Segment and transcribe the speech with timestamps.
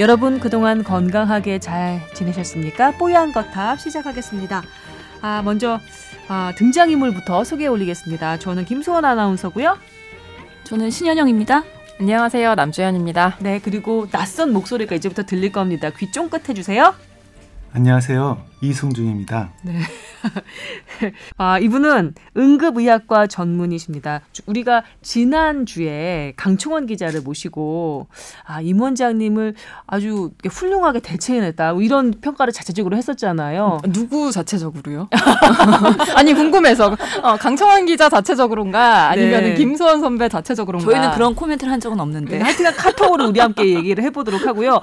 [0.00, 2.92] 여러분 그동안 건강하게 잘 지내셨습니까?
[2.92, 4.62] 뽀얀 거탑 시작하겠습니다.
[5.20, 5.78] 아 먼저
[6.26, 8.38] 아, 등장인물부터 소개해 올리겠습니다.
[8.38, 9.76] 저는 김소원 아나운서고요.
[10.64, 11.64] 저는 신현영입니다.
[12.00, 12.54] 안녕하세요.
[12.54, 13.36] 남주현입니다.
[13.40, 15.90] 네 그리고 낯선 목소리가 이제부터 들릴 겁니다.
[15.90, 16.94] 귀 쫑긋 해 주세요.
[17.72, 18.42] 안녕하세요.
[18.62, 19.50] 이승중입니다.
[19.62, 19.78] 네.
[21.38, 24.22] 아, 이분은 응급의학과 전문의십니다.
[24.46, 28.08] 우리가 지난주에 강총원 기자를 모시고,
[28.44, 29.54] 아, 임 원장님을
[29.86, 31.74] 아주 훌륭하게 대체해냈다.
[31.74, 33.78] 뭐 이런 평가를 자체적으로 했었잖아요.
[33.92, 35.08] 누구 자체적으로요?
[36.16, 36.96] 아니, 궁금해서.
[37.22, 39.10] 어, 강청원 기자 자체적으로인가?
[39.10, 39.54] 아니면 네.
[39.54, 40.90] 김수원 선배 자체적으로인가?
[40.90, 42.38] 저희는 그런 코멘트를 한 적은 없는데.
[42.38, 44.82] 네, 하여튼 카톡으로 우리 함께 얘기를 해보도록 하고요.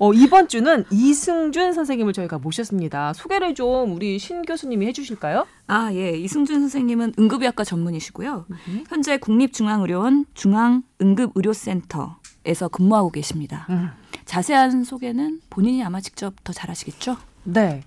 [0.00, 3.12] 어, 이번 주는 이승준 선생님을 저희가 모셨습니다.
[3.14, 5.44] 소개를 좀 우리 신 교수님이 해주실까요?
[5.66, 6.12] 아, 예.
[6.16, 8.46] 이승준 선생님은 응급의학과 전문이시고요.
[8.48, 8.84] 음.
[8.88, 13.66] 현재 국립중앙의료원 중앙응급의료센터에서 근무하고 계십니다.
[13.70, 13.88] 음.
[14.24, 17.16] 자세한 소개는 본인이 아마 직접 더 잘하시겠죠?
[17.44, 17.82] 네.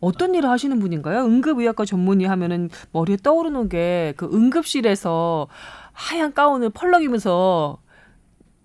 [0.00, 1.24] 어떤 일을 하시는 분인가요?
[1.24, 5.46] 응급의학과 전문의 하면은 머리에 떠오르는 게 그 응급실에서
[5.92, 7.78] 하얀 가운을 펄럭이면서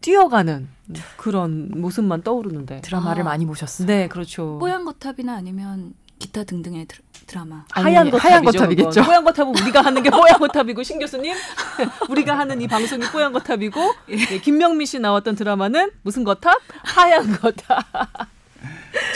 [0.07, 0.69] 뛰어가는
[1.17, 3.25] 그런 모습만 떠오르는데 드라마를 아.
[3.25, 3.85] 많이 보셨어요.
[3.85, 4.57] 네, 그렇죠.
[4.57, 6.87] 뽀얀 거탑이나 아니면 기타 등등의
[7.27, 9.03] 드라, 마 하얀 거탑 하얀 거탑이겠죠.
[9.03, 11.35] 뽀얀 거탑은 우리가 하는 게 뽀얀 거탑이고 신 교수님
[12.09, 14.15] 우리가 하는 이 방송이 뽀얀 거탑이고 예.
[14.15, 16.57] 네, 김명미 씨 나왔던 드라마는 무슨 거탑?
[16.85, 17.85] 하얀 거탑.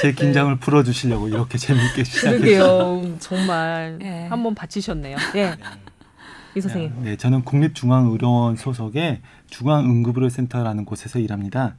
[0.01, 0.59] 제 긴장을 네.
[0.59, 2.41] 풀어주시려고 이렇게 재밌게 시작했어요.
[2.41, 3.17] 그러게요.
[3.19, 4.27] 정말 네.
[4.27, 5.15] 한번 바치셨네요.
[5.35, 5.45] 예.
[5.51, 5.57] 네.
[6.55, 7.03] 이 선생님.
[7.03, 9.21] 네, 저는 국립중앙의료원 소속의
[9.51, 11.75] 중앙응급의료센터라는 곳에서 일합니다.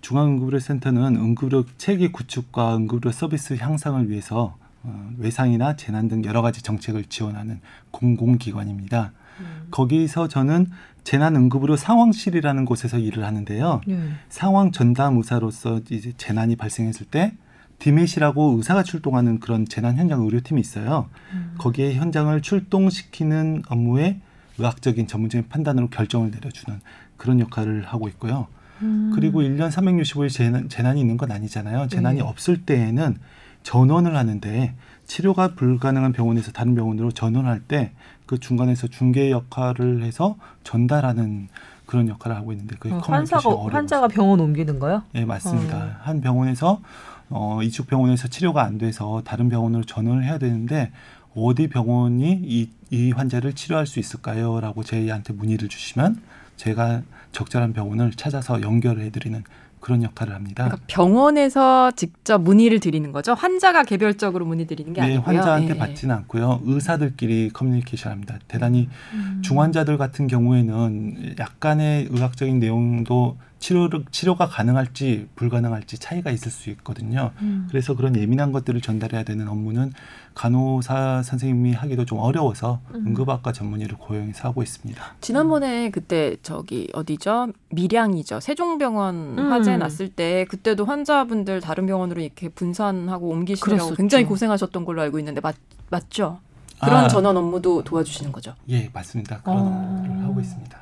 [0.00, 7.04] 중앙응급의료센터는 응급의료 체계 구축과 응급의료 서비스 향상을 위해서 어, 외상이나 재난 등 여러 가지 정책을
[7.04, 7.60] 지원하는
[7.92, 9.12] 공공기관입니다.
[9.38, 9.68] 음.
[9.70, 10.66] 거기서 저는
[11.04, 13.80] 재난 응급의료 상황실이라는 곳에서 일을 하는데요.
[13.88, 14.18] 음.
[14.28, 17.34] 상황 전담 의사로서 이제 재난이 발생했을 때
[17.78, 21.08] 디메시라고 의사가 출동하는 그런 재난 현장 의료팀이 있어요.
[21.32, 21.54] 음.
[21.58, 24.20] 거기에 현장을 출동시키는 업무에
[24.58, 26.80] 의학적인 전문적인 판단으로 결정을 내려주는
[27.22, 28.48] 그런 역할을 하고 있고요.
[28.82, 29.12] 음.
[29.14, 31.86] 그리고 1년 365일 재난, 재난이 있는 건 아니잖아요.
[31.88, 32.22] 재난이 네.
[32.24, 33.16] 없을 때에는
[33.62, 34.74] 전원을 하는데
[35.06, 37.92] 치료가 불가능한 병원에서 다른 병원으로 전원할 때
[38.32, 41.48] 그 중간에서 중개 역할을 해서 전달하는
[41.84, 45.02] 그런 역할을 하고 있는데 그게 어, 환자가 환자가 병원 옮기는 거요?
[45.12, 45.76] 네 맞습니다.
[45.76, 45.90] 어.
[46.00, 46.80] 한 병원에서
[47.28, 50.92] 어, 이쪽 병원에서 치료가 안 돼서 다른 병원으로 전원을 해야 되는데
[51.34, 54.60] 어디 병원이 이, 이 환자를 치료할 수 있을까요?
[54.60, 56.18] 라고 저희한테 문의를 주시면
[56.62, 57.02] 제가
[57.32, 59.42] 적절한 병원을 찾아서 연결을 해드리는
[59.80, 60.66] 그런 역할을 합니다.
[60.66, 63.34] 그러니까 병원에서 직접 문의를 드리는 거죠.
[63.34, 65.24] 환자가 개별적으로 문의 드리는 게 네, 아니고요.
[65.26, 65.78] 환자한테 네.
[65.78, 66.60] 받지는 않고요.
[66.64, 68.38] 의사들끼리 커뮤니케이션합니다.
[68.46, 69.42] 대단히 음.
[69.42, 77.30] 중환자들 같은 경우에는 약간의 의학적인 내용도 치료를 치료가 가능할지 불가능할지 차이가 있을 수 있거든요.
[77.40, 77.68] 음.
[77.70, 79.92] 그래서 그런 예민한 것들을 전달해야 되는 업무는
[80.34, 83.06] 간호사 선생님이 하기도 좀 어려워서 음.
[83.06, 85.00] 응급학과 전문의를 고용해서 하고 있습니다.
[85.20, 87.52] 지난번에 그때 저기 어디죠?
[87.70, 88.40] 밀양이죠.
[88.40, 89.52] 세종병원 음.
[89.52, 93.96] 화재 났을 때 그때도 환자분들 다른 병원으로 이렇게 분산하고 옮기시느라고 그랬었죠.
[93.96, 95.54] 굉장히 고생하셨던 걸로 알고 있는데 맞
[95.88, 96.40] 맞죠?
[96.80, 97.08] 그런 아.
[97.08, 98.56] 전원 업무도 도와주시는 거죠?
[98.70, 99.40] 예, 맞습니다.
[99.42, 99.60] 그런 어.
[99.60, 100.81] 업무를 하고 있습니다.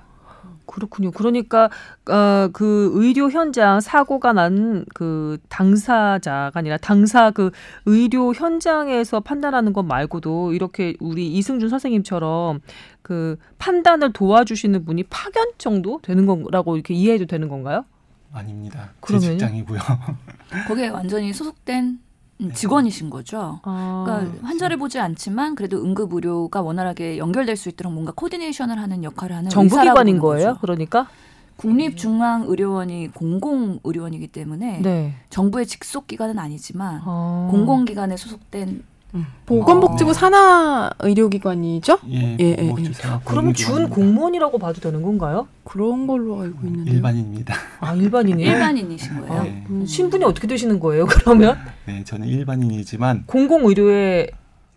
[0.71, 1.11] 그렇군요.
[1.11, 1.69] 그러니까
[2.09, 7.51] 어, 그 의료 현장 사고가 난 그 당사자가 아니라 당사 그
[7.87, 12.61] 의료 현장에서 판단하는 것 말고도 이렇게 우리 이승준 선생님처럼
[13.03, 17.85] 그 판단을 도와주시는 분이 파견 정도 되는 거라고 이렇게 이해해도 되는 건가요?
[18.33, 18.91] 아닙니다.
[19.07, 19.81] 제 직장이고요.
[20.69, 21.99] 거기에 완전히 소속된.
[22.55, 23.61] 직원이신 거죠.
[23.63, 24.47] 아, 그러니까 그렇죠.
[24.47, 29.51] 환자를 보지 않지만 그래도 응급 의료가 원활하게 연결될 수 있도록 뭔가 코디네이션을 하는 역할을 하는
[29.51, 30.49] 정부기관인 거예요.
[30.49, 30.61] 거죠.
[30.61, 31.09] 그러니까
[31.57, 35.15] 국립중앙의료원이 공공의료원이기 때문에 네.
[35.29, 37.49] 정부의 직속 기관은 아니지만 아.
[37.51, 38.85] 공공기관에 소속된 음.
[39.47, 40.13] 보건복지부 어.
[40.13, 41.99] 산하 의료기관이죠?
[42.11, 42.75] 예, 예, 예.
[43.25, 45.49] 그럼 준 공무원이라고 봐도 되는 건가요?
[45.65, 47.55] 그런 걸로 알고 있는데 일반인입니다.
[47.81, 48.53] 아 일반인이에요?
[48.53, 49.41] 일반인이신 거예요?
[49.41, 49.85] 아, 음.
[49.87, 51.07] 신분이 어떻게 되시는 거예요?
[51.07, 51.59] 그러면?
[51.87, 54.29] 네, 저는 일반인이지만 공공의료에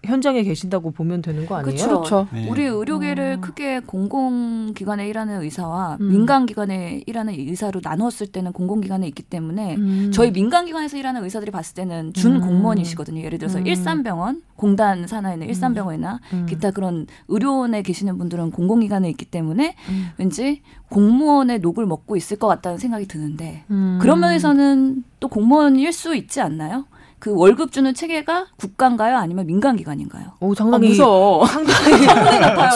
[0.03, 1.87] 현장에 계신다고 보면 되는 거 아니에요?
[1.87, 2.27] 그렇죠.
[2.33, 2.49] 네.
[2.49, 3.41] 우리 의료계를 음.
[3.41, 6.09] 크게 공공기관에 일하는 의사와 음.
[6.09, 10.11] 민간기관에 일하는 의사로 나누었을 때는 공공기관에 있기 때문에 음.
[10.13, 12.41] 저희 민간기관에서 일하는 의사들이 봤을 때는 준 음.
[12.41, 13.21] 공무원이시거든요.
[13.21, 13.67] 예를 들어서 음.
[13.67, 16.45] 일산병원, 공단 산하에 있는 일산병원이나 음.
[16.47, 19.75] 기타 그런 의료원에 계시는 분들은 공공기관에 있기 때문에
[20.17, 23.63] 왠지 공무원의 녹을 먹고 있을 것 같다는 생각이 드는데
[23.99, 26.85] 그런 면에서는 또 공무원일 수 있지 않나요?
[27.23, 29.15] 그 월급 주는 체계가 국가인가요?
[29.15, 30.33] 아니면 민간 기관인가요?
[30.41, 31.45] 오, 상당히 아, 무서워.
[31.47, 32.05] 상당히.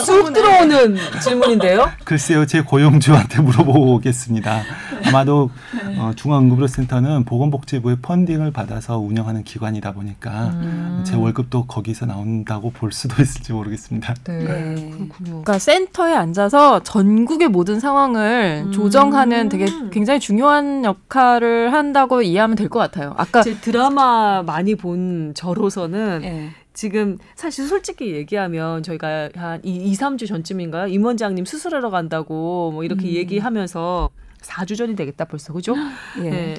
[0.05, 1.85] 쑥 들어오는 질문인데요.
[2.05, 4.61] 글쎄요, 제 고용주한테 물어보겠습니다.
[5.07, 5.49] 아마도
[5.97, 11.03] 어, 중앙응급의료센터는 보건복지부의 펀딩을 받아서 운영하는 기관이다 보니까 음.
[11.05, 14.13] 제 월급도 거기서 나온다고 볼 수도 있을지 모르겠습니다.
[14.23, 14.37] 네.
[14.39, 14.75] 네.
[14.91, 15.09] 그렇군요.
[15.43, 18.71] 그러니까 센터에 앉아서 전국의 모든 상황을 음.
[18.71, 23.13] 조정하는 되게 굉장히 중요한 역할을 한다고 이해하면 될 것 같아요.
[23.17, 26.49] 아까 제 드라마 많이 본 저로서는 네.
[26.73, 30.87] 지금 사실 솔직히 얘기하면 저희가 한 2, 3주 전쯤인가요?
[30.87, 33.13] 임 원장님 수술하러 간다고 뭐 이렇게 음.
[33.13, 34.09] 얘기하면서
[34.41, 35.75] 4주 전이 되겠다 벌써 그죠?
[36.23, 36.29] 예.
[36.29, 36.55] 네.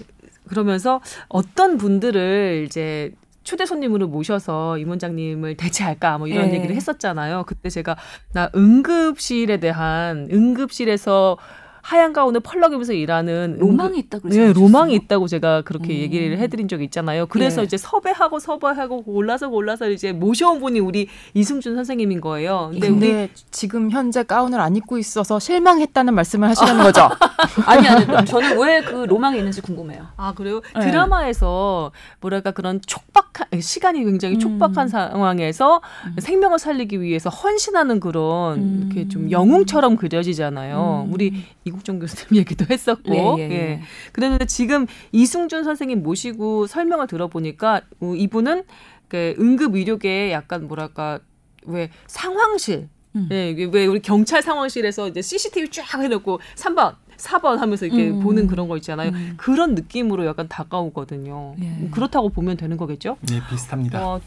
[0.49, 3.13] 그러면서 어떤 분들을 이제
[3.45, 6.55] 초대 손님으로 모셔서 임 원장님을 대체할까 뭐 이런 예.
[6.57, 7.45] 얘기를 했었잖아요.
[7.47, 7.97] 그때 제가
[8.33, 11.39] 나 응급실에 대한 응급실에서
[11.89, 14.53] 하얀 가운을 펄럭이면서 일하는 로망이 있다 그러지 네?
[14.53, 15.99] 로망이 있다고 제가 그렇게 음.
[16.01, 17.25] 얘기를 해드린 적이 있잖아요.
[17.27, 17.65] 그래서 예.
[17.65, 22.69] 이제 섭외하고 섭외하고 골라서 골라서 이제 모셔온 분이 우리 이승준 선생님인 거예요.
[22.73, 27.09] 근데, 근데, 우리 지금 현재 가운을 안 입고 있어서 실망했다는 말씀을 하시는 거죠?
[27.65, 30.07] 아니 아니 저는 왜 그 로망이 있는지 궁금해요.
[30.17, 30.61] 아 그래요?
[30.75, 30.81] 네.
[30.81, 34.41] 드라마에서 뭐랄까 그런 촉박한 시간이 굉장히 음.
[34.41, 36.17] 촉박한 상황에서 음.
[36.19, 38.91] 생명을 살리기 위해서 헌신하는 그런 음.
[38.91, 41.07] 이렇게 좀 영웅처럼 그려지잖아요.
[41.07, 41.13] 음.
[41.13, 43.81] 우리 이 국종 교수님 얘기도 했었고, 예, 예, 예.
[44.13, 48.65] 그랬는데 지금 이승준 선생님 모시고 설명을 들어보니까 어, 이분은
[49.09, 51.21] 그 응급 의료계에 약간 뭐랄까
[51.65, 53.29] 왜 상황실 음.
[53.31, 58.21] 예, 왜 우리 경찰 상황실에서 이제 CCTV 쫙 해놓고 3번, 4번 하면서 이렇게 음.
[58.21, 59.11] 보는 그런 거 있잖아요.
[59.11, 59.35] 음.
[59.37, 61.55] 그런 느낌으로 약간 다가오거든요.
[61.61, 61.89] 예.
[61.91, 63.17] 그렇다고 보면 되는 거겠죠?
[63.23, 64.07] 네, 비슷합니다.
[64.07, 64.21] 어,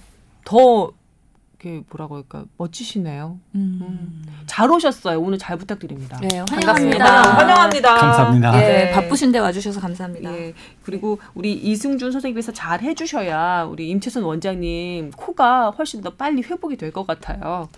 [0.43, 0.91] 더
[1.63, 3.39] 이렇게 뭐라고 할까 멋지시네요.
[3.55, 4.23] 음.
[4.47, 5.19] 잘 오셨어요.
[5.21, 6.17] 오늘 잘 부탁드립니다.
[6.21, 7.05] 네, 반갑습니다.
[7.05, 7.37] 환영합니다.
[7.37, 7.95] 환영합니다.
[7.95, 8.55] 감사합니다.
[8.57, 8.91] 예, 네.
[8.91, 10.33] 바쁘신데 와주셔서 감사합니다.
[10.33, 10.53] 예.
[10.83, 16.91] 그리고 우리 이승준 선생님께서 잘 해주셔야 우리 임채선 원장님 코가 훨씬 더 빨리 회복이 될
[16.91, 17.69] 것 같아요.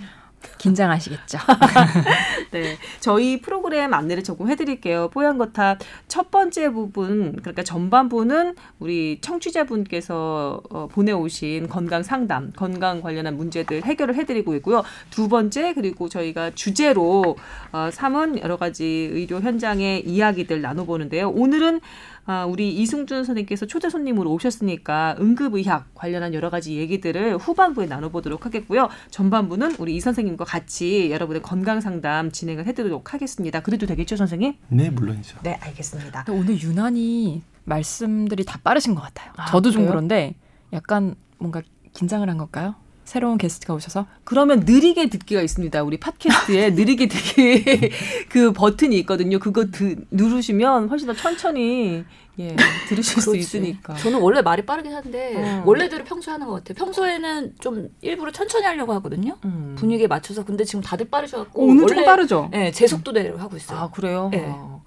[0.57, 1.38] 긴장하시겠죠.
[2.51, 5.10] 네, 저희 프로그램 안내를 조금 해드릴게요.
[5.10, 13.84] 뽀얀거탑 첫 번째 부분, 그러니까 전반부는 우리 청취자분께서 어, 보내오신 건강 상담, 건강 관련한 문제들
[13.84, 14.84] 해결을 해드리고 있고요.
[15.10, 17.36] 두 번째 그리고 저희가 주제로
[17.72, 21.30] 어, 삼은 여러 가지 의료 현장의 이야기들 나눠보는데요.
[21.30, 21.81] 오늘은
[22.25, 28.90] 아, 우리 이승준 선생님께서 초대 손님으로 오셨으니까 응급의학 관련한 여러 가지 얘기들을 후반부에 나눠보도록 하겠고요.
[29.12, 33.62] 전반부는 우리 이 선생님과 같이 여러분의 건강 상담 진행을 해드리도록 하겠습니다.
[33.62, 34.54] 그래도 되겠죠, 선생님?
[34.70, 35.40] 네, 물론이죠.
[35.44, 36.25] 네, 알겠습니다.
[36.30, 39.31] 오늘 유난히 말씀들이 다 빠르신 것 같아요.
[39.36, 39.92] 아, 저도 좀 그래요?
[39.92, 40.36] 그런데
[40.72, 41.62] 약간 뭔가
[41.94, 42.76] 긴장을 한 걸까요?
[43.13, 45.83] 새로운 게스트가 오셔서 그러면 느리게 듣기가 있습니다.
[45.83, 47.92] 우리 팟캐스트에 느리게 듣기
[48.27, 49.38] 그 버튼이 있거든요.
[49.38, 52.06] 그거 드, 누르시면 훨씬 더 천천히
[52.39, 52.56] 예,
[52.89, 53.36] 들으실 수.
[53.36, 53.94] 있으니까.
[53.94, 55.63] 저는 원래 말이 빠르긴 한데 어.
[55.63, 56.74] 원래대로 평소에 하는 것 같아요.
[56.74, 59.38] 평소에는 좀 일부러 천천히 하려고 하거든요.
[59.45, 59.75] 음.
[59.77, 62.50] 분위기에 맞춰서 근데 지금 다들 빠르셔갖고 오늘 조금 빠르죠?
[62.51, 63.77] 네, 제 속도대로 하고 있어요.
[63.77, 64.30] 아 그래요?
[64.31, 64.44] 네.
[64.48, 64.81] 어.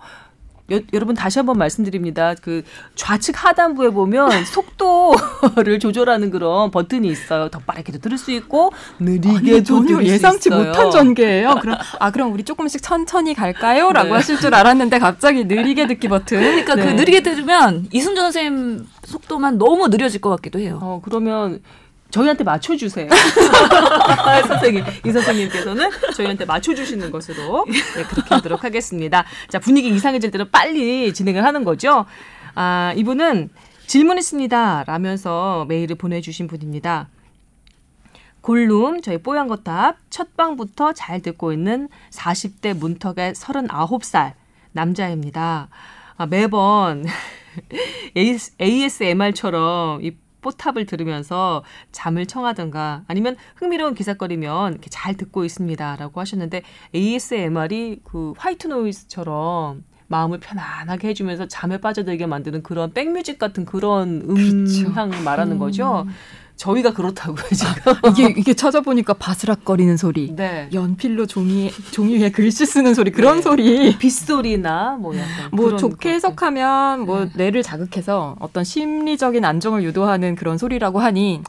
[0.72, 2.34] 여, 여러분 다시 한번 말씀드립니다.
[2.40, 2.62] 그
[2.94, 7.48] 좌측 하단부에 보면 속도를 조절하는 그런 버튼이 있어요.
[7.48, 10.68] 더 빠르게도 들을 수 있고 느리게도 전혀 들을 예상치 수 있어요.
[10.68, 11.56] 못한 전개예요.
[11.62, 14.14] 그럼 아 그럼 우리 조금씩 천천히 갈까요?라고 네.
[14.14, 16.38] 하실 줄 알았는데 갑자기 느리게 듣기 버튼.
[16.38, 16.84] 그러니까 네.
[16.84, 20.78] 그 느리게 들으면 이순전 선생님 속도만 너무 느려질 것 같기도 해요.
[20.82, 21.60] 어 그러면
[22.10, 23.08] 저희한테 맞춰주세요.
[24.46, 29.24] 선생님, 이 선생님께서는 저희한테 맞춰주시는 것으로 네, 그렇게 하도록 하겠습니다.
[29.48, 32.06] 자, 분위기 이상해질 때는 빨리 진행을 하는 거죠.
[32.54, 33.50] 아, 이분은
[33.86, 34.84] 질문 있습니다.
[34.86, 37.08] 라면서 메일을 보내주신 분입니다.
[38.40, 44.34] 골룸, 저희 뽀얀 거탑 첫 방부터 잘 듣고 있는 40대 문턱의 39살
[44.72, 45.68] 남자입니다.
[46.16, 47.04] 아, 매번
[48.60, 50.12] ASMR처럼 이
[50.46, 56.62] 뽀탑을 들으면서 잠을 청하든가 아니면 흥미로운 기사거리면 이렇게 잘 듣고 있습니다라고 하셨는데
[56.94, 65.24] ASMR이 그 화이트 노이즈처럼 마음을 편안하게 해주면서 잠에 빠져들게 만드는 그런 백뮤직 같은 그런 음향
[65.24, 66.06] 말하는 거죠.
[66.56, 67.92] 저희가 그렇다고요 지금.
[68.10, 70.34] 이게 이게 찾아보니까 바스락거리는 소리.
[70.34, 70.68] 네.
[70.72, 73.42] 연필로 종이 종이 위에 글씨 쓰는 소리 그런 네.
[73.42, 73.98] 소리.
[73.98, 76.10] 빗소리나 뭐 약간 뭐 좋게.
[76.14, 81.42] 해석하면 뭐 뇌를 자극해서 어떤 심리적인 안정을 유도하는 그런 소리라고 하니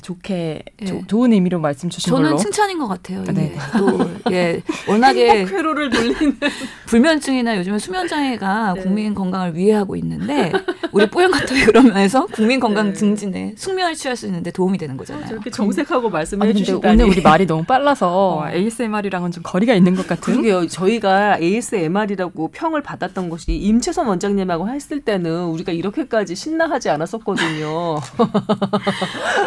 [0.00, 0.84] 좋게 예.
[0.86, 2.38] 조- 좋은 의미로 말씀 주신 저는 걸로.
[2.38, 3.22] 칭찬인 것 같아요.
[3.24, 3.54] 이게 네.
[3.76, 6.38] 또 예, 워낙에 회로를 돌리는
[6.86, 8.82] 불면증이나 요즘에 수면 장애가 네.
[8.82, 10.50] 국민 건강을 위해하고 있는데
[10.92, 12.92] 우리 뽀얀 카톡이 그러면서 국민 건강 네.
[12.94, 15.26] 증진에 숙면을 취할 수 있는데 도움이 되는 거잖아요.
[15.26, 17.02] 저렇게 정색하고 말씀해 주신다니.
[17.02, 18.48] 오늘 우리 말이 너무 빨라서 어.
[18.50, 20.34] ASMR이랑은 좀 거리가 있는 것 같은.
[20.36, 20.66] 그게요.
[20.68, 28.00] 저희가 ASMR이라고 평을 받았던 것이 임채선 원장님하고 했을 때는 우리가 이렇게까지 신나하지 않았었거든요.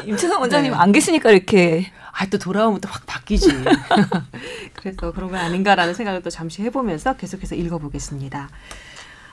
[0.06, 0.78] 임채선 원장님 네.
[0.78, 3.50] 안 계시니까 이렇게 아, 또 돌아오면 또 확 바뀌지.
[4.74, 8.50] 그래서 그런 거 아닌가라는 생각을 또 잠시 해보면서 계속해서 읽어보겠습니다.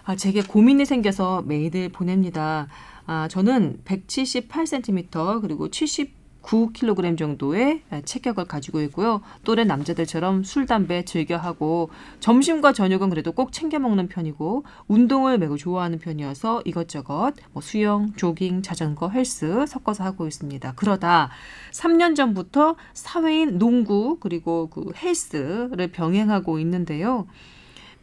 [0.04, 2.66] 아, 제게 고민이 생겨서 메일을 보냅니다.
[3.06, 9.20] 아, 저는 178cm 그리고 70 9kg 정도의 체격을 가지고 있고요.
[9.44, 15.58] 또래 남자들처럼 술, 담배 즐겨 하고 점심과 저녁은 그래도 꼭 챙겨 먹는 편이고 운동을 매우
[15.58, 20.72] 좋아하는 편이어서 이것저것 뭐 수영, 조깅, 자전거, 헬스 섞어서 하고 있습니다.
[20.76, 21.30] 그러다
[21.72, 27.26] 3년 전부터 사회인 농구 그리고 그 헬스를 병행하고 있는데요.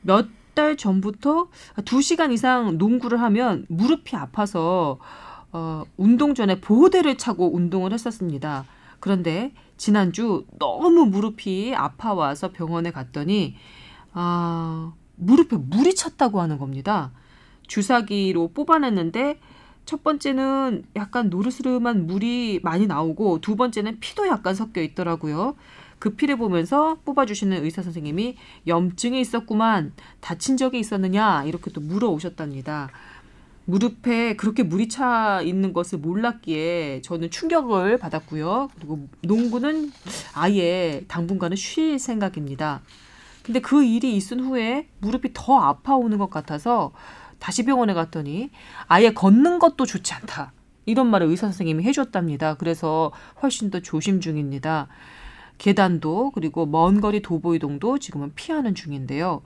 [0.02, 5.00] 몇 달 전부터 2시간 이상 농구를 하면 무릎이 아파서
[5.52, 8.66] 어, 운동 전에 보호대를 차고 운동을 했었습니다.
[9.00, 13.56] 그런데 지난주 너무 무릎이 아파와서 병원에 갔더니
[14.14, 17.12] 아, 무릎에 물이 찼다고 하는 겁니다.
[17.68, 19.40] 주사기로 뽑아냈는데
[19.86, 25.56] 첫 번째는 약간 노르스름한 물이 많이 나오고 두 번째는 피도 약간 섞여 있더라고요.
[25.98, 28.38] 그 피를 보면서 뽑아주시는 의사 선생님이
[28.68, 32.90] 염증이 있었구만 다친 적이 있었느냐 이렇게 또 물어오셨답니다.
[33.70, 38.70] 무릎에 그렇게 물이 차 있는 것을 몰랐기에 저는 충격을 받았고요.
[38.76, 39.92] 그리고 농구는
[40.34, 42.82] 아예 당분간은 쉴 생각입니다.
[43.44, 46.92] 근데 그 일이 있은 후에 무릎이 더 아파오는 것 같아서
[47.38, 48.50] 다시 병원에 갔더니
[48.88, 50.52] 아예 걷는 것도 좋지 않다.
[50.88, 52.56] 이런 말을 의사 선생님이 해줬답니다.
[52.56, 53.12] 그래서
[53.44, 54.88] 훨씬 더 조심 중입니다.
[55.60, 59.44] 계단도 그리고 먼 거리 도보 이동도 지금은 피하는 중인데요.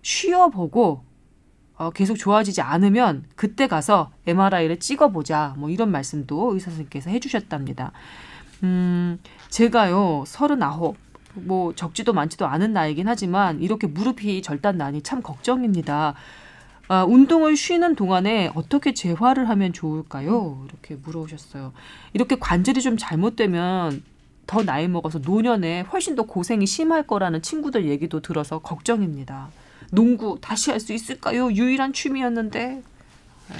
[0.00, 1.09] 쉬어보고
[1.80, 5.54] 어, 계속 좋아지지 않으면 그때 가서 MRI를 찍어보자.
[5.56, 7.92] 뭐 이런 말씀도 의사 선생님께서 해주셨답니다.
[8.64, 9.18] 음,
[9.48, 10.98] 제가요, 서른아홉.
[11.32, 16.14] 뭐 적지도 많지도 않은 나이긴 하지만 이렇게 무릎이 절단 나니 참 걱정입니다.
[16.88, 20.66] 아, 운동을 쉬는 동안에 어떻게 재활을 하면 좋을까요?
[20.68, 21.72] 이렇게 물어오셨어요.
[22.12, 24.02] 이렇게 관절이 좀 잘못되면
[24.46, 29.48] 더 나이 먹어서 노년에 훨씬 더 고생이 심할 거라는 친구들 얘기도 들어서 걱정입니다.
[29.90, 31.50] 농구 다시 할 수 있을까요?
[31.52, 32.82] 유일한 취미였는데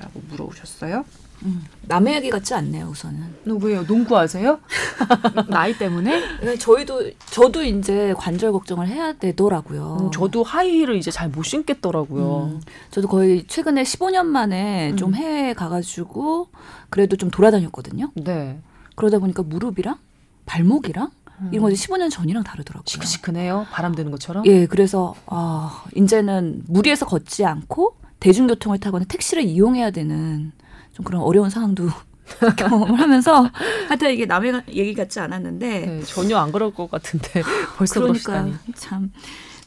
[0.00, 1.04] 라고 물어오셨어요.
[1.42, 3.34] 음, 남의 얘기 같지 않네요, 우선은.
[3.62, 3.82] 왜요?
[3.84, 4.60] 농구하세요?
[5.48, 6.20] 나이 때문에?
[6.44, 9.96] 네, 저희도 저도 이제 관절 걱정을 해야 되더라고요.
[10.00, 12.50] 음, 저도 하이힐을 이제 잘 못 신겠더라고요.
[12.52, 12.60] 음,
[12.90, 15.14] 저도 거의 최근에 15년 만에 좀 음.
[15.14, 16.48] 해외에 가가지고
[16.90, 18.10] 그래도 좀 돌아다녔거든요.
[18.16, 18.58] 네.
[18.94, 19.96] 그러다 보니까 무릎이랑
[20.44, 21.10] 발목이랑 음.
[21.52, 22.84] 이런 것이 15년 전이랑 다르더라고요.
[22.86, 23.66] 시크시크네요.
[23.70, 24.46] 바람 드는 것처럼.
[24.46, 30.52] 예, 그래서 아, 이제는 무리해서 걷지 않고 대중교통을 타거나 택시를 이용해야 되는
[30.92, 31.88] 좀 그런 어려운 상황도
[32.56, 33.50] 경험을 하면서
[33.88, 37.42] 하여튼 이게 남의 얘기 같지 않았는데 네, 전혀 안 그럴 것 같은데
[37.76, 39.10] 벌써 그러니까 참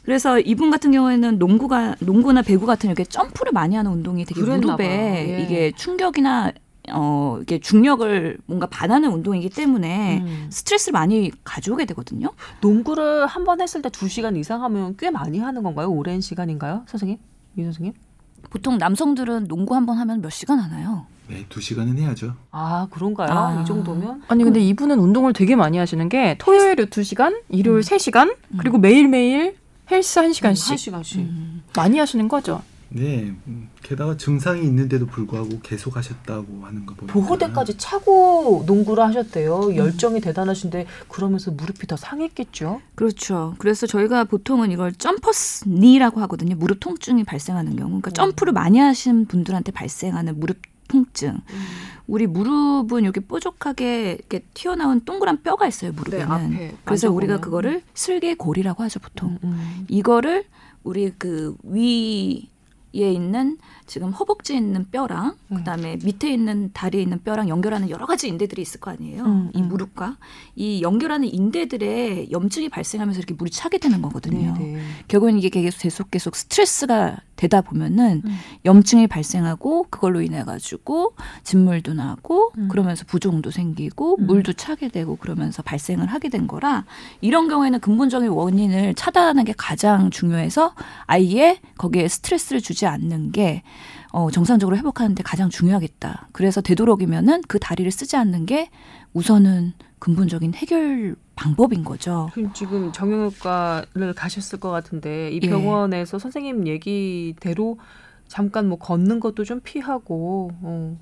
[0.04, 5.36] 그래서 이분 같은 경우에는 농구가 농구나 배구 같은 이렇게 점프를 많이 하는 운동이 되게 무릎에
[5.38, 5.42] 예.
[5.42, 6.52] 이게 충격이나
[6.92, 10.46] 어, 이게 중력을 뭔가 반하는 운동이기 때문에 음.
[10.50, 12.28] 스트레스를 많이 가져오게 되거든요.
[12.60, 15.88] 농구를 한 번 했을 때 두 시간 이상 하면 꽤 많이 하는 건가요?
[15.90, 16.84] 오랜 시간인가요?
[16.88, 17.18] 선생님?
[17.56, 17.92] 이 선생님?
[18.50, 21.06] 보통 남성들은 농구 한 번 하면 몇 시간 하나요?
[21.28, 22.34] 네, 두 시간은 해야죠.
[22.50, 23.28] 아, 그런가요?
[23.30, 23.62] 아.
[23.62, 24.22] 이 정도면?
[24.28, 27.82] 아니, 근데 이분은 운동을 되게 많이 하시는 게 토요일에 두 시간, 일요일 음.
[27.82, 28.58] 세 시간, 음.
[28.58, 29.56] 그리고 매일매일
[29.90, 30.68] 헬스 한 시간씩.
[30.68, 31.18] 음, 한 시간씩.
[31.20, 31.62] 음.
[31.74, 32.60] 많이 하시는 거죠?
[32.94, 33.34] 네.
[33.48, 39.68] 음, 게다가 증상이 있는데도 불구하고 계속 하셨다고 하는 거 보니까 보호대까지 차고 농구를 하셨대요.
[39.68, 39.76] 음.
[39.76, 42.80] 열정이 대단하신데 그러면서 무릎이 더 상했겠죠.
[42.94, 43.54] 그렇죠.
[43.58, 46.54] 그래서 저희가 보통은 이걸 jumper's knee라고 하거든요.
[46.54, 47.88] 무릎 통증이 발생하는 경우.
[48.00, 48.14] 그러니까 음.
[48.14, 51.30] 점프를 많이 하신 분들한테 발생하는 무릎 통증.
[51.30, 51.40] 음.
[52.06, 56.50] 우리 무릎은 여기 뾰족하게 이렇게 튀어나온 동그란 뼈가 있어요 무릎에는.
[56.50, 59.30] 네, 그래서 우리가 그거를 슬개골이라고 하죠 보통.
[59.30, 59.86] 음, 음.
[59.88, 60.44] 이거를
[60.84, 62.53] 우리 그위 위
[62.94, 65.56] 에 있는 지금 허벅지에 있는 뼈랑 음.
[65.56, 69.24] 그다음에 밑에 있는 다리에 있는 뼈랑 연결하는 여러 가지 인대들이 있을 거 아니에요.
[69.24, 69.68] 음, 이 음.
[69.68, 70.16] 무릎과
[70.56, 74.54] 이 연결하는 인대들의 염증이 발생하면서 이렇게 물이 차게 되는 거거든요.
[74.54, 74.72] 네네.
[74.72, 74.82] 네.
[75.08, 78.38] 결국엔 이게 계속 계속 계속 스트레스가 되다 보면은 음.
[78.64, 82.68] 염증이 발생하고 그걸로 인해 가지고 진물도 나고 음.
[82.68, 84.26] 그러면서 부종도 생기고 음.
[84.26, 86.84] 물도 차게 되고 그러면서 발생을 하게 된 거라
[87.20, 90.74] 이런 경우에는 근본적인 원인을 차단하는 게 가장 중요해서
[91.06, 93.62] 아예 거기에 스트레스를 주지 않는 게
[94.14, 96.28] 어, 정상적으로 회복하는데 가장 중요하겠다.
[96.32, 98.70] 그래서 되도록이면은 그 다리를 쓰지 않는 게
[99.12, 102.30] 우선은 근본적인 해결 방법인 거죠.
[102.54, 105.48] 지금 정형외과를 가셨을 것 같은데 이 예.
[105.48, 106.18] 병원에서 예.
[106.20, 107.78] 선생님 얘기대로
[108.28, 110.96] 잠깐 뭐 걷는 것도 좀 피하고 어.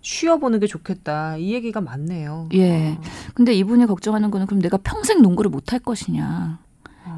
[0.00, 1.36] 쉬어보는 게 좋겠다.
[1.36, 2.48] 이 얘기가 많네요.
[2.54, 2.92] 예.
[2.92, 3.00] 어.
[3.34, 6.58] 근데 이분이 걱정하는 거는 그럼 내가 평생 농구를 못 할 것이냐.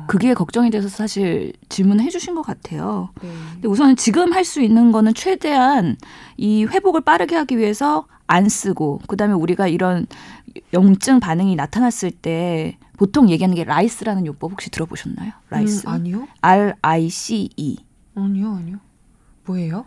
[0.02, 0.06] 어.
[0.06, 3.10] 그게 걱정이 돼서 사실 질문을 해주신 것 같아요.
[3.22, 3.28] 네.
[3.54, 5.96] 근데 우선 지금 할 수 있는 거는 최대한
[6.36, 10.06] 이 회복을 빠르게 하기 위해서 안 쓰고 그다음에 우리가 이런
[10.72, 15.32] 염증 반응이 나타났을 때 보통 얘기하는 게 RICE라는 요법 혹시 들어보셨나요?
[15.50, 15.86] RICE.
[15.86, 16.28] 음, 아니요.
[16.40, 17.76] R I C E.
[18.14, 18.76] 아니요, 아니요.
[19.46, 19.86] 뭐예요?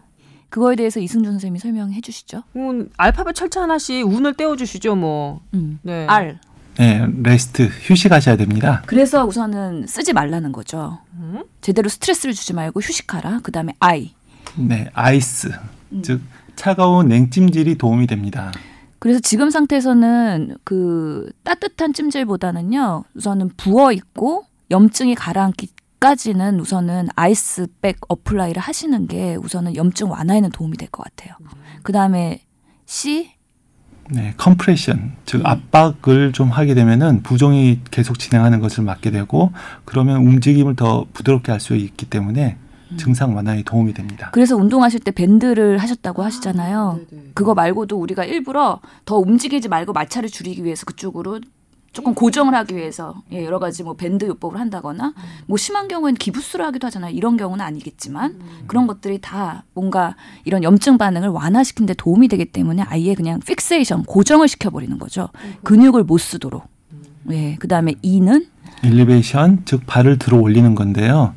[0.50, 2.43] 그거에 대해서 이승준 선생님이 설명해 주시죠.
[2.55, 5.41] 음, 알파벳 철자 하나씩 운을 떼어 주시죠, 뭐.
[5.53, 5.79] 음.
[5.81, 6.05] 네.
[6.07, 6.38] R.
[6.77, 8.84] 네, rest 휴식하셔야 됩니다.
[8.86, 11.00] 그래서 우선은 쓰지 말라는 거죠.
[11.13, 11.44] 음?
[11.62, 13.39] 제대로 스트레스를 주지 말고 휴식하라.
[13.44, 14.13] 그다음에 I.
[14.58, 15.51] 네, ice.
[15.94, 16.01] 음.
[16.01, 16.22] 즉
[16.55, 18.51] 차가운 냉찜질이 도움이 됩니다.
[19.00, 23.03] 그래서 지금 상태에서는 그 따뜻한 찜질보다는요.
[23.15, 25.67] 우선은 부어 있고 염증이 가라앉기
[26.00, 31.36] 까지는 우선은 ice bag apply를 하시는 게 우선은 염증 완화에는 도움이 될 것 같아요.
[31.84, 32.41] 그 다음에
[32.86, 33.32] C
[34.12, 35.45] 네, compression, 즉 음.
[35.45, 39.51] 압박을 좀 하게 되면은 부종이 계속 진행하는 것을 막게 되고
[39.85, 42.57] 그러면 움직임을 더 부드럽게 할 수 있기 때문에
[42.91, 42.97] 음.
[42.97, 44.29] 증상 완화에 도움이 됩니다.
[44.31, 47.00] 그래서 운동하실 때 밴드를 하셨다고 하시잖아요.
[47.01, 51.39] 아, 그거 말고도 우리가 일부러 더 움직이지 말고 마찰을 줄이기 위해서 그쪽으로
[51.95, 55.23] 조금 고정을 하기 위해서 예, 여러 가지 뭐 밴드 요법을 한다거나 음.
[55.47, 57.15] 뭐 심한 경우에는 기부스를 하기도 하잖아요.
[57.15, 58.63] 이런 경우는 아니겠지만 음.
[58.67, 64.03] 그런 것들이 다 뭔가 이런 염증 반응을 완화시키는 데 도움이 되기 때문에 아예 그냥 fixation
[64.03, 65.29] 고정을 시켜 버리는 거죠.
[65.63, 66.67] 근육을 못 쓰도록.
[67.31, 68.45] 예, 그다음에 E는
[68.84, 71.33] elevation 즉 발을 들어 올리는 건데요.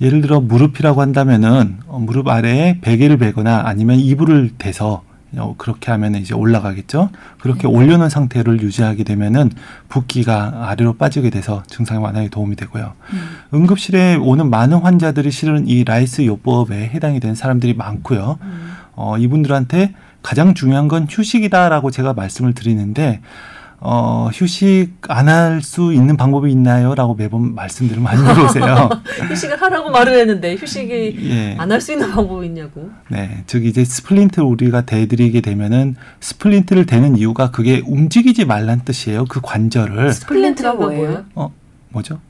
[0.00, 5.11] 예를 들어 무릎이라고 한다면은 어, 무릎 아래에 베개를 베거나 아니면 이불을 대서 어,
[5.56, 7.10] 그렇게 하면 이제 올라가겠죠.
[7.40, 7.68] 그렇게 네.
[7.68, 9.50] 올려놓은 상태를 유지하게 되면은
[9.88, 12.92] 붓기가 아래로 빠지게 돼서 증상 완화에 도움이 되고요.
[13.12, 13.28] 음.
[13.54, 18.38] 응급실에 오는 많은 환자들이 실은 이 RICE 요법에 해당이 되는 사람들이 많고요.
[18.42, 18.72] 음.
[18.94, 23.20] 어, 이분들한테 가장 중요한 건 휴식이다라고 제가 말씀을 드리는데
[23.84, 26.94] 어, 휴식 안 할 수 있는 방법이 있나요?
[26.94, 28.88] 라고 매번 말씀들을 많이 물어보세요.
[29.28, 31.56] 휴식을 하라고 말을 했는데 휴식이 예.
[31.58, 32.90] 안할 수 있는 방법이 있냐고.
[33.08, 33.42] 네.
[33.46, 39.24] 즉 이제 splint를 우리가 대드리게 되면은 splint를 대는 이유가 그게 움직이지 말란 뜻이에요.
[39.24, 40.12] 그 관절을.
[40.12, 41.24] splint가 뭐예요?
[41.34, 41.52] 어,
[41.88, 42.20] 뭐죠?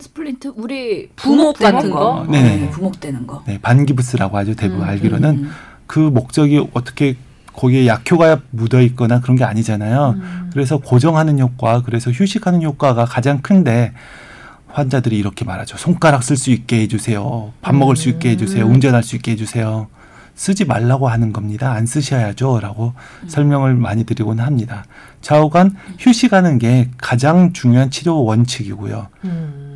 [0.00, 1.98] splint 우리 부목, 같은 거.
[1.98, 2.26] 거.
[2.30, 2.42] 네.
[2.42, 2.70] 네.
[2.70, 3.42] 부목 대는 거.
[3.46, 4.54] 네, 반기부스라고 하죠.
[4.54, 5.50] 대부분 음, 알기로는 음.
[5.86, 7.16] 그 목적이 어떻게
[7.60, 10.14] 거기에 약효가 묻어 있거나 그런 게 아니잖아요.
[10.16, 10.50] 음.
[10.50, 13.92] 그래서 고정하는 효과, 그래서 휴식하는 효과가 가장 큰데
[14.68, 15.76] 환자들이 이렇게 말하죠.
[15.76, 17.52] 손가락 쓸 수 있게 해주세요.
[17.60, 18.64] 밥 먹을 수 있게 해주세요.
[18.64, 18.72] 음.
[18.72, 19.88] 운전할 수 있게 해주세요.
[20.34, 21.72] 쓰지 말라고 하는 겁니다.
[21.72, 22.60] 안 쓰셔야죠.
[22.60, 22.94] 라고
[23.24, 23.28] 음.
[23.28, 24.84] 설명을 많이 드리곤 합니다.
[25.20, 29.08] 좌우간 휴식하는 게 가장 중요한 치료 원칙이고요.
[29.24, 29.69] 음.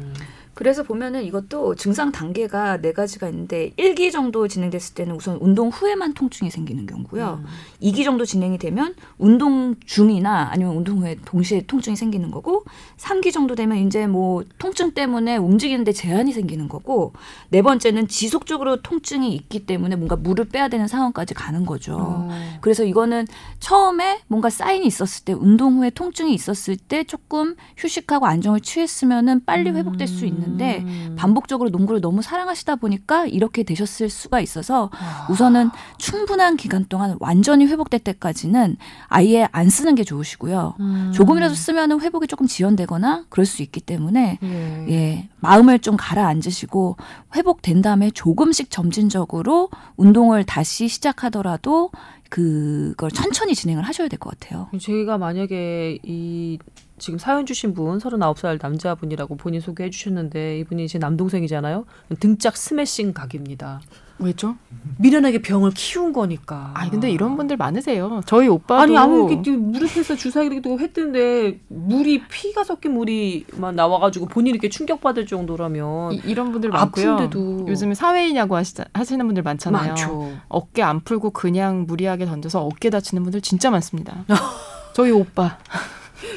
[0.55, 6.15] 그래서 보면은 이것도 증상 단계가 네 가지가 있는데 1기 정도 진행됐을 때는 우선 운동 후에만
[6.15, 7.41] 통증이 생기는 경우고요.
[7.43, 7.47] 음.
[7.83, 12.65] 2기 정도 진행이 되면 운동 중이나 아니면 운동 후에 동시에 통증이 생기는 거고
[12.97, 17.13] 3기 정도 되면 이제 뭐 통증 때문에 움직이는데 제한이 생기는 거고
[17.51, 22.27] 네 번째는 지속적으로 통증이 있기 때문에 뭔가 물을 빼야 되는 상황까지 가는 거죠.
[22.31, 22.59] 음.
[22.61, 23.27] 그래서 이거는
[23.59, 29.71] 처음에 뭔가 사인이 있었을 때 운동 후에 통증이 있었을 때 조금 휴식하고 안정을 취했으면은 빨리
[29.71, 31.17] 회복될 수 있는 있는데 음.
[31.19, 35.27] 반복적으로 농구를 너무 사랑하시다 보니까 이렇게 되셨을 수가 있어서 아.
[35.31, 38.77] 우선은 충분한 기간 동안 완전히 회복될 때까지는
[39.09, 40.75] 아예 안 쓰는 게 좋으시고요.
[40.81, 41.13] 음.
[41.15, 46.97] 조금이라도 쓰면은 회복이 조금 지연되거나 그럴 수 있기 때문에 예, 예 마음을 좀 가라앉으시고
[47.35, 51.91] 회복된 다음에 조금씩 점진적으로 운동을 다시 시작하더라도
[52.31, 54.69] 그걸 천천히 진행을 하셔야 될 것 같아요.
[54.81, 56.59] 저희가 만약에 이
[56.99, 61.85] 지금 사연 주신 분 39살 남자분이라고 본인 소개해 주셨는데 이분이 제 남동생이잖아요.
[62.21, 63.81] 등짝 스매싱 각입니다.
[64.21, 64.55] 왜죠?
[64.99, 66.73] 미련하게 병을 키운 거니까.
[66.75, 68.21] 아 근데 이런 분들 많으세요.
[68.27, 74.51] 저희 오빠도 아니 아무 이렇게 무릎에서 주사기도 했던데 물이 피가 섞인 물이 만 나와가지고 본인이
[74.51, 77.13] 이렇게 충격 받을 정도라면 이, 런 분들 많고요.
[77.15, 79.89] 아픈데도 요즘에 사회이냐고 하시자, 하시는 분들 많잖아요.
[79.89, 80.33] 많죠.
[80.49, 84.25] 어깨 안 풀고 그냥 무리하게 던져서 어깨 다치는 분들 진짜 많습니다.
[84.95, 85.59] 저희 오빠.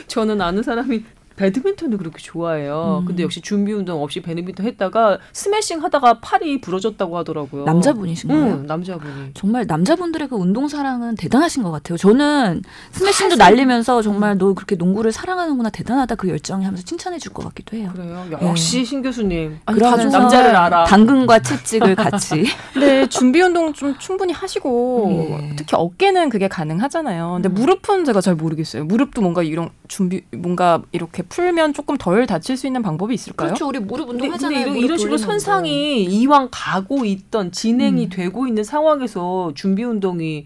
[0.07, 1.03] 저는 아는 사람이
[1.37, 2.99] 배드민턴도 그렇게 좋아해요.
[3.01, 3.05] 음.
[3.05, 7.63] 근데 역시 준비 운동 없이 배드민턴 했다가 스매싱 하다가 팔이 부러졌다고 하더라고요.
[7.63, 8.43] 남자분이신 거예요?
[8.61, 9.31] 응, 남자분이.
[9.33, 11.97] 정말 남자분들의 그 운동 사랑은 대단하신 것 같아요.
[11.97, 17.43] 저는 스매싱도 날리면서 정말 너 그렇게 농구를 사랑하는구나 대단하다 그 열정이 하면서 칭찬해 줄 것
[17.43, 17.91] 같기도 해요.
[17.93, 18.25] 그래요?
[18.41, 18.83] 역시 네.
[18.83, 19.59] 신 교수님.
[19.65, 20.85] 그러면 남자를 알아.
[20.85, 22.45] 당근과 채찍을 같이.
[22.73, 25.55] 근데 준비 운동 좀 충분히 하시고 예.
[25.55, 27.33] 특히 어깨는 그게 가능하잖아요.
[27.41, 27.53] 근데 음.
[27.53, 28.85] 무릎은 제가 잘 모르겠어요.
[28.85, 33.49] 무릎도 뭔가 이런 준비 뭔가 이렇게 풀면 조금 덜 다칠 수 있는 방법이 있을까요?
[33.49, 33.67] 그렇죠.
[33.67, 34.61] 우리 무릎 운동 하잖아요.
[34.61, 38.09] 이런, 이런 식으로 손상이 이왕 가고 있던 진행이 음.
[38.09, 40.45] 되고 있는 상황에서 준비 운동이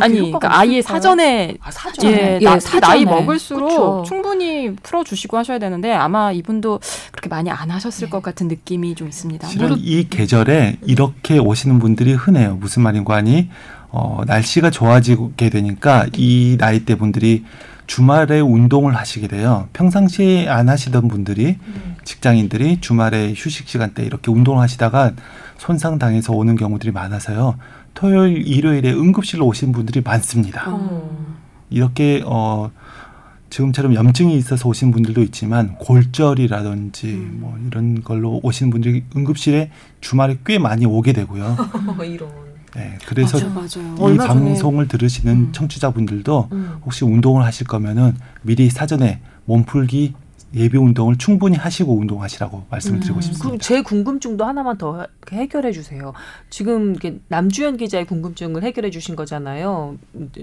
[0.00, 2.12] 아니, 그러니까 아예 사전에, 아, 사전에.
[2.12, 2.80] 예, 예, 나, 사전에.
[2.80, 4.02] 나이 먹을수록 그쵸.
[4.06, 6.80] 충분히 풀어주시고 하셔야 되는데 아마 이분도
[7.12, 8.10] 그렇게 많이 안 하셨을 네.
[8.10, 9.46] 것 같은 느낌이 좀 있습니다.
[9.46, 12.56] 실은 이 계절에 이렇게 오시는 분들이 흔해요.
[12.56, 13.50] 무슨 말인가 하니
[13.90, 17.44] 어, 날씨가 좋아지게 되니까 이 나이대 분들이
[17.86, 19.68] 주말에 운동을 하시게 돼요.
[19.72, 21.96] 평상시에 안 하시던 분들이 음.
[22.04, 25.12] 직장인들이 주말에 휴식 시간 때 이렇게 운동을 하시다가
[25.58, 27.56] 손상 당해서 오는 경우들이 많아서요.
[27.94, 30.70] 토요일, 일요일에 응급실로 오신 분들이 많습니다.
[30.70, 31.36] 음.
[31.70, 32.70] 이렇게 어
[33.50, 37.38] 지금처럼 염증이 있어서 오신 분들도 있지만 골절이라든지 음.
[37.40, 39.70] 뭐 이런 걸로 오신 분들이 응급실에
[40.00, 41.56] 주말에 꽤 많이 오게 되고요.
[42.04, 42.43] 이런.
[42.74, 45.52] 네, 그래서 맞아, 이 방송을 들으시는 음.
[45.52, 46.78] 청취자분들도 음.
[46.84, 50.14] 혹시 운동을 하실 거면은 미리 사전에 몸풀기
[50.56, 53.44] 예비 운동을 충분히 하시고 운동하시라고 말씀을 드리고 음, 싶습니다.
[53.44, 56.12] 그럼 제 궁금증도 하나만 더 해결해 주세요.
[56.48, 56.94] 지금
[57.26, 59.96] 남주현 기자의 궁금증을 해결해 주신 거잖아요.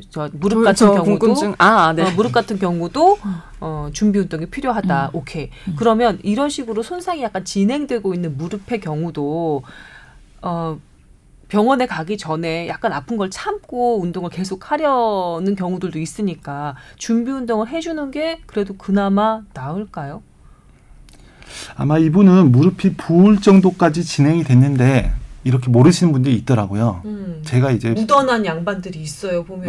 [0.10, 1.56] 저 무릎 같은 저 경우도 궁금증.
[1.60, 2.04] 아, 네.
[2.04, 3.20] 어, 무릎 같은 경우도
[3.62, 5.12] 어, 준비 운동이 필요하다.
[5.14, 5.16] 음.
[5.16, 5.50] 오케이.
[5.70, 5.76] 음.
[5.78, 9.64] 그러면 이런 식으로 손상이 약간 진행되고 있는 무릎의 경우도
[10.42, 10.78] 어
[11.52, 18.10] 병원에 가기 전에 약간 아픈 걸 참고 운동을 계속 하려는 경우들도 있으니까 준비 운동을 해주는
[18.12, 20.24] 게 그래도 그나마 나을까요?
[21.76, 25.12] 아마 이분은 무릎이 부을 정도까지 진행이 됐는데
[25.44, 27.02] 이렇게 모르시는 분들이 있더라고요.
[27.04, 29.68] 음, 제가 이제 묻어난 양반들이 있어요 보면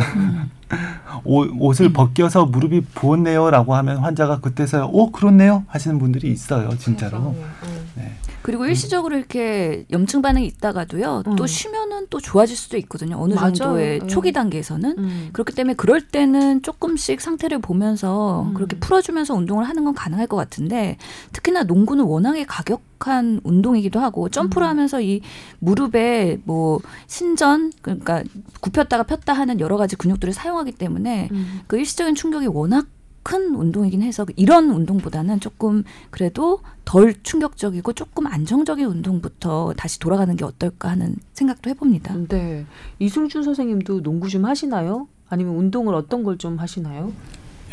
[1.24, 1.92] 옷, 을 음.
[1.92, 7.34] 벗겨서 무릎이 부었네요라고 하면 환자가 그때서야 오 그렇네요 하시는 분들이 있어요 진짜로.
[7.64, 7.90] 음.
[7.96, 8.12] 네.
[8.42, 8.68] 그리고 음.
[8.68, 11.22] 일시적으로 이렇게 염증 반응이 있다가도요.
[11.26, 11.36] 음.
[11.36, 13.16] 또 쉬면은 또 좋아질 수도 있거든요.
[13.18, 13.52] 어느 맞아요.
[13.52, 14.08] 정도의 음.
[14.08, 15.28] 초기 단계에서는 음.
[15.32, 18.54] 그렇기 때문에 그럴 때는 조금씩 상태를 보면서 음.
[18.54, 20.96] 그렇게 풀어주면서 운동을 하는 건 가능할 것 같은데
[21.32, 24.70] 특히나 농구는 워낙에 가격 한 운동이기도 하고 점프를 음.
[24.70, 25.22] 하면서 이
[25.58, 26.78] 무릎에 뭐
[27.08, 28.22] 신전 그러니까
[28.60, 31.28] 굽혔다가 폈다 하는 여러 가지 근육들을 사용하기 때문에
[31.66, 32.86] 그 일시적인 충격이 워낙
[33.22, 40.44] 큰 운동이긴 해서 이런 운동보다는 조금 그래도 덜 충격적이고 조금 안정적인 운동부터 다시 돌아가는 게
[40.44, 42.14] 어떨까 하는 생각도 해봅니다.
[42.28, 42.66] 네.
[42.98, 45.06] 이승준 선생님도 농구 좀 하시나요?
[45.28, 47.12] 아니면 운동을 어떤 걸 좀 하시나요?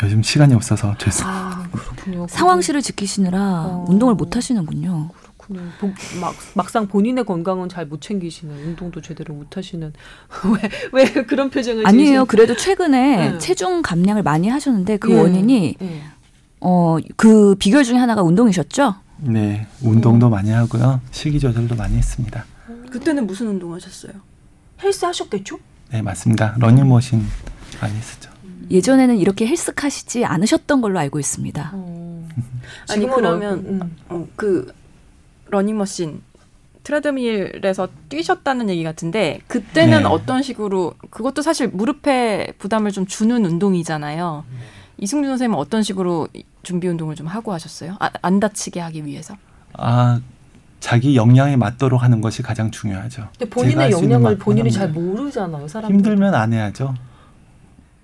[0.02, 1.68] 요즘 시간이 없어서 죄송합니다.
[1.68, 2.26] 아, 그렇군요.
[2.28, 3.84] 상황실을 지키시느라 어.
[3.88, 5.10] 운동을 못 하시는군요.
[5.50, 6.20] 그렇군요.
[6.20, 9.92] 막, 막상 본인의 건강은 잘 못 챙기시는 운동도 제대로 못 하시는
[10.92, 12.04] 왜 왜 그런 표정을 아니에요.
[12.06, 12.26] 지으신...
[12.26, 13.38] 그래도 최근에 네.
[13.38, 15.20] 체중 감량을 많이 하셨는데 그 네.
[15.20, 16.02] 원인이 네.
[16.60, 18.94] 어그 비결 중에 하나가 운동이셨죠?
[19.22, 20.30] 네, 운동도 음.
[20.30, 21.00] 많이 하고요.
[21.10, 22.44] 식이 조절도 많이 했습니다.
[22.90, 24.12] 그때는 무슨 운동 하셨어요?
[24.82, 25.58] 헬스 하셨겠죠?
[25.90, 26.54] 네, 맞습니다.
[26.58, 27.24] 러닝머신
[27.80, 28.30] 많이 했었죠.
[28.70, 31.70] 예전에는 이렇게 헬스하시지 않으셨던 걸로 알고 있습니다.
[31.74, 32.28] 어.
[32.88, 33.96] 아니 그러면 음.
[34.08, 34.72] 어, 그
[35.50, 36.22] 러닝머신
[36.82, 40.04] 트레드밀에서 뛰셨다는 얘기 같은데 그때는 네.
[40.04, 44.44] 어떤 식으로 그것도 사실 무릎에 부담을 좀 주는 운동이잖아요.
[44.98, 46.28] 이승준 선생님은 어떤 식으로
[46.62, 47.96] 준비 운동을 좀 하고 하셨어요?
[48.00, 49.34] 아, 안 다치게 하기 위해서?
[49.74, 50.20] 아
[50.80, 53.28] 자기 역량에 맞도록 하는 것이 가장 중요하죠.
[53.38, 55.68] 근데 본인의 역량을 본인이 잘 모르잖아요.
[55.68, 56.94] 사람 힘들면 안 해야죠.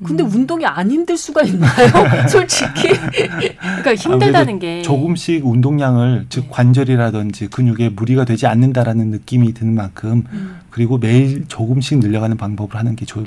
[0.05, 0.31] 근데 음.
[0.31, 1.89] 운동이 안 힘들 수가 있나요?
[2.29, 2.91] 솔직히.
[2.91, 10.57] 그러니까 힘들다는 게 조금씩 운동량을 즉 관절이라든지 근육에 무리가 되지 않는다라는 느낌이 드는 만큼 음.
[10.69, 13.27] 그리고 매일 조금씩 늘려가는 방법을 하는 게 좋을,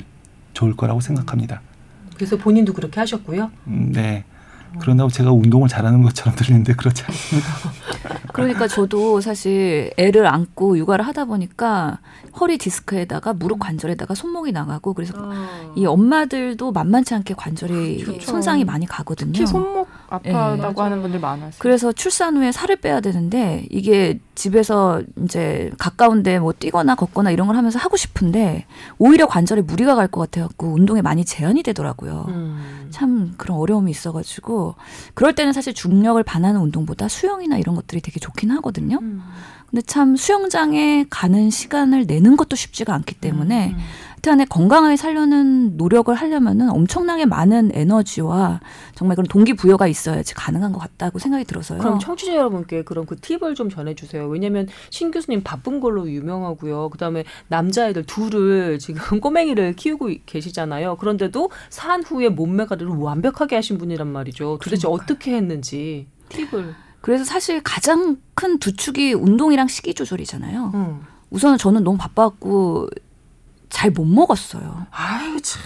[0.52, 1.60] 좋을 거라고 생각합니다.
[2.14, 3.50] 그래서 본인도 그렇게 하셨고요?
[3.66, 4.24] 음, 네.
[4.78, 7.48] 그런다고 제가 운동을 잘하는 것처럼 들리는데 그렇지 않습니다.
[8.32, 11.98] 그러니까 저도 사실 애를 안고 육아를 하다 보니까
[12.38, 15.72] 허리 디스크에다가 무릎 관절에다가 손목이 나가고 그래서 어.
[15.76, 18.20] 이 엄마들도 만만치 않게 관절이 그렇죠.
[18.20, 19.32] 손상이 많이 가거든요.
[19.32, 20.82] 특히 손목 아파다고 네.
[20.82, 21.50] 하는 분들 많아요.
[21.58, 27.56] 그래서 출산 후에 살을 빼야 되는데 이게 집에서 이제 가까운데 뭐 뛰거나 걷거나 이런 걸
[27.56, 28.66] 하면서 하고 싶은데
[28.98, 32.24] 오히려 관절에 무리가 갈 것 같아갖고 운동에 많이 제한이 되더라고요.
[32.28, 32.88] 음.
[32.90, 34.74] 참 그런 어려움이 있어가지고
[35.14, 38.98] 그럴 때는 사실 중력을 반하는 운동보다 수영이나 이런 것들이 되게 좋긴 하거든요.
[39.00, 39.22] 음.
[39.70, 43.78] 근데 참 수영장에 가는 시간을 내는 것도 쉽지가 않기 때문에 음.
[44.22, 48.60] 하여튼 건강하게 살려는 노력을 하려면은 엄청나게 많은 에너지와
[48.94, 51.78] 정말 그런 동기부여가 있어야지 가능한 것 같다고 생각이 들어서요.
[51.78, 54.28] 그럼 청취자 여러분께 그런 그 팁을 좀 전해주세요.
[54.28, 56.90] 왜냐하면 신 교수님 바쁜 걸로 유명하고요.
[56.90, 60.96] 그다음에 남자애들 둘을 지금 꼬맹이를 키우고 계시잖아요.
[60.96, 64.58] 그런데도 산 후에 몸매가 완벽하게 하신 분이란 말이죠.
[64.62, 64.92] 도대체 그러니까요.
[64.92, 66.74] 어떻게 했는지 팁을.
[67.00, 70.72] 그래서 사실 가장 큰 두 축이 운동이랑 식이 조절이잖아요.
[70.74, 71.00] 음.
[71.30, 72.88] 우선은 저는 너무 바빠갖고
[73.70, 74.86] 잘 못 먹었어요.
[74.90, 75.62] 아유 참.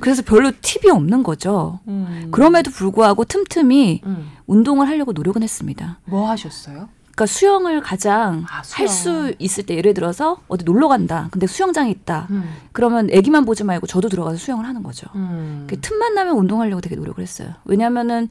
[0.00, 1.80] 그래서 별로 팁이 없는 거죠.
[1.88, 2.28] 음.
[2.30, 4.30] 그럼에도 불구하고 틈틈이 음.
[4.46, 5.98] 운동을 하려고 노력은 했습니다.
[6.04, 6.88] 뭐 하셨어요?
[7.00, 8.80] 그러니까 수영을 가장 아, 수영.
[8.88, 11.28] 할수 있을 때 예를 들어서 어디 놀러 간다.
[11.30, 12.26] 근데 수영장이 있다.
[12.30, 12.50] 음.
[12.72, 15.06] 그러면 애기만 보지 말고 저도 들어가서 수영을 하는 거죠.
[15.14, 15.66] 음.
[15.68, 17.48] 그 틈만 나면 운동하려고 되게 노력을 했어요.
[17.64, 18.28] 왜냐하면은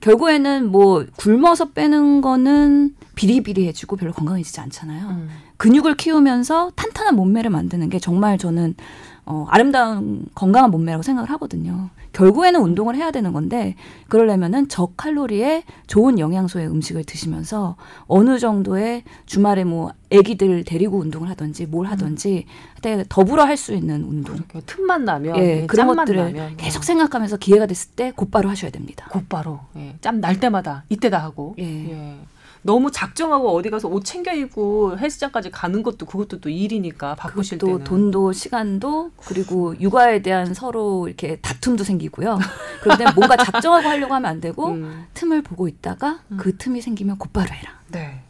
[0.00, 5.08] 결국에는 뭐 굶어서 빼는 거는 비리비리해지고 별로 건강해지지 않잖아요.
[5.08, 5.28] 음.
[5.56, 8.74] 근육을 키우면서 탄탄한 몸매를 만드는 게 정말 저는
[9.30, 11.90] 어, 아름다운 건강한 몸매라고 생각을 하거든요.
[12.14, 13.74] 결국에는 운동을 해야 되는 건데
[14.08, 21.86] 그러려면은 저칼로리의 좋은 영양소의 음식을 드시면서 어느 정도의 주말에 뭐 아기들 데리고 운동을 하든지 뭘
[21.86, 21.92] 음.
[21.92, 22.46] 하든지
[22.86, 23.04] 음.
[23.10, 24.38] 더불어 할 수 있는 운동.
[24.64, 26.56] 틈만 나면 예, 그런 것들을 나면.
[26.56, 29.06] 계속 생각하면서 기회가 됐을 때 곧바로 하셔야 됩니다.
[29.10, 31.54] 곧바로 예, 짬 날 때마다 이때다 하고.
[31.58, 31.64] 예.
[31.90, 32.18] 예.
[32.62, 37.84] 너무 작정하고 어디 가서 옷 챙겨 입고 헬스장까지 가는 것도 그것도 또 일이니까 바쁘실 때는
[37.84, 42.38] 돈도 시간도 그리고 육아에 대한 서로 이렇게 다툼도 생기고요.
[42.82, 45.06] 그런데 뭔가 작정하고 하려고 하면 안 되고 음.
[45.14, 46.36] 틈을 보고 있다가 음.
[46.38, 47.72] 그 틈이 생기면 곧바로 해라.
[47.88, 48.22] 네.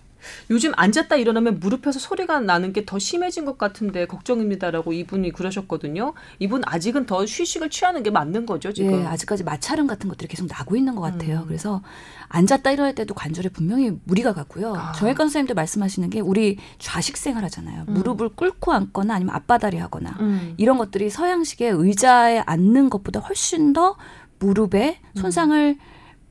[0.51, 6.15] 요즘 앉았다 일어나면 무릎에서 소리가 나는 게 더 심해진 것 같은데 걱정입니다라고 이분이 그러셨거든요.
[6.39, 9.03] 이분 아직은 더 휴식을 취하는 게 맞는 거죠 지금.
[9.03, 11.41] 네, 아직까지 마찰음 같은 것들이 계속 나고 있는 것 같아요.
[11.41, 11.45] 음.
[11.47, 11.83] 그래서
[12.29, 14.75] 앉았다 일어날 때도 관절에 분명히 무리가 가고요.
[14.75, 14.93] 아.
[14.93, 17.85] 정혜권 선생님도 말씀하시는 게 우리 좌식 생활하잖아요.
[17.89, 17.95] 음.
[17.95, 20.55] 무릎을 꿇고 앉거나 아니면 앞바다리 하거나 음.
[20.57, 23.97] 이런 것들이 서양식의 의자에 앉는 것보다 훨씬 더
[24.39, 25.21] 무릎에 음.
[25.21, 25.77] 손상을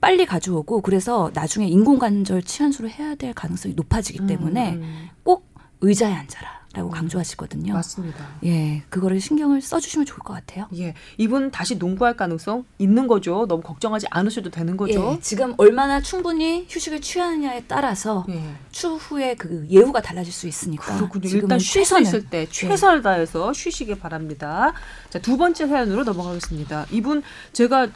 [0.08, 5.10] 빨리 가져오고 그래서 나중에 인공관절 치환술을 해야 될 가능성이 높아지기 음, 때문에 음.
[5.24, 5.46] 꼭
[5.82, 6.58] 의자에 앉아라.
[6.74, 6.92] 라고 음.
[6.92, 7.74] 강조하시거든요.
[7.74, 8.28] 맞습니다.
[8.46, 10.68] 예, 그거를 신경을 써주시면 좋을 것 같아요.
[10.76, 13.48] 예, 이분 다시 농구할 가능성 있는 거죠.
[13.48, 15.14] 너무 걱정하지 않으셔도 되는 거죠.
[15.16, 18.42] 예, 지금 얼마나 충분히 휴식을 취하느냐에 따라서 예.
[18.72, 20.96] 추후에 그 예후가 달라질 수 있으니까.
[20.98, 21.28] 그렇군요.
[21.30, 22.46] 일단 쉴수 있을 때 예.
[22.46, 24.74] 최선을 다해서 쉬시길 바랍니다.
[25.10, 26.86] 자, 두 번째 사연으로 넘어가겠습니다.
[26.92, 27.88] 이분 제가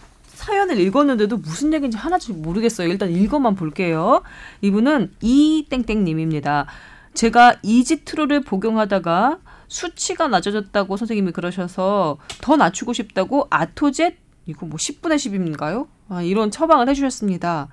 [0.42, 2.88] 사연을 읽었는데도 무슨 얘기인지 하나도 모르겠어요.
[2.88, 4.24] 일단 읽어만 볼게요.
[4.62, 6.66] 이분은 이땡땡님입니다.
[7.14, 14.16] 제가 이지트로를 복용하다가 수치가 낮아졌다고 선생님이 그러셔서 더 낮추고 싶다고 아토젯
[14.48, 15.88] 이거 뭐 10분의 10인가요?
[16.10, 17.68] 아, 이런 처방을 해주셨습니다.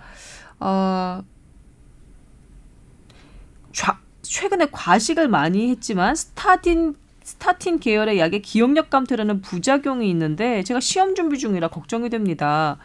[0.61, 1.23] 어,
[3.73, 6.95] 좌, 최근에 과식을 많이 했지만 스타딘
[7.29, 12.79] 스타틴 계열의 약에 기억력 감퇴라는 부작용이 있는데 제가 시험 준비 중이라 걱정이 됩니다.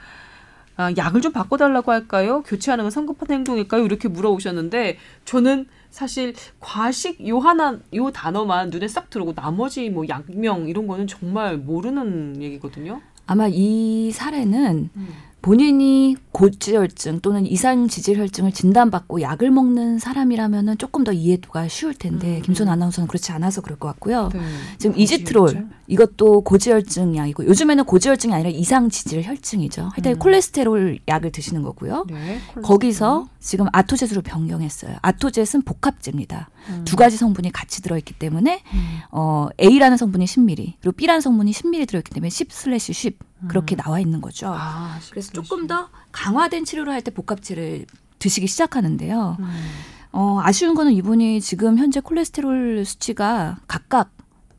[0.76, 2.42] 아, 약을 좀 바꿔달라고 할까요?
[2.42, 3.86] 교체하는 건 성급한 행동일까요?
[3.86, 10.68] 이렇게 물어오셨는데 저는 사실 과식 요 하나 요 단어만 눈에 싹 들어오고 나머지 뭐 약명
[10.68, 13.00] 이런 거는 정말 모르는 얘기거든요.
[13.26, 15.08] 아마 이 사례는 음.
[15.44, 22.42] 본인이 고지혈증 또는 이상 지질혈증을 진단받고 약을 먹는 사람이라면은 조금 더 이해도가 쉬울 텐데 음.
[22.42, 24.30] 김선 아나운서는 그렇지 않아서 그럴 것 같고요.
[24.34, 24.40] 네.
[24.78, 29.90] 지금 이지트롤 이것도 고지혈증 약이고 요즘에는 고지혈증이 아니라 이상 지질혈증이죠.
[29.94, 30.20] 하여튼 음.
[30.20, 32.06] 콜레스테롤 약을 드시는 거고요.
[32.10, 34.96] 네, 거기서 지금 아토젯으로 변경했어요.
[35.02, 36.50] 아토젯은 복합제입니다.
[36.70, 36.84] 음.
[36.86, 39.00] 두 가지 성분이 같이 들어있기 때문에 음.
[39.12, 43.16] 어, A라는 성분이 10ml 그리고 B라는 성분이 10ml 들어있기 때문에 10/10
[43.48, 43.78] 그렇게 음.
[43.78, 44.48] 나와 있는 거죠.
[44.56, 47.86] 아, 그래서 조금 더 강화된 치료를 할 때 복합제를
[48.20, 49.38] 드시기 시작하는데요.
[49.40, 49.46] 음.
[50.14, 54.12] 어, 아쉬운 거는 이분이 지금 현재 콜레스테롤 수치가 각각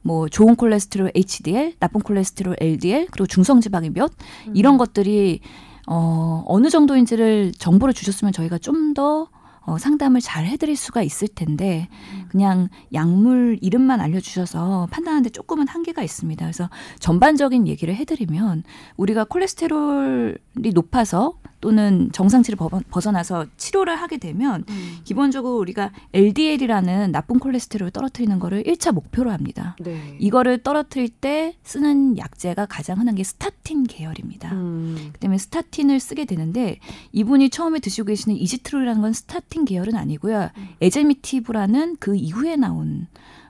[0.02, 4.12] 뭐 좋은 콜레스테롤 HDL, 나쁜 콜레스테롤 LDL, 그리고 중성 지방의 몇
[4.48, 4.52] 음.
[4.54, 5.40] 이런 것들이
[5.86, 9.28] 어, 어느 정도인지를 정보를 주셨으면 저희가 좀더
[9.66, 11.88] 어, 상담을 잘 해드릴 수가 있을 텐데
[12.28, 16.44] 그냥 약물 이름만 알려주셔서 판단하는데 조금은 한계가 있습니다.
[16.44, 18.64] 그래서 전반적인 얘기를 해드리면
[18.96, 22.58] 우리가 콜레스테롤이 높아서 또는 정상치를
[22.90, 24.98] 벗어나서 치료를 하게 되면 음.
[25.04, 29.74] 기본적으로 우리가 LDL이라는 나쁜 콜레스테롤을 떨어뜨리는 거를 1차 목표로 합니다.
[29.80, 30.14] 네.
[30.18, 34.52] 이거를 떨어뜨릴 때 쓰는 약제가 가장 흔한 게 스타틴 계열입니다.
[34.52, 35.08] 음.
[35.14, 36.80] 그다음에 스타틴을 쓰게 되는데
[37.12, 40.50] 이분이 처음에 드시고 계시는 이지트롤이라는 건 스타틴 계열은 아니고요.
[40.54, 40.68] 음.
[40.82, 43.06] 에제티미브라는 그 이후에 나온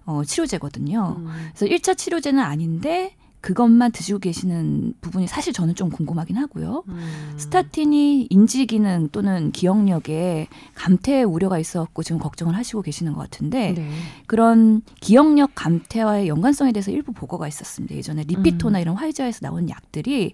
[0.06, 1.16] 어, 치료제거든요.
[1.18, 1.50] 음.
[1.56, 6.82] 그래서 1차 치료제는 아닌데 그것만 드시고 계시는 부분이 사실 저는 좀 궁금하긴 하고요.
[6.88, 7.34] 음.
[7.36, 13.90] 스타틴이 인지 기능 또는 기억력에 감퇴 우려가 있어갖고 지금 걱정을 하시고 계시는 것 같은데 네.
[14.26, 17.94] 그런 기억력 감퇴와의 연관성에 대해서 일부 보고가 있었습니다.
[17.94, 18.80] 예전에 리피토나 음.
[18.80, 20.32] 이런 화이자에서 나온 약들이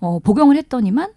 [0.00, 1.14] 어, 복용을 했더니만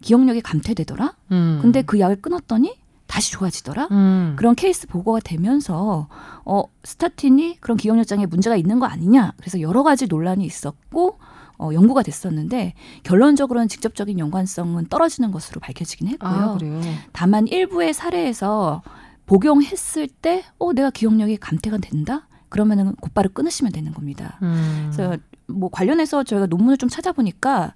[0.00, 1.14] 기억력이 감퇴되더라.
[1.32, 1.58] 음.
[1.60, 2.74] 근데 그 약을 끊었더니
[3.06, 3.88] 다시 좋아지더라.
[3.90, 4.34] 음.
[4.36, 6.08] 그런 케이스 보고가 되면서
[6.44, 9.32] 어 스타틴이 그런 기억력장애 문제가 있는 거 아니냐.
[9.38, 11.18] 그래서 여러 가지 논란이 있었고
[11.58, 16.30] 어, 연구가 됐었는데 결론적으로는 직접적인 연관성은 떨어지는 것으로 밝혀지긴 했고요.
[16.30, 16.58] 아,
[17.12, 18.82] 다만 일부의 사례에서
[19.26, 22.28] 복용했을 때, 어, 내가 기억력이 감퇴가 된다?
[22.48, 24.38] 그러면은 곧바로 끊으시면 되는 겁니다.
[24.42, 24.90] 음.
[24.92, 25.16] 그래서
[25.48, 27.74] 뭐 관련해서 저희가 논문을 좀 찾아보니까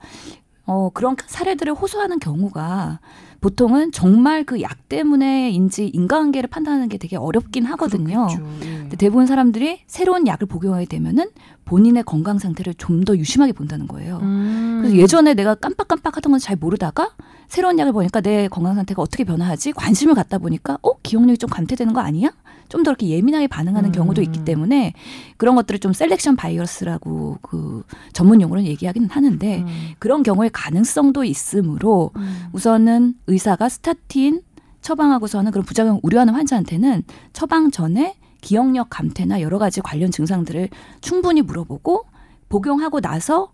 [0.71, 3.01] 어, 그런 사례들을 호소하는 경우가
[3.41, 8.29] 보통은 정말 그 약 때문에인지 인과관계를 판단하는 게 되게 어렵긴 하거든요.
[8.63, 8.89] 예.
[8.97, 11.31] 대부분 사람들이 새로운 약을 복용하게 되면은
[11.65, 14.19] 본인의 건강 상태를 좀 더 유심하게 본다는 거예요.
[14.23, 14.79] 음.
[14.83, 17.11] 그래서 예전에 내가 깜빡깜빡 하던 건 잘 모르다가
[17.49, 21.93] 새로운 약을 보니까 내 건강 상태가 어떻게 변화하지 관심을 갖다 보니까 어 기억력이 좀 감퇴되는
[21.95, 22.31] 거 아니야?
[22.71, 23.93] 좀 더 이렇게 예민하게 반응하는 음.
[23.93, 24.95] 경우도 있기 때문에
[25.37, 27.83] 그런 것들을 좀 셀렉션 바이러스라고 그
[28.15, 29.67] 전문 용어로 얘기하기는 하는데 음.
[29.99, 32.47] 그런 경우의 가능성도 있으므로 음.
[32.53, 34.41] 우선은 의사가 스타틴
[34.81, 37.03] 처방하고서는 그런 부작용 우려하는 환자한테는
[37.35, 40.71] 처방 전에 기억력 감퇴나 여러 가지 관련 증상들을
[41.03, 42.05] 충분히 물어보고
[42.49, 43.53] 복용하고 나서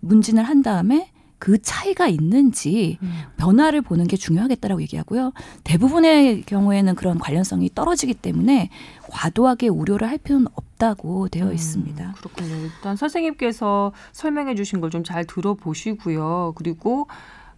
[0.00, 3.12] 문진을 한 다음에 그 차이가 있는지 음.
[3.36, 5.32] 변화를 보는 게 중요하겠다라고 얘기하고요.
[5.64, 8.70] 대부분의 경우에는 그런 관련성이 떨어지기 때문에
[9.08, 12.14] 과도하게 우려를 할 필요는 없다고 되어 음, 있습니다.
[12.18, 12.54] 그렇군요.
[12.56, 16.54] 일단 선생님께서 설명해 주신 걸 좀 잘 들어보시고요.
[16.56, 17.06] 그리고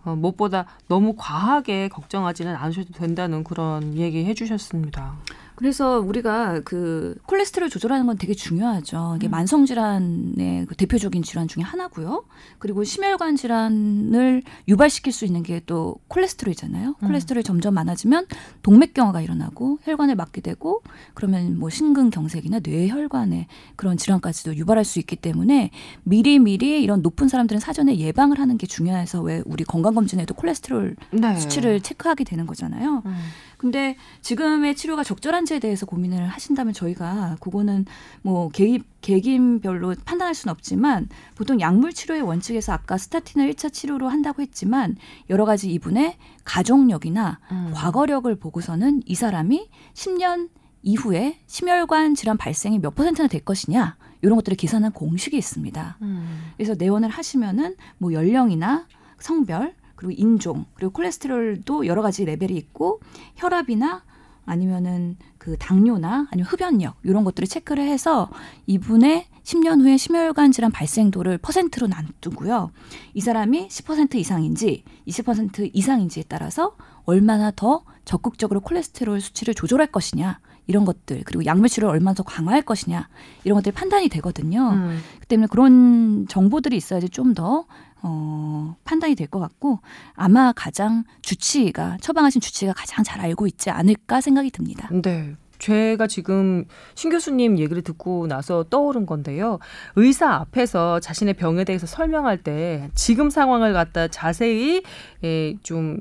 [0.05, 5.15] 어, 무엇보다 너무 과하게 걱정하지는 않으셔도 된다는 그런 얘기 해주셨습니다.
[5.61, 9.15] 그래서 우리가 그 콜레스테롤 조절하는 건 되게 중요하죠.
[9.17, 9.31] 이게 음.
[9.31, 12.25] 만성 질환의 그 대표적인 질환 중에 하나고요.
[12.59, 16.97] 그리고 심혈관 질환을 유발시킬 수 있는 게 또 콜레스테롤이잖아요.
[17.01, 17.07] 음.
[17.07, 18.27] 콜레스테롤이 점점 많아지면
[18.63, 20.83] 동맥경화가 일어나고 혈관을 막게 되고
[21.15, 23.47] 그러면 뭐 심근경색이나 뇌혈관의
[23.77, 25.71] 그런 질환까지도 유발할 수 있기 때문에
[26.05, 31.37] 미리미리 이런 높은 사람들은 사전에 예방을 하는 게 중요해서 왜 우리 건강검진에도 콜레스테롤 네.
[31.37, 33.03] 수치를 체크하게 되는 거잖아요.
[33.05, 33.17] 음.
[33.61, 37.85] 근데 지금의 치료가 적절한지에 대해서 고민을 하신다면 저희가 그거는
[38.23, 44.41] 뭐 개입 개인별로 판단할 수는 없지만 보통 약물 치료의 원칙에서 아까 스타틴을 1차 치료로 한다고
[44.41, 44.97] 했지만
[45.29, 47.73] 여러 가지 이분의 가족력이나 음.
[47.75, 50.49] 과거력을 보고서는 이 사람이 10년
[50.83, 55.99] 이후에 심혈관 질환 발생이 몇 퍼센트나 될 것이냐 이런 것들을 계산한 공식이 있습니다.
[56.01, 56.53] 음.
[56.57, 58.87] 그래서 내원을 하시면은 뭐 연령이나
[59.19, 63.01] 성별 그리고 인종, 그리고 콜레스테롤도 여러 가지 레벨이 있고
[63.37, 64.03] 혈압이나
[64.47, 68.31] 아니면은 그 당뇨나 아니면 흡연력 이런 것들을 체크를 해서
[68.67, 72.71] 이분의 10년 후에 심혈관 질환 발생도를 퍼센트로 나누고요.
[73.13, 80.87] 이 사람이 10% 이상인지 20% 이상인지에 따라서 얼마나 더 적극적으로 콜레스테롤 수치를 조절할 것이냐 이런
[80.87, 83.09] 것들 그리고 약물 치료를 얼마나 더 강화할 것이냐
[83.45, 84.71] 이런 것들이 판단이 되거든요.
[84.71, 85.01] 음.
[85.21, 87.67] 그 때문에 그런 정보들이 있어야지 좀 더
[88.03, 89.79] 어, 판단이 될 것 같고
[90.15, 94.89] 아마 가장 주치의가 처방하신 주치의가 가장 잘 알고 있지 않을까 생각이 듭니다.
[94.91, 95.37] 네.
[95.61, 99.59] 제가 지금 신 교수님 얘기를 듣고 나서 떠오른 건데요.
[99.95, 104.83] 의사 앞에서 자신의 병에 대해서 설명할 때 지금 상황을 갖다 자세히
[105.23, 105.99] 예, 좀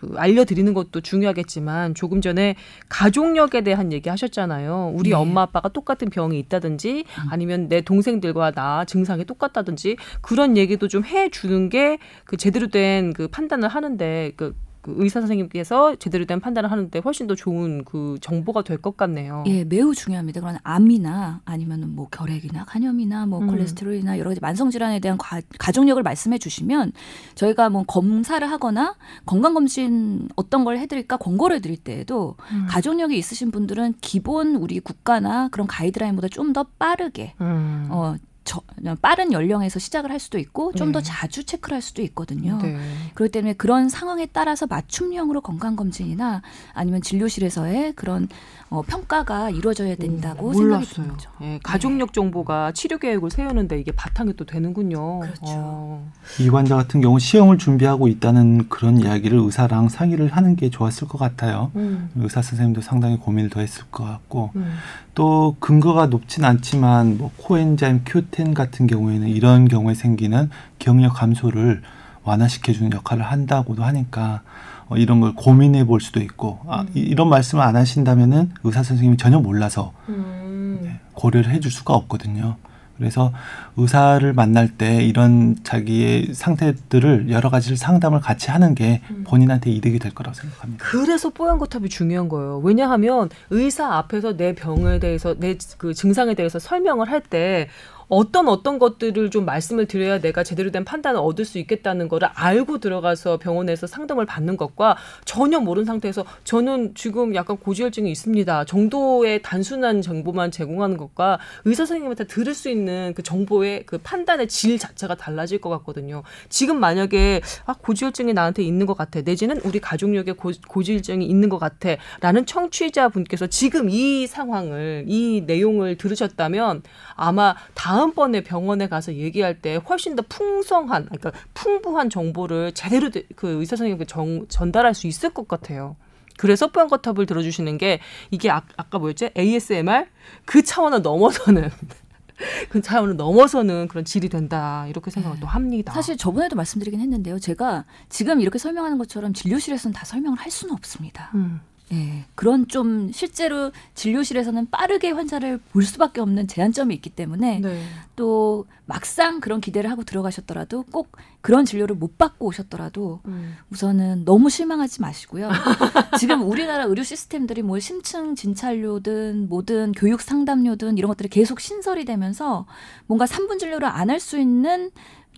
[0.00, 2.56] 그 알려드리는 것도 중요하겠지만 조금 전에
[2.88, 4.92] 가족력에 대한 얘기 하셨잖아요.
[4.94, 5.14] 우리 네.
[5.16, 7.28] 엄마 아빠가 똑같은 병이 있다든지 음.
[7.30, 13.28] 아니면 내 동생들과 나 증상이 똑같다든지 그런 얘기도 좀 해주는 게 그 제대로 된 그
[13.28, 18.62] 판단을 하는데 그 그 의사 선생님께서 제대로 된 판단을 하는데 훨씬 더 좋은 그 정보가
[18.62, 19.44] 될 것 같네요.
[19.46, 20.40] 예, 매우 중요합니다.
[20.40, 23.46] 그런 암이나 아니면은 뭐 결핵이나 간염이나 뭐 음.
[23.48, 26.92] 콜레스테롤이나 여러 가지 만성 질환에 대한 과, 가족력을 말씀해 주시면
[27.34, 28.94] 저희가 뭐 검사를 하거나
[29.26, 32.66] 건강 검진 어떤 걸 해드릴까 권고를 해드릴 때에도 음.
[32.68, 37.86] 가족력이 있으신 분들은 기본 우리 국가나 그런 가이드라인보다 좀 더 빠르게 음.
[37.90, 38.16] 어
[38.50, 38.62] 저,
[39.00, 41.04] 빠른 연령에서 시작을 할 수도 있고 좀더 네.
[41.04, 42.58] 자주 체크를 할 수도 있거든요.
[42.60, 42.80] 네.
[43.14, 46.42] 그렇기 때문에 그런 상황에 따라서 맞춤형으로 건강검진이나
[46.74, 48.26] 아니면 진료실에서의 그런
[48.68, 51.30] 어, 평가가 이루어져야 된다고 오, 생각이 듭니다.
[51.42, 55.20] 예, 가족력 정보가 치료 계획을 세우는데 이게 바탕이 또 되는군요.
[55.20, 55.40] 그렇죠.
[55.46, 56.12] 어.
[56.40, 61.18] 이 환자 같은 경우 시험을 준비하고 있다는 그런 이야기를 의사랑 상의를 하는 게 좋았을 것
[61.18, 61.70] 같아요.
[61.76, 62.10] 음.
[62.16, 64.74] 의사 선생님도 상당히 고민을 더 했을 것 같고 음.
[65.14, 70.48] 또 근거가 높진 않지만 뭐 코엔자임 큐텐 같은 경우에는 이런 경우에 생기는
[70.78, 71.82] 기억력 감소를
[72.24, 74.40] 완화시켜주는 역할을 한다고도 하니까
[74.88, 76.88] 어, 이런 걸 고민해 볼 수도 있고 아, 음.
[76.94, 80.78] 이런 말씀을 안 하신다면은 의사 선생님이 전혀 몰라서 음.
[80.82, 82.56] 네, 고려를 해줄 수가 없거든요.
[82.96, 83.32] 그래서
[83.78, 89.24] 의사를 만날 때 이런 자기의 상태들을 여러 가지를 상담을 같이 하는 게 음.
[89.26, 90.84] 본인한테 이득이 될 거라고 생각합니다.
[90.84, 92.58] 그래서 뽀얀거탑이 중요한 거예요.
[92.58, 97.68] 왜냐하면 의사 앞에서 내 병에 대해서 내 그 증상에 대해서 설명을 할 때
[98.10, 102.78] 어떤 어떤 것들을 좀 말씀을 드려야 내가 제대로 된 판단을 얻을 수 있겠다는 거를 알고
[102.78, 108.64] 들어가서 병원에서 상담을 받는 것과 전혀 모르는 상태에서 저는 지금 약간 고지혈증이 있습니다.
[108.64, 114.78] 정도의 단순한 정보만 제공하는 것과 의사 선생님한테 들을 수 있는 그 정보의 그 판단의 질
[114.78, 116.24] 자체가 달라질 것 같거든요.
[116.48, 119.20] 지금 만약에 아 고지혈증이 나한테 있는 것 같아.
[119.20, 126.82] 내지는 우리 가족력에 고, 고지혈증이 있는 것 같아.라는 청취자분께서 지금 이 상황을 이 내용을 들으셨다면
[127.14, 133.60] 아마 다음 번에 병원에 가서 얘기할 때 훨씬 더 풍성한 그러니까 풍부한 정보를 제대로 그
[133.60, 135.96] 의사 선생님께 정, 전달할 수 있을 것 같아요.
[136.36, 139.30] 그래서 뽀얀거탑을 들어주시는 게 이게 아, 아까 뭐였지?
[139.36, 140.06] ASMR
[140.46, 141.70] 그 차원을 넘어서는
[142.70, 145.92] 그 차원을 넘어서는 그런 질이 된다 이렇게 생각을 또 합니다.
[145.92, 147.38] 사실 저번에도 말씀드리긴 했는데요.
[147.38, 151.30] 제가 지금 이렇게 설명하는 것처럼 진료실에서는 다 설명을 할 수는 없습니다.
[151.34, 151.60] 음.
[151.92, 157.82] 예, 그런 좀 실제로 진료실에서는 빠르게 환자를 볼 수밖에 없는 제한점이 있기 때문에 네.
[158.14, 163.56] 또 막상 그런 기대를 하고 들어가셨더라도 꼭 그런 진료를 못 받고 오셨더라도 음.
[163.72, 165.48] 우선은 너무 실망하지 마시고요.
[166.18, 172.66] 지금 우리나라 의료 시스템들이 뭐 심층 진찰료든 뭐든 교육 상담료든 이런 것들이 계속 신설이 되면서
[173.06, 174.90] 뭔가 3분 진료를 안 할 수 있는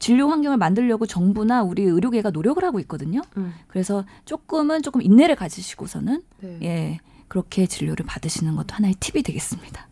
[0.02, 3.20] 진료 환경을 만들려고 정부나 우리 의료계가 노력을 하고 있거든요.
[3.36, 3.54] 음.
[3.68, 6.58] 그래서 조금은 조금 인내를 가지시고서는 네.
[6.62, 6.98] 예
[7.28, 9.86] 그렇게 진료를 받으시는 것도 하나의 팁이 되겠습니다.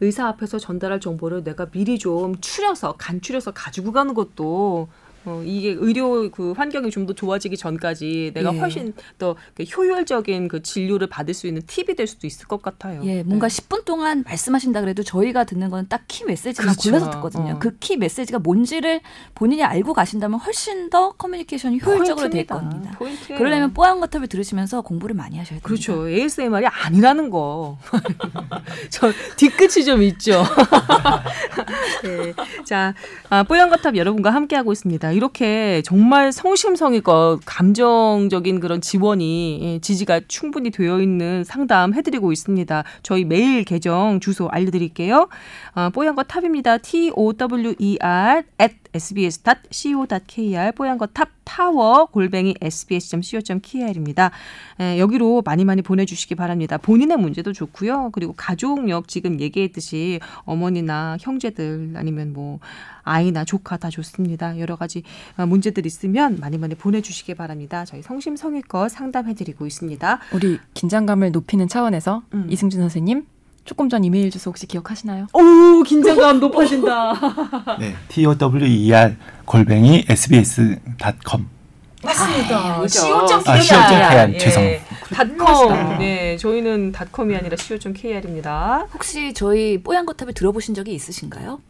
[0.00, 4.88] 의사 앞에서 전달할 정보를 내가 미리 좀 추려서 간추려서 가지고 가는 것도
[5.24, 8.58] 어, 이게 의료 그 환경이 좀 더 좋아지기 전까지 내가 예.
[8.58, 13.00] 훨씬 더그 효율적인 그 진료를 받을 수 있는 팁이 될 수도 있을 것 같아요.
[13.04, 13.62] 예, 뭔가 네.
[13.62, 16.90] 10분 동안 말씀하신다 그래도 저희가 듣는 건 딱 키 메시지만 그렇죠.
[16.90, 17.54] 골라서 듣거든요.
[17.54, 17.58] 어.
[17.58, 19.00] 그키 메시지가 뭔지를
[19.34, 22.92] 본인이 알고 가신다면 훨씬 더 커뮤니케이션이 효율적으로 될 겁니다.
[22.98, 23.38] 포인트예요.
[23.38, 25.66] 그러려면 뽀얀 거탑을 들으시면서 공부를 많이 하셔야 됩니다.
[25.66, 26.08] 그렇죠.
[26.08, 27.78] ASMR이 아니라는 거.
[28.90, 30.42] 저 뒤끝이 좀 있죠.
[32.02, 32.32] 네.
[32.64, 32.94] 자,
[33.28, 35.09] 아, 뽀얀 거탑 여러분과 함께하고 있습니다.
[35.12, 42.84] 이렇게 정말 성심성의껏 감정적인 그런 지원이 예, 지지가 충분히 되어 있는 상담 해드리고 있습니다.
[43.02, 45.28] 저희 메일 계정 주소 알려드릴게요.
[45.74, 46.78] 어, 뽀얀 거 탑입니다.
[46.78, 54.30] T O W E R at sbs.co.kr 뽀얀 거 탑 타워 골뱅이 sbs.co.kr입니다.
[54.78, 56.78] 에, 여기로 많이 많이 보내주시기 바랍니다.
[56.78, 58.10] 본인의 문제도 좋고요.
[58.12, 62.60] 그리고 가족력 지금 얘기했듯이 어머니나 형제들 아니면 뭐
[63.02, 64.60] 아이나 조카 다 좋습니다.
[64.60, 65.02] 여러 가지
[65.36, 67.84] 어, 문제들 있으면 많이 많이 보내주시기 바랍니다.
[67.84, 70.20] 저희 성심성의껏 상담해드리고 있습니다.
[70.32, 72.46] 우리 긴장감을 높이는 차원에서 음.
[72.48, 73.26] 이승준 선생님
[73.64, 75.26] 조금 전 이메일 주소 혹시 기억하시나요?
[75.32, 77.14] 오 긴장감 높아진다.
[77.78, 81.46] 네, t o w e r 골뱅이 sbs.com.
[82.02, 82.56] 맞습니다.
[82.58, 83.74] 아, co.kr.
[83.74, 84.62] 아, 죄송.
[84.62, 84.80] 예.
[85.12, 85.98] 닷컴.
[85.98, 88.86] 네, 저희는 닷컴이 아니라 co.kr입니다.
[88.94, 91.60] 혹시 저희 뽀얀 거탑을 들어보신 적이 있으신가요?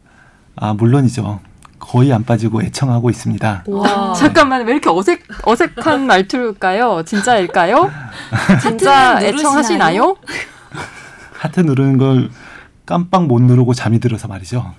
[0.55, 1.39] 아 물론이죠.
[1.79, 3.63] 거의 안 빠지고 애청하고 있습니다.
[3.67, 4.13] 와.
[4.13, 7.03] 잠깐만 왜 이렇게 어색 어색한 말투일까요?
[7.03, 7.91] 진짜일까요?
[8.61, 10.15] 진짜 애청하시나요?
[11.41, 12.29] 하트 누르는 걸
[12.85, 14.73] 깜빡 못 누르고 잠이 들어서 말이죠.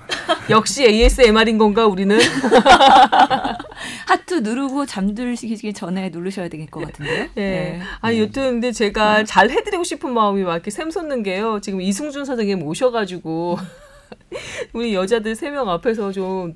[0.50, 2.18] 역시 ASMR인 건가 우리는?
[4.06, 7.16] 하트 누르고 잠들시기 전에 누르셔야 될것 같은데.
[7.16, 7.28] 네.
[7.34, 7.80] 네.
[8.00, 9.24] 아니 여튼 근데 제가 네.
[9.24, 11.60] 잘 해드리고 싶은 마음이 막 이렇게 샘솟는 게요.
[11.60, 13.58] 지금 이승준 선생님 오셔가지고
[14.72, 16.54] 우리 여자들 세 명 앞에서 좀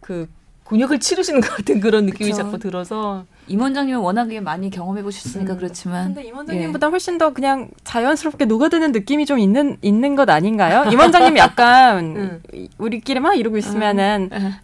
[0.00, 0.26] 그
[0.64, 2.42] 곤욕을 치르시는 것 같은 그런 느낌이 그쵸.
[2.42, 5.58] 자꾸 들어서 임 원장님은 워낙에 많이 경험해 보셨으니까 음.
[5.58, 6.90] 그렇지만 근데 임 원장님보다 예.
[6.90, 10.90] 훨씬 더 그냥 자연스럽게 녹아드는 느낌이 좀 있는 있는 것 아닌가요?
[10.90, 12.42] 임 원장님 약간 음.
[12.78, 14.54] 우리끼리 막 이러고 있으면은 음.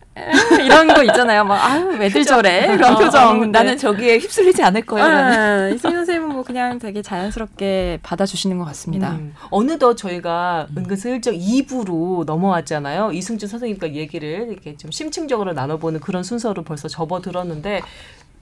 [0.65, 1.45] 이런 거 있잖아요.
[1.45, 3.41] 막 아유 왜들 저래 그런 어, 표정.
[3.41, 5.75] 어, 나는 저기에 휩쓸리지 않을 거예요.
[5.75, 9.13] 이승 선생님은 뭐 그냥 되게 자연스럽게 받아주시는 것 같습니다.
[9.13, 9.35] 음.
[9.51, 13.13] 어느덧 저희가 은근슬쩍 2부로 넘어왔잖아요.
[13.13, 17.83] 이승준 선생님과 얘기를 이렇게 좀 심층적으로 나눠보는 그런 순서로 벌써 접어들었는데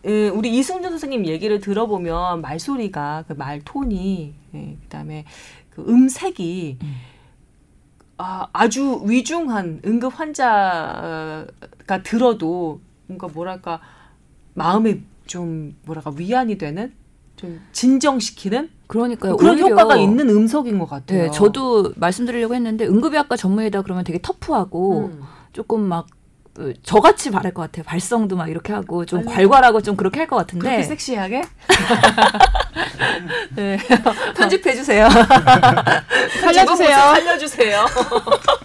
[0.05, 5.25] 우리 이승준 선생님 얘기를 들어보면 말소리가 그 말 톤이 예, 그다음에
[5.71, 6.95] 그 음색이 음.
[8.19, 13.81] 아, 아주 위중한 응급 환자가 들어도 뭔가 뭐랄까
[14.55, 16.93] 마음에 좀 뭐랄까 위안이 되는
[17.37, 19.37] 좀 진정시키는 그러니까요.
[19.37, 21.25] 그런 효과가 있는 음성인 것 같아요.
[21.25, 25.23] 네, 저도 말씀드리려고 했는데 응급의학과 전문의다 그러면 되게 터프하고 음.
[25.53, 26.11] 조금 막그
[26.83, 27.85] 저같이 바랄 것 같아요.
[27.85, 30.67] 발성도 막 이렇게 하고 좀 괄괄하고 좀 그렇게 할 것 같은데.
[30.67, 31.43] 그렇게 섹시하게?
[33.57, 33.79] 네.
[34.37, 35.09] 편집해 주세요.
[36.41, 36.97] 살려주세요.
[36.97, 37.87] 살려주세요.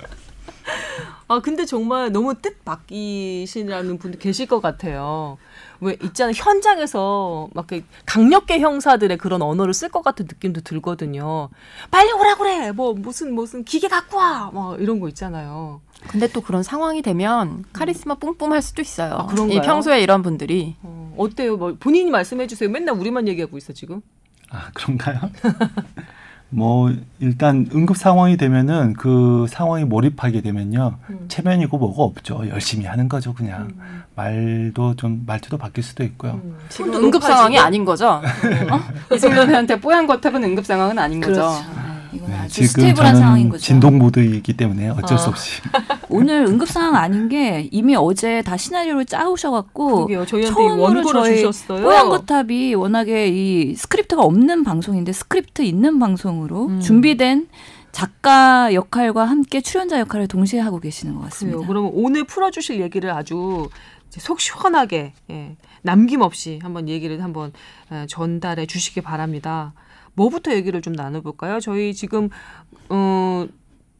[1.29, 5.37] 아 근데 정말 너무 뜻밖이시라는 분도 계실 것 같아요.
[5.81, 7.67] 왜 있잖아요 현장에서 막
[8.05, 11.49] 강력계 형사들의 그런 언어를 쓸 것 같은 느낌도 들거든요.
[11.91, 12.71] 빨리 오라 그래.
[12.71, 14.49] 뭐 무슨 무슨 기계 갖고 와.
[14.53, 15.81] 뭐 이런 거 있잖아요.
[16.07, 19.13] 근데 또 그런 상황이 되면 카리스마 뿜뿜할 수도 있어요.
[19.13, 19.57] 아, 그런가요?
[19.57, 21.57] 이 평소에 이런 분들이 어, 어때요?
[21.57, 22.69] 뭐 본인이 말씀해 주세요.
[22.69, 24.01] 맨날 우리만 얘기하고 있어 지금.
[24.49, 25.19] 아 그런가요?
[26.49, 31.25] 뭐 일단 응급 상황이 되면은 그 상황에 몰입하게 되면요 음.
[31.27, 34.03] 체면이고 뭐가 없죠 열심히 하는 거죠 그냥 음.
[34.15, 36.57] 말도 좀 말투도 바뀔 수도 있고요 음.
[36.69, 39.13] 지금 응급 상황이 아닌 거죠 어?
[39.13, 41.51] 이승윤한테 뽀얀 거탑은 응급 상황은 아닌 그렇죠.
[42.17, 43.63] 이건 네, 아주 stable한 상황인 거죠.
[43.63, 45.17] 진동 모드이기 때문에 어쩔 어.
[45.17, 45.61] 수 없이.
[46.09, 51.83] 오늘 응급 상황 아닌 게 이미 어제 다 시나리오를 짜오셔갖고 처음으로 저희 주셨어요.
[51.83, 56.79] 뽀얀거탑이 워낙에 이 스크립트가 없는 방송인데 스크립트 있는 방송으로 음.
[56.79, 57.47] 준비된
[57.91, 61.57] 작가 역할과 함께 출연자 역할을 동시에 하고 계시는 것 같습니다.
[61.57, 61.67] 그래요.
[61.67, 63.69] 그러면 오늘 풀어주실 얘기를 아주
[64.09, 67.53] 속 시원하게 예, 남김없이 한번 얘기를 한번
[67.91, 69.73] 예, 전달해 주시기 바랍니다.
[70.17, 71.59] 뭐부터 얘기를 좀 나눠볼까요?
[71.61, 72.29] 저희 지금
[72.89, 73.45] 어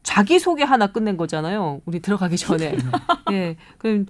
[0.04, 1.82] 자기 소개 하나 끝낸 거잖아요.
[1.86, 2.76] 우리 들어가기 전에.
[3.32, 3.56] 예.
[3.78, 4.08] 그럼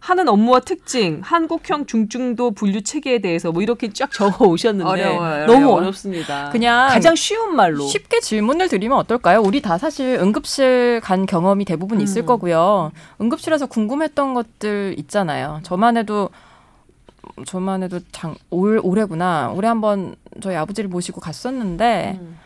[0.00, 5.58] 하는 업무와 특징, 한국형 중증도 분류 체계에 대해서 뭐 이렇게 쫙 적어 오셨는데 어려워요, 너무
[5.64, 5.74] 어려워.
[5.76, 6.50] 어렵습니다.
[6.50, 9.40] 그냥 가장 쉬운 말로 쉽게 질문을 드리면 어떨까요?
[9.40, 12.26] 우리 다 사실 응급실 간 경험이 대부분 있을 음.
[12.26, 12.92] 거고요.
[13.20, 15.60] 응급실에서 궁금했던 것들 있잖아요.
[15.62, 16.28] 저만 해도
[17.46, 19.52] 저만 해도 장, 올, 올해구나.
[19.54, 22.38] 올해 한번 저희 아버지를 모시고 갔었는데, 음,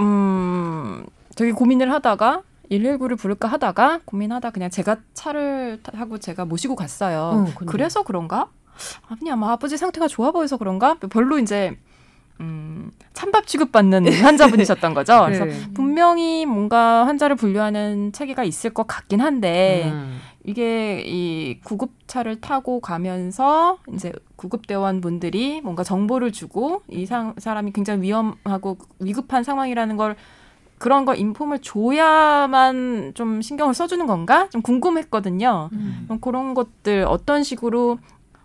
[0.00, 7.46] 음 되게 고민을 하다가, 119를 부를까 하다가, 고민하다 그냥 제가 차를 타고 제가 모시고 갔어요.
[7.46, 8.48] 어, 그래서 그런가?
[9.08, 10.94] 아니, 아마 아버지 상태가 좋아 보여서 그런가?
[11.10, 11.76] 별로 이제,
[12.40, 15.26] 음, 찬밥 취급받는 환자분이셨던 거죠.
[15.28, 15.38] 네.
[15.38, 20.20] 그래서 분명히 뭔가 환자를 분류하는 체계가 있을 것 같긴 한데, 음.
[20.44, 28.02] 이게 이 구급차를 타고 가면서 이제 구급대원 분들이 뭔가 정보를 주고 이 상, 사람이 굉장히
[28.02, 30.16] 위험하고 위급한 상황이라는 걸
[30.78, 34.48] 그런 거 인폼을 줘야만 좀 신경을 써주는 건가?
[34.50, 35.68] 좀 궁금했거든요.
[35.72, 36.08] 음.
[36.22, 37.98] 그런 것들 어떤 식으로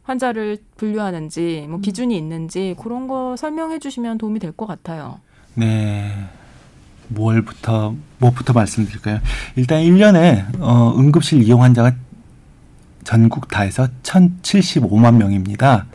[0.04, 1.82] 환자를 분류하는지 뭐 음.
[1.82, 5.20] 기준이 있는지 그런 거 설명해 주시면 도움이 될 것 같아요.
[5.56, 6.12] 네.
[7.10, 9.20] 뭘부터 뭐부터 말씀드릴까요?
[9.56, 11.94] 일단 1년에 어, 응급실 이용 환자가
[13.04, 15.86] 전국 다 해서 1,075만 명입니다.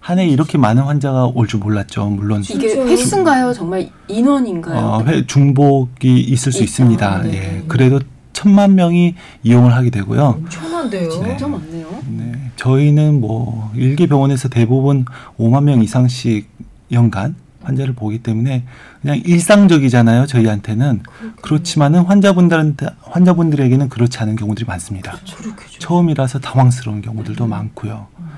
[0.00, 2.06] 한 해 이렇게 많은 환자가 올 줄 몰랐죠.
[2.08, 3.52] 물론 이게 횟수인가요?
[3.52, 4.78] 정말 인원인가요?
[4.78, 7.22] 어, 회, 중복이 있을 수 있습니다.
[7.24, 7.32] 네.
[7.58, 7.64] 예.
[7.68, 8.00] 그래도
[8.32, 10.22] 천만 명이 이용을 하게 되고요.
[10.38, 11.08] 엄청난데요.
[11.08, 11.10] 네.
[11.10, 11.86] 진짜 많네요.
[12.06, 12.32] 네.
[12.56, 15.04] 저희는 뭐 일개 병원에서 대부분
[15.38, 16.48] 5만 명 이상씩
[16.92, 18.64] 연간 환자를 보기 때문에
[19.02, 20.26] 그냥 일상적이잖아요.
[20.26, 21.02] 저희한테는.
[21.42, 25.12] 그렇지만은 환자분들한테 환자분들에게는 그렇지 않은 경우들이 많습니다.
[25.36, 25.78] 그렇죠.
[25.78, 27.50] 처음이라서 당황스러운 경우들도 음.
[27.50, 28.06] 많고요.
[28.18, 28.28] 음.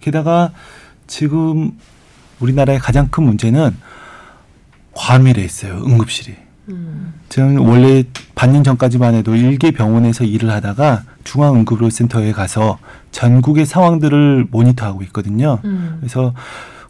[0.00, 0.52] 게다가
[1.06, 1.72] 지금
[2.40, 3.76] 우리나라의 가장 큰 문제는
[4.92, 5.82] 과밀해 있어요.
[5.86, 6.34] 응급실이.
[6.68, 7.14] 음.
[7.28, 8.02] 저는 원래
[8.34, 12.78] 반년 전까지만 해도 일개 병원에서 일을 하다가 중앙응급의료센터에 가서
[13.12, 15.60] 전국의 상황들을 모니터하고 있거든요.
[15.64, 15.98] 음.
[16.00, 16.34] 그래서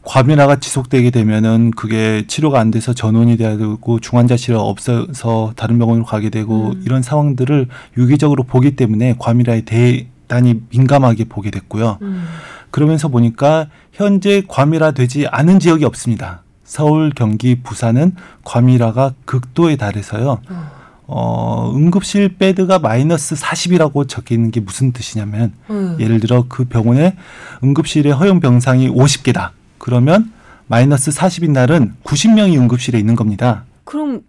[0.07, 6.71] 과민화가 지속되게 되면은 그게 치료가 안 돼서 전원이 되고 중환자실이 없어서 다른 병원으로 가게 되고
[6.71, 6.83] 음.
[6.87, 7.67] 이런 상황들을
[7.99, 11.99] 유기적으로 보기 때문에 과밀화에 대단히 민감하게 보게 됐고요.
[12.03, 12.25] 음.
[12.71, 16.43] 그러면서 보니까 현재 과밀화되지 않은 지역이 없습니다.
[16.63, 20.41] 서울, 경기, 부산은 과밀화가 극도에 달해서요.
[20.49, 20.71] 어.
[21.09, 25.97] 어, 응급실 베드가 마이너스 40이라고 적혀 있는 게 무슨 뜻이냐면, 음.
[26.01, 27.17] 예를 들어 그 병원에
[27.63, 29.51] 응급실에 허용 병상이 50개다.
[29.87, 30.33] 그러면
[30.67, 33.67] 마이너스 40인 날은 90명이 응급실에 있는 겁니다.
[33.85, 34.23] 그럼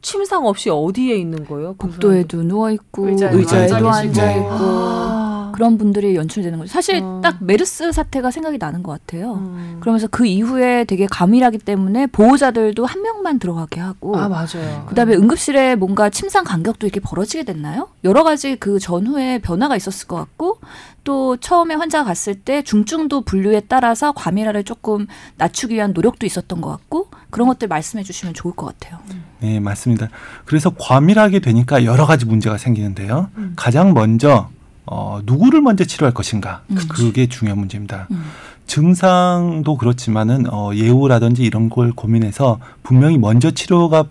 [0.00, 1.74] 침상 없이 어디에 있는 거예요?
[1.74, 5.17] 복도에도 누워 있고 의자에도 앉아 있고
[5.48, 5.52] 아.
[5.52, 6.72] 그런 분들이 연출되는 거죠.
[6.72, 7.20] 사실 어.
[7.22, 9.34] 딱 메르스 사태가 생각이 나는 것 같아요.
[9.34, 9.78] 음.
[9.80, 14.86] 그러면서 그 이후에 되게 가밀하기 때문에 보호자들도 한 명만 들어가게 하고 아 맞아요.
[14.88, 17.88] 그다음에 응급실에 뭔가 침상 간격도 이렇게 벌어지게 됐나요?
[18.04, 20.58] 여러 가지 그 전후에 변화가 있었을 것 같고
[21.04, 26.68] 또 처음에 환자가 갔을 때 중증도 분류에 따라서 과밀화를 조금 낮추기 위한 노력도 있었던 것
[26.68, 28.98] 같고 그런 것들 말씀해 주시면 좋을 것 같아요.
[29.40, 30.08] 네, 맞습니다.
[30.44, 33.30] 그래서 과밀하게 되니까 여러 가지 문제가 생기는데요.
[33.36, 33.54] 음.
[33.56, 34.50] 가장 먼저
[34.90, 36.76] 어, 누구를 먼저 치료할 것인가 음.
[36.88, 38.08] 그게 중요한 문제입니다.
[38.10, 38.24] 음.
[38.66, 44.04] 증상도 그렇지만은 어, 예후라든지 이런 걸 고민해서 분명히 먼저 치료가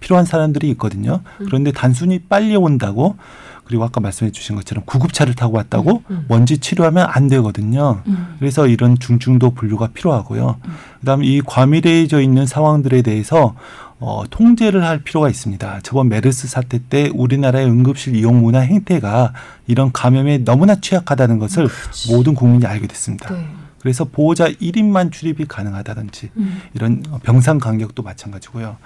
[0.00, 1.20] 필요한 사람들이 있거든요.
[1.40, 1.46] 음.
[1.46, 3.16] 그런데 단순히 빨리 온다고
[3.64, 6.24] 그리고 아까 말씀해 주신 것처럼 구급차를 타고 왔다고 음, 음.
[6.26, 8.00] 먼지 치료하면 안 되거든요.
[8.06, 8.36] 음.
[8.38, 10.56] 그래서 이런 중증도 분류가 필요하고요.
[10.64, 10.70] 음.
[11.00, 13.54] 그다음에 이 과밀해져 있는 상황들에 대해서
[14.00, 15.80] 어, 통제를 할 필요가 있습니다.
[15.82, 19.32] 저번 메르스 사태 때 우리나라의 응급실 이용 문화 행태가
[19.66, 22.12] 이런 감염에 너무나 취약하다는 것을 그렇지.
[22.12, 23.34] 모든 국민이 알게 됐습니다.
[23.34, 23.44] 네.
[23.80, 26.62] 그래서 보호자 1인만 출입이 가능하다든지 음.
[26.74, 28.76] 이런 병상 간격도 마찬가지고요.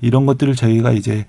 [0.00, 1.26] 이런 것들을 저희가 이제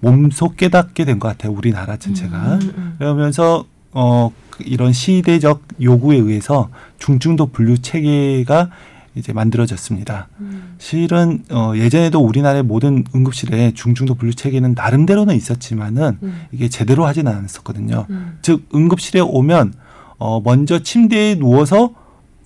[0.00, 1.52] 몸소 깨닫게 된 것 같아요.
[1.52, 2.36] 우리나라 전체가.
[2.54, 2.94] 음, 음, 음.
[2.98, 8.70] 그러면서 어 이런 시대적 요구에 의해서 중증도 분류 체계가
[9.14, 10.28] 이제 만들어졌습니다.
[10.40, 10.74] 음.
[10.78, 16.42] 실은 어 예전에도 우리나라의 모든 응급실에 중증도 분류 체계는 나름대로는 있었지만은 음.
[16.50, 18.06] 이게 제대로 하지는 않았었거든요.
[18.08, 18.38] 음.
[18.42, 19.74] 즉 응급실에 오면
[20.18, 21.94] 어 먼저 침대에 누워서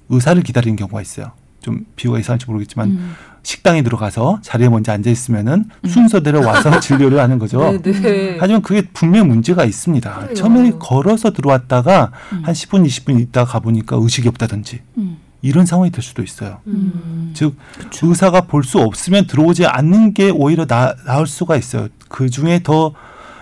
[0.09, 1.33] 의사를 기다리는 경우가 있어요.
[1.61, 3.15] 좀 비유가 이상할지 모르겠지만 음.
[3.43, 5.89] 식당에 들어가서 자리에 먼저 앉아 있으면은 음.
[5.89, 7.81] 순서대로 와서 진료를 하는 거죠.
[7.81, 8.01] 네네.
[8.01, 8.37] 네.
[8.41, 10.15] 하지만 그게 분명 문제가 있습니다.
[10.15, 10.35] 그래요.
[10.35, 12.43] 처음에 걸어서 들어왔다가 음.
[12.45, 15.19] 한 10분, 20분 있다 가 보니까 의식이 없다든지 음.
[15.47, 16.59] 이런 상황이 될 수도 있어요.
[16.67, 17.31] 음.
[17.35, 18.09] 즉 그쵸.
[18.09, 21.89] 의사가 볼 수 없으면 들어오지 않는 게 오히려 나, 나을 수가 있어요.
[22.09, 22.93] 그 중에 더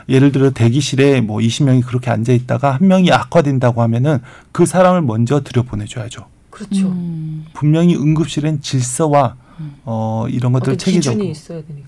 [0.08, 4.18] 예를 들어 대기실에 뭐 20명이 그렇게 앉아 있다가 한 명이 악화된다고 하면은
[4.52, 6.26] 그 사람을 먼저 들여보내 줘야죠.
[6.50, 6.88] 그렇죠.
[6.88, 7.46] 음.
[7.54, 9.76] 분명히 응급실엔 질서와 음.
[9.84, 11.24] 어, 이런 것들 체계적으로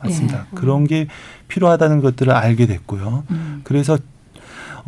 [0.02, 0.38] 맞습니다.
[0.38, 0.44] 네.
[0.54, 1.08] 그런 게
[1.48, 3.24] 필요하다는 것들을 알게 됐고요.
[3.30, 3.60] 음.
[3.64, 3.98] 그래서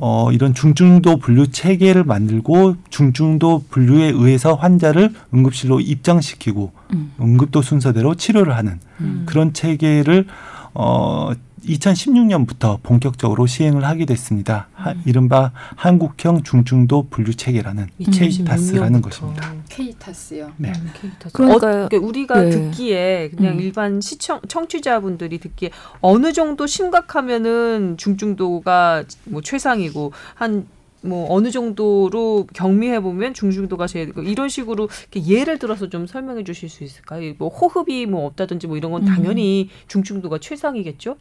[0.00, 7.12] 어, 이런 중증도 분류 체계를 만들고 중증도 분류에 의해서 환자를 응급실로 입장시키고 음.
[7.20, 9.24] 응급도 순서대로 치료를 하는 음.
[9.26, 10.26] 그런 체계를
[10.72, 11.32] 어,
[11.66, 14.68] 2016년부터 본격적으로 시행을 하게 됐습니다.
[14.74, 15.02] 하, 음.
[15.06, 19.54] 이른바 한국형 중증도 분류 체계라는 케이타스라는 것입니다.
[19.68, 20.52] 케이타스요.
[20.56, 20.72] 네.
[20.74, 21.32] 음, 케이타스.
[21.32, 22.50] 그러니까, 어, 우리가 네.
[22.50, 23.60] 듣기에 그냥 음.
[23.60, 33.34] 일반 시청 청취자분들이 듣기에 어느 정도 심각하면은 중증도가 뭐 최상이고 한뭐 어느 정도로 경미해 보면
[33.34, 37.34] 중증도가 제일 이런 식으로 예를 들어서 좀 설명해 주실 수 있을까요?
[37.38, 39.84] 뭐 호흡이 뭐 없다든지 뭐 이런 건 당연히 음.
[39.88, 41.16] 중증도가 최상이겠죠?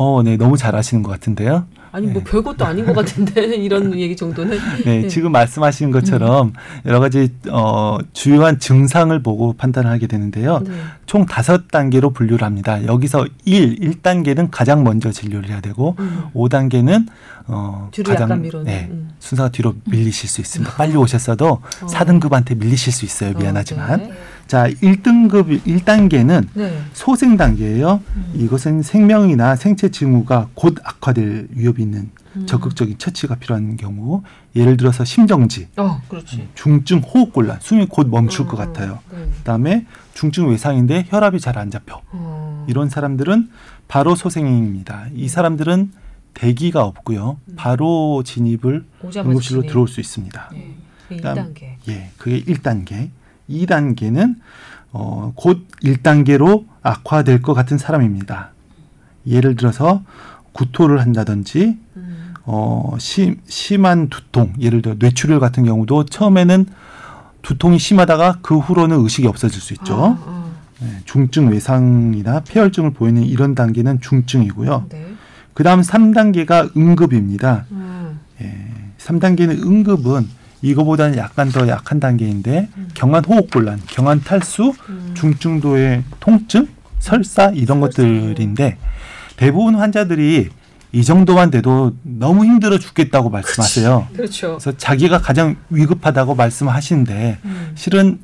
[0.00, 1.66] 어, 네, 너무 잘 아시는 것 같은데요.
[1.90, 2.30] 아니 뭐 네.
[2.30, 4.56] 별것도 아닌 것 같은데 이런 얘기 정도는.
[4.86, 6.52] 네, 네, 지금 말씀하신 것처럼 음.
[6.86, 10.60] 여러 가지 어, 주요한 증상을 보고 판단하게 되는데요.
[10.60, 10.70] 네.
[11.06, 12.84] 총 다섯 단계로 분류를 합니다.
[12.86, 16.26] 여기서 1, 1단계는 가장 먼저 진료를 해야 되고 음.
[16.32, 17.08] 5단계는
[17.48, 19.10] 어, 가장 네, 음.
[19.18, 20.74] 순서가 뒤로 밀리실 수 있습니다.
[20.74, 21.86] 빨리 오셨어도 어.
[21.86, 23.36] 4등급한테 밀리실 수 있어요.
[23.36, 23.90] 미안하지만.
[23.90, 24.12] 어, 네.
[24.48, 26.78] 자, 1등급 1단계는 네.
[26.94, 28.00] 소생 단계예요.
[28.16, 28.32] 음.
[28.34, 32.46] 이것은 생명이나 생체 징후가 곧 악화될 위협이 있는 음.
[32.46, 34.22] 적극적인 처치가 필요한 경우,
[34.56, 36.48] 예를 들어서 심정지, 어, 그렇지.
[36.54, 39.00] 중증 호흡 곤란, 숨이 곧 멈출 것 음, 같아요.
[39.12, 39.28] 네.
[39.38, 42.00] 그다음에 중증 외상인데 혈압이 잘 안 잡혀.
[42.12, 42.64] 어.
[42.70, 43.50] 이런 사람들은
[43.86, 45.08] 바로 소생입니다.
[45.14, 45.92] 이 사람들은
[46.32, 47.38] 대기가 없고요.
[47.44, 47.54] 음.
[47.56, 48.84] 바로 진입을
[49.14, 50.50] 응급실로 들어올 수 있습니다.
[50.52, 50.74] 네.
[51.10, 51.62] 1단계.
[51.88, 53.10] 예, 그게 1단계.
[53.48, 54.36] 2단계는
[54.92, 58.52] 어, 곧 1단계로 악화될 것 같은 사람입니다.
[59.26, 60.02] 예를 들어서
[60.52, 62.34] 구토를 한다든지 음.
[62.44, 66.66] 어, 심, 심한 두통, 예를 들어 뇌출혈 같은 경우도 처음에는
[67.42, 70.18] 두통이 심하다가 그 후로는 의식이 없어질 수 있죠.
[70.24, 70.48] 아, 아.
[70.80, 74.86] 네, 중증 외상이나 폐혈증을 보이는 이런 단계는 중증이고요.
[74.88, 75.06] 네.
[75.52, 77.66] 그 다음 3단계가 응급입니다.
[77.72, 78.20] 음.
[78.40, 78.54] 예,
[78.98, 80.28] 3단계는 응급은
[80.62, 82.88] 이거보다는 약간 더 약한 단계인데 음.
[82.94, 85.14] 경한 호흡곤란, 경한 탈수, 음.
[85.14, 87.80] 중증도의 통증, 설사 이런.
[87.80, 88.76] 것들인데
[89.36, 90.48] 대부분 환자들이
[90.90, 94.08] 이 정도만 돼도 너무 힘들어 죽겠다고 말씀하세요.
[94.14, 94.58] 그렇죠.
[94.58, 97.72] 그래서 자기가 가장 위급하다고 말씀하시는데 음.
[97.74, 98.18] 실은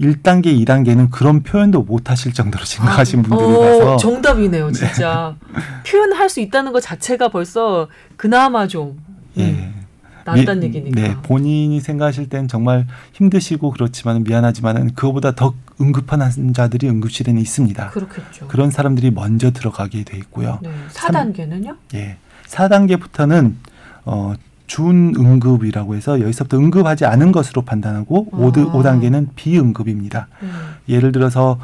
[0.00, 5.36] 1단계, 2단계는 그런 표현도 못 하실 정도로 심각하신 아, 분들이라서 어, 정답이네요, 진짜.
[5.54, 5.60] 네.
[5.90, 8.98] 표현할 수 있다는 것 자체가 벌써 그나마 좀
[9.38, 9.72] 예.
[10.32, 10.38] 음.
[10.38, 11.00] 낫단 얘기니까.
[11.00, 17.90] 네, 본인이 생각하실 땐 정말 힘드시고 그렇지만 미안하지만은 그거보다 더 응급한 환자들이 응급실에는 있습니다.
[17.90, 18.48] 그렇겠죠.
[18.48, 20.58] 그런 사람들이 먼저 들어가게 돼 있고요.
[20.62, 20.70] 네.
[20.92, 21.76] 4단계는요?
[21.94, 22.16] 예.
[22.46, 23.54] 4단계부터는
[24.04, 24.34] 어
[24.66, 28.36] 준응급이라고 해서 여기서부터 응급하지 않은 것으로 판단하고 아.
[28.36, 30.28] 5, 5단계는 비응급입니다.
[30.42, 30.50] 음.
[30.88, 31.58] 예를 들어서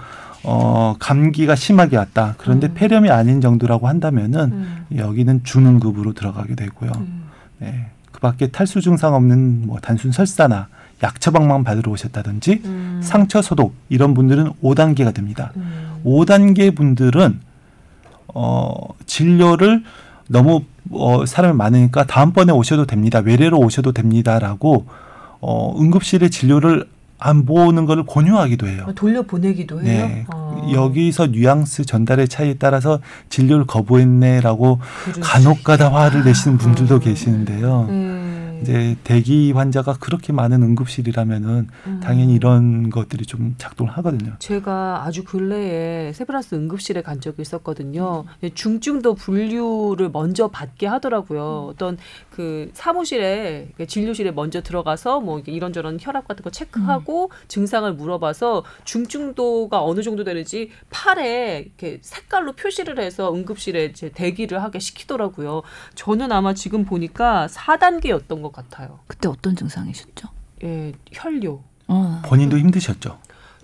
[0.44, 2.34] 어, 감기가 심하게 왔다.
[2.38, 2.74] 그런데 음.
[2.74, 4.86] 폐렴이 아닌 정도라고 한다면은 음.
[4.96, 6.90] 여기는 준응급으로 들어가게 되고요.
[6.96, 7.22] 음.
[8.22, 8.28] 네.
[8.28, 10.68] 밖에 탈수 증상 없는 뭐 단순 설사나
[11.02, 13.00] 약 처방만 받으러 오셨다든지 음.
[13.02, 15.52] 상처 소독 이런 분들은 5단계가 됩니다.
[15.56, 16.00] 음.
[16.04, 17.40] 5단계 분들은
[18.34, 18.72] 어
[19.06, 19.82] 진료를
[20.28, 23.18] 너무 어 사람이 많으니까 다음번에 오셔도 됩니다.
[23.18, 24.86] 외래로 오셔도 됩니다라고
[25.40, 26.86] 어 응급실에 진료를
[27.22, 28.84] 안 보는 것을 권유하기도 해요.
[28.88, 30.06] 아, 돌려보내기도 해요.
[30.06, 30.26] 네.
[30.28, 30.68] 아.
[30.72, 34.80] 여기서 뉘앙스 전달의 차이에 따라서 진료를 거부했네라고
[35.20, 36.98] 간혹가다 화를 내시는 분들도 아.
[36.98, 37.86] 계시는데요.
[37.88, 38.58] 음.
[38.62, 42.00] 이제 대기 환자가 그렇게 많은 응급실이라면은 음.
[42.02, 44.34] 당연히 이런 것들이 좀 작동을 하거든요.
[44.38, 48.24] 제가 아주 근래에 세브란스 응급실에 간 적이 있었거든요.
[48.42, 48.50] 음.
[48.54, 51.64] 중증도 분류를 먼저 받게 하더라고요.
[51.66, 51.70] 음.
[51.70, 51.98] 어떤
[52.32, 57.46] 그 사무실에 진료실에 먼저 들어가서 뭐 이런저런 혈압 같은 거 체크하고 음.
[57.46, 64.78] 증상을 물어봐서 중증도가 어느 정도 되는지 팔에 이렇게 색깔로 표시를 해서 응급실에 이제 대기를 하게
[64.78, 65.62] 시키더라고요.
[65.94, 69.00] 저는 아마 지금 보니까 4단계였던 것 같아요.
[69.06, 70.28] 그때 어떤 증상이셨죠?
[70.64, 71.62] 예, 혈뇨.
[71.88, 72.22] 어.
[72.24, 73.18] 본인도 힘드셨죠?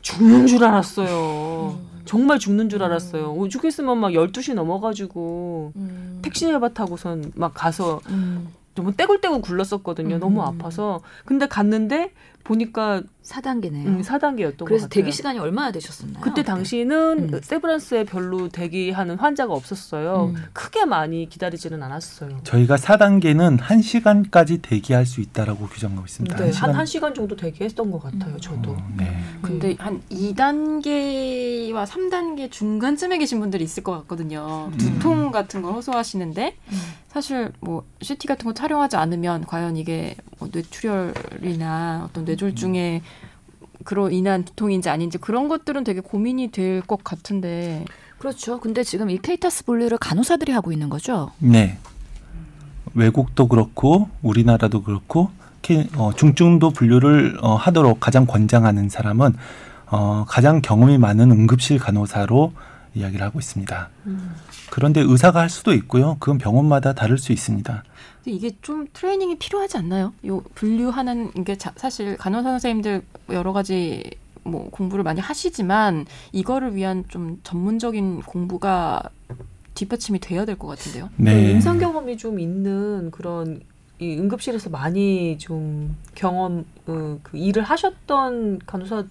[0.08, 1.76] 죽는 줄 알았어요.
[1.78, 2.02] 음.
[2.06, 3.34] 정말 죽는 줄 알았어요.
[3.34, 3.48] 음.
[3.48, 6.18] 죽겠으면 막 12시 넘어가지고 음.
[6.22, 8.48] 택시 해바 타고선 막 가서 음.
[8.74, 10.14] 너무 떼굴떼굴 굴렀었거든요.
[10.14, 10.20] 음.
[10.20, 11.02] 너무 아파서.
[11.26, 12.12] 근데 갔는데
[12.48, 13.86] 보니까 4단계네요.
[13.86, 16.22] 음, 4단계였던 그래서 대기 시간이 얼마나 되셨었나요?
[16.22, 17.40] 그때 당시는 음.
[17.42, 20.32] 세브란스에 별로 대기하는 환자가 없었어요.
[20.34, 20.42] 음.
[20.54, 22.40] 크게 많이 기다리지는 않았어요.
[22.44, 26.36] 저희가 4단계는 1시간까지 대기할 수 있다라고 규정하고 있습니다.
[26.36, 26.72] 네, 1시간.
[26.72, 28.40] 한 1시간 정도 대기했던 것 같아요, 음.
[28.40, 28.70] 저도.
[28.70, 29.04] 어, 네.
[29.04, 29.38] 음.
[29.42, 34.70] 근데 한 2단계와 3단계 중간쯤에 계신 분들이 있을 것 같거든요.
[34.72, 34.78] 음.
[34.78, 36.56] 두통 같은 걸 호소하시는데
[37.08, 43.02] 사실 뭐 CT 같은 거 촬영하지 않으면 과연 이게 뭐 뇌출혈이나 어떤 뇌 졸중에
[43.84, 47.84] 그로 인한 두통인지 아닌지 그런 것들은 되게 고민이 될 것 같은데.
[48.18, 48.58] 그렇죠.
[48.58, 51.30] 근데 지금 이 케이타스 분류를 간호사들이 하고 있는 거죠?
[51.38, 51.78] 네.
[52.94, 55.30] 외국도 그렇고 우리나라도 그렇고
[55.96, 59.34] 어, 중증도 분류를 어, 하도록 가장 권장하는 사람은
[59.90, 62.52] 어, 가장 경험이 많은 응급실 간호사로
[62.98, 63.88] 이야기를 하고 있습니다.
[64.06, 64.34] 음.
[64.70, 66.16] 그런데 의사가 할 수도 있고요.
[66.20, 67.84] 그건 병원마다 다를 수 있습니다.
[68.26, 70.12] 이게 좀 트레이닝이 필요하지 않나요?
[70.26, 74.02] 요 분류하는 게 자, 사실 간호사 선생님들 여러 가지
[74.42, 79.02] 뭐 공부를 많이 하시지만 이거를 위한 좀 전문적인 공부가
[79.74, 81.08] 뒷받침이 돼야 될 것 같은데요.
[81.16, 81.34] 네.
[81.34, 81.50] 네.
[81.52, 83.60] 임상 경험이 좀 있는 그런
[84.00, 89.04] 이 응급실에서 많이 좀 경험 어, 그 일을 하셨던 간호사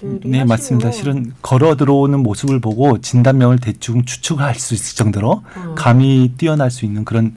[0.00, 0.44] 네.
[0.44, 0.90] 맞습니다.
[0.90, 5.74] 실은 걸어 들어오는 모습을 보고 진단명을 대충 추측할 수 있을 정도로 음.
[5.76, 7.36] 감이 뛰어날 수 있는 그런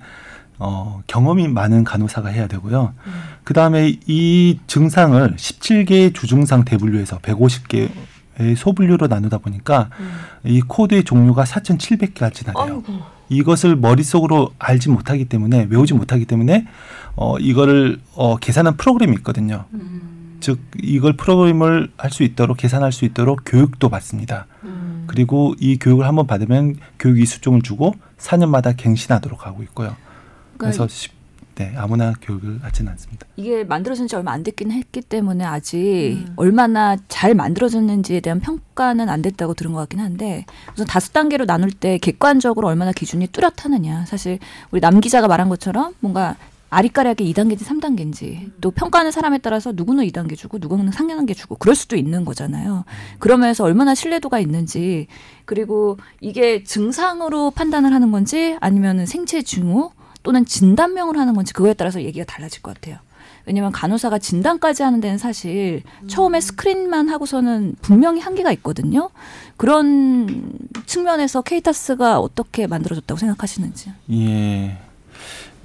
[0.57, 2.93] 어, 경험이 많은 간호사가 해야 되고요.
[3.05, 3.13] 음.
[3.43, 10.11] 그 다음에 이 증상을 17개의 주증상 대분류해서 150개의 소분류로 나누다 보니까 음.
[10.45, 12.83] 이 코드의 종류가 4,700개까지나 돼요.
[12.83, 13.15] 아이고.
[13.27, 16.67] 이것을 머릿속으로 알지 못하기 때문에 외우지 못하기 때문에
[17.15, 19.65] 어, 이거를 어, 계산한 프로그램이 있거든요.
[19.73, 20.14] 음.
[20.45, 24.45] 즉 이걸 프로그램을 할 수 있도록 계산할 수 있도록 교육도 받습니다.
[24.63, 25.05] 음.
[25.07, 29.95] 그리고 이 교육을 한번 받으면 교육 이수증을 주고 4년마다 갱신하도록 하고 있고요.
[30.57, 30.87] 그러니까 그래서
[31.55, 33.25] 네, 아무나 교육을 하지는 않습니다.
[33.37, 36.33] 이게 만들어진 지 얼마 안 됐긴 했기 때문에 아직 음.
[36.35, 41.71] 얼마나 잘 만들어졌는지에 대한 평가는 안 됐다고 들은 것 같긴 한데 우선 다섯 단계로 나눌
[41.71, 44.05] 때 객관적으로 얼마나 기준이 뚜렷하느냐.
[44.05, 44.37] 사실
[44.69, 46.35] 우리 남 기자가 말한 것처럼 뭔가
[46.76, 51.95] 아리까리하게 2단계인지 3단계인지 또 평가하는 사람에 따라서 누구는 2단계 주고 누구는 3단계 주고 그럴 수도
[51.95, 52.84] 있는 거잖아요.
[53.19, 55.07] 그러면서 얼마나 신뢰도가 있는지
[55.45, 59.91] 그리고 이게 증상으로 판단을 하는 건지 아니면 생체 징후
[60.23, 62.97] 또는 진단명을 하는 건지 그거에 따라서 얘기가 달라질 것 같아요.
[63.45, 66.07] 왜냐면 간호사가 진단까지 하는 데는 사실 음.
[66.07, 69.11] 처음에 스크린만 하고서는 분명히 한계가 있거든요.
[69.55, 70.51] 그런
[70.88, 73.91] 측면에서 케이타스가 어떻게 만들어졌다고 생각하시는지.
[74.11, 74.78] 예.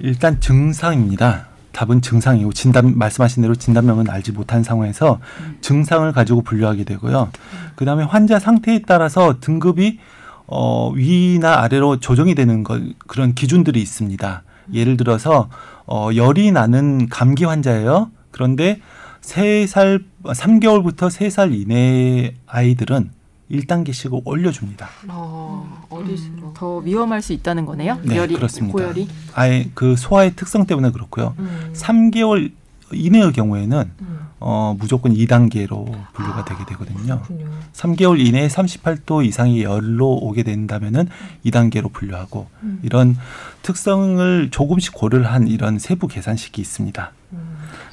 [0.01, 1.47] 일단 증상입니다.
[1.71, 5.57] 답은 증상이고 진단 말씀하신 대로 진단명은 알지 못한 상황에서 음.
[5.61, 7.31] 증상을 가지고 분류하게 되고요.
[7.33, 7.71] 음.
[7.75, 9.99] 그다음에 환자 상태에 따라서 등급이
[10.47, 14.43] 어 위나 아래로 조정이 되는 것 그런 기준들이 있습니다.
[14.73, 15.49] 예를 들어서
[15.87, 18.11] 어 열이 나는 감기 환자예요.
[18.31, 18.81] 그런데
[19.21, 23.11] 세살 삼개월부터세 살 이내 아이들은
[23.51, 24.89] 1단계씩 올려줍니다.
[25.09, 27.99] 어, 어디서 음, 더 위험할 수 있다는 거네요.
[28.03, 28.73] 네, 열이, 그렇습니다.
[28.73, 29.07] 고열이.
[29.33, 31.35] 아예 그 소화의 특성 때문에 그렇고요.
[31.39, 31.71] 음.
[31.73, 32.51] 3개월
[32.93, 34.19] 이내의 경우에는 음.
[34.39, 37.21] 어, 무조건 2단계로 분류가 아, 되게 되거든요.
[37.21, 37.45] 그렇군요.
[37.73, 41.07] 3개월 이내에 38도 이상의 열로 오게 된다면은
[41.45, 42.79] 2단계로 분류하고 음.
[42.81, 43.15] 이런
[43.61, 47.11] 특성을 조금씩 고려를 한 이런 세부 계산식이 있습니다.
[47.33, 47.50] 음.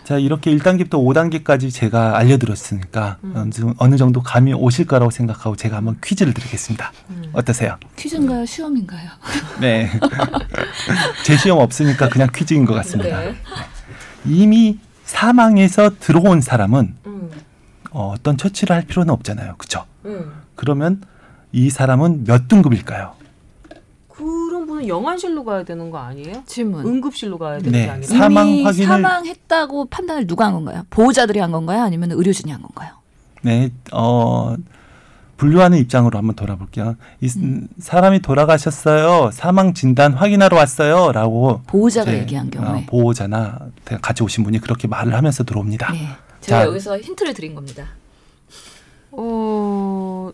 [0.09, 3.53] 자, 이렇게 1단계부터 5단계까지 제가 알려드렸으니까 음.
[3.77, 6.93] 어느 정도 감이 오실 거라고 생각하고 제가 한번 퀴즈를 드리겠습니다.
[7.11, 7.25] 음.
[7.35, 7.77] 어떠세요?
[7.95, 8.47] 퀴즈인가요?
[8.47, 9.11] 시험인가요?
[9.61, 9.91] 네.
[11.27, 13.21] 제 시험 없으니까 그냥 퀴즈인 것 같습니다.
[13.21, 13.35] 네.
[14.25, 17.31] 이미 사망해서 들어온 사람은 음.
[17.91, 19.57] 어, 어떤 처치를 할 필요는 없잖아요.
[19.59, 19.85] 그렇죠?
[20.07, 20.33] 음.
[20.55, 21.03] 그러면
[21.53, 23.13] 이 사람은 몇 등급일까요?
[24.79, 26.43] 분은 영안실로 가야 되는 거 아니에요?
[26.47, 26.87] 질문.
[26.87, 27.85] 응급실로 가야 되는 네.
[27.85, 30.85] 게 아니라 사망 확인을 사망했다고 판단을 누가 한 건가요?
[30.91, 31.83] 보호자들이 한 건가요?
[31.83, 32.93] 아니면 의료진이 한 건가요?
[33.43, 34.57] 네, 어
[35.37, 36.97] 분류하는 입장으로 한번 돌아볼게요.
[37.21, 37.69] 이 음.
[37.79, 39.31] 사람이 돌아가셨어요.
[39.33, 43.59] 사망 진단 확인하러 왔어요.라고 보호자가 얘기한 경우에 어, 보호자나
[44.03, 45.93] 같이 오신 분이 그렇게 말을 하면서 들어옵니다.
[45.93, 46.09] 네.
[46.41, 47.87] 제가 자, 여기서 힌트를 드린 겁니다.
[49.13, 50.31] 어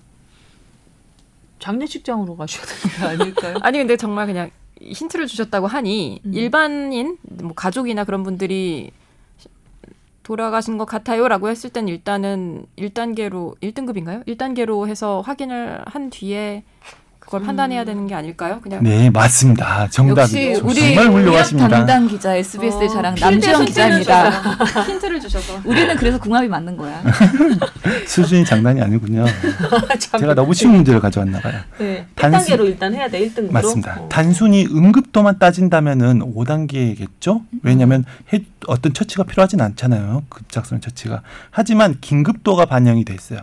[1.65, 3.55] 장례식장으로 가셔야 되는 게 아닐까요?
[3.65, 4.51] 아니 근데 정말 그냥
[4.81, 6.35] 힌트를 주셨다고 하니 음.
[6.35, 8.91] 일반인 뭐 가족이나 그런 분들이
[10.23, 14.27] 돌아가신 것 같아요라고 했을 땐 일단은 1단계로 1등급인가요?
[14.27, 16.65] 1단계로 해서 확인을 한 뒤에
[17.25, 17.47] 그걸 음.
[17.47, 18.61] 판단해야 되는 게 아닐까요?
[18.61, 19.89] 그냥 네 맞습니다.
[19.89, 21.69] 정답이 역시 우리 정말 훌륭하십니다.
[21.69, 24.31] 담당 기자 SBS의 어, 자랑 남주영 기자입니다.
[24.87, 27.03] 힌트를 주셔서 우리는 그래서 궁합이 맞는 거야.
[28.07, 29.25] 수준이 장난이 아니군요.
[29.99, 31.61] 제가 너무 쉬운 문제를 가져왔나 봐요.
[31.79, 32.07] 네.
[32.15, 33.51] 단순, 1단계로 일단 해야 돼 1등으로.
[33.53, 34.01] 맞습니다.
[34.01, 34.09] 어.
[34.11, 37.43] 단순히 응급도만 따진다면은 5단계겠죠.
[37.63, 40.25] 왜냐하면 해, 어떤 처치가 필요하진 않잖아요.
[40.29, 41.23] 급작스러운 처치가.
[41.51, 43.41] 하지만 긴급도가 반영이 돼 있어요.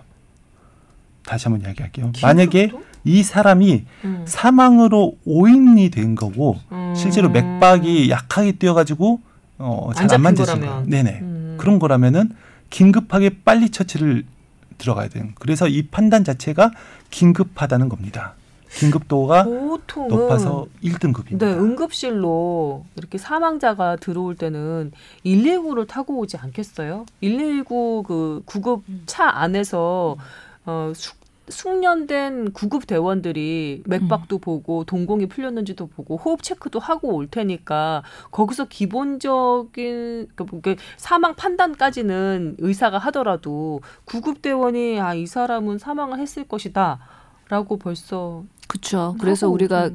[1.26, 2.12] 다시 한번 이야기할게요.
[2.12, 2.28] 긴급도?
[2.28, 2.72] 만약에
[3.04, 4.24] 이 사람이 음.
[4.28, 6.93] 사망으로 오인이 된 거고 음.
[6.95, 9.20] 실제로 맥박이 약하게 뛰어가지고
[9.60, 11.56] 어, 잘 안 만져지고 네네 음.
[11.60, 12.32] 그런 거라면은
[12.70, 14.24] 긴급하게 빨리 처치를
[14.78, 15.26] 들어가야 돼요.
[15.39, 16.72] 그래서 이 판단 자체가
[17.12, 18.34] 긴급하다는 겁니다.
[18.74, 19.43] 긴급도가
[20.10, 21.39] 높아서 1등급입니다.
[21.39, 24.91] 네, 응급실로 이렇게 사망자가 들어올 때는
[25.26, 27.06] 119를 타고 오지 않겠어요?
[27.20, 30.16] 119 그 구급 차 안에서
[30.66, 31.20] 어, 숙
[31.52, 34.39] 숙련된 구급 대원들이 맥박도 음.
[34.39, 42.97] 보고 동공이 풀렸는지도 보고 호흡 체크도 하고 올 테니까 거기서 기본적인 그 사망 판단까지는 의사가
[42.97, 49.16] 하더라도 구급 대원이 아 이 사람은 사망을 했을 것이다라고 벌써 그렇죠.
[49.20, 49.89] 그래서 우리가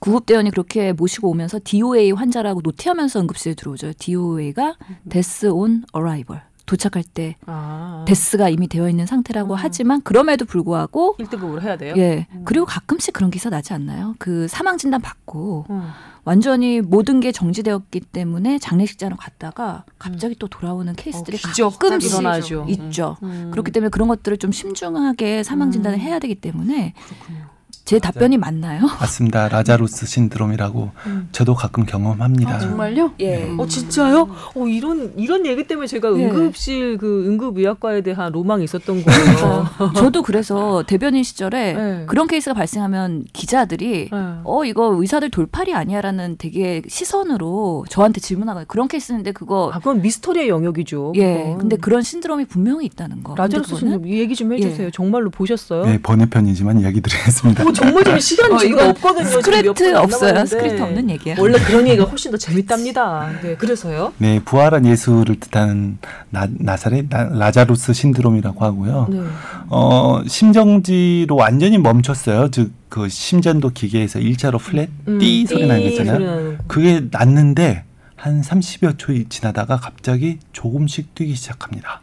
[0.00, 3.92] 구급대원이 그렇게 모시고 오면서 DOA 환자라고 노티하면서 응급실에 들어오죠.
[3.98, 4.96] DOA가 음.
[5.08, 6.42] Death on Arrival.
[6.66, 8.04] 도착할 때 아.
[8.08, 9.58] 데스가 이미 되어 있는 상태라고 음.
[9.60, 11.94] 하지만 그럼에도 불구하고 1등급으로 해야 돼요.
[11.96, 12.26] 예.
[12.32, 12.42] 음.
[12.44, 14.14] 그리고 가끔씩 그런 기사 나지 않나요?
[14.18, 15.88] 그 사망 진단 받고 음.
[16.24, 20.38] 완전히 모든 게 정지되었기 때문에 장례식장을 갔다가 갑자기 음.
[20.38, 22.64] 또 돌아오는 케이스들이 어, 가끔씩 일어나죠.
[22.68, 23.18] 있죠.
[23.22, 23.50] 음.
[23.50, 26.00] 그렇기 때문에 그런 것들을 좀 심중하게 사망 진단을 음.
[26.00, 27.53] 해야 되기 때문에 그렇군요.
[27.84, 28.80] 제 답변이 맞나요?
[28.98, 29.48] 맞습니다.
[29.48, 31.28] 라자루스 신드롬이라고 음.
[31.32, 32.54] 저도 가끔 경험합니다.
[32.54, 33.12] 아, 정말요?
[33.20, 33.36] 예.
[33.44, 33.54] 네.
[33.58, 34.28] 어 진짜요?
[34.54, 36.24] 어 이런 이런 얘기 때문에 제가 네.
[36.24, 39.68] 응급실 그 응급의학과에 대한 로망이 있었던 거예요.
[39.96, 42.04] 저도 그래서 대변인 시절에 네.
[42.06, 44.18] 그런 케이스가 발생하면 기자들이 네.
[44.44, 50.48] 어 이거 의사들 돌팔이 아니야라는 되게 시선으로 저한테 질문하고 그런 케이스인데 그거 아 그건 미스터리의
[50.48, 51.12] 영역이죠.
[51.16, 51.34] 예.
[51.42, 51.58] 그건.
[51.58, 53.34] 근데 그런 신드롬이 분명히 있다는 거.
[53.34, 54.86] 라자루스 신드롬 얘기 좀 해주세요.
[54.86, 54.90] 예.
[54.90, 55.84] 정말로 보셨어요?
[55.84, 57.73] 네 번외편이지만 이야기 드리겠습니다.
[57.74, 59.24] 어, 정말 좀 시간 어, 지금 없거든요.
[59.24, 60.46] 스크립트 없어요.
[60.46, 61.36] 스크립트 없는 얘기야.
[61.38, 63.30] 원래 그런 얘기가 훨씬 더 재밌답니다.
[63.42, 64.12] 네, 그래서요.
[64.18, 65.98] 네, 부활한 예수를 뜻하는
[66.30, 69.06] 나, 나사렛 나, 라자루스 신드롬이라고 하고요.
[69.10, 69.20] 네.
[69.68, 72.50] 어, 심정지로 완전히 멈췄어요.
[72.50, 76.58] 즉 그 심전도 기계에서 일자로 플랫 음, 띠 소리 나는 거 있잖아요.
[76.68, 77.82] 그게 났는데
[78.14, 82.02] 한 30여 초 지나다가 갑자기 조금씩 뛰기 시작합니다.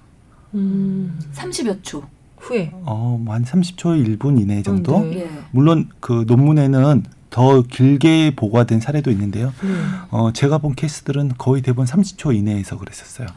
[0.54, 2.04] 음, 30여 초.
[2.42, 2.72] 후에?
[2.84, 4.98] 어, 뭐 한 30초 1분 이내 정도.
[4.98, 5.30] 음, 네.
[5.52, 9.54] 물론 그 논문에는 더 길게 보고가 된 사례도 있는데요.
[9.64, 9.94] 음.
[10.10, 13.28] 어, 제가 본 케이스들은 거의 대부분 30초 이내에서 그랬었어요.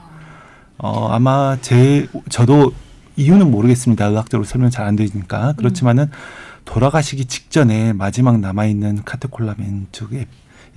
[0.78, 2.72] 어, 아마 제 저도
[3.16, 4.06] 이유는 모르겠습니다.
[4.06, 5.52] 의학적으로 설명 잘 안 되니까.
[5.56, 6.10] 그렇지만은
[6.64, 10.10] 돌아가시기 직전에 마지막 남아 있는 카테콜라민 즉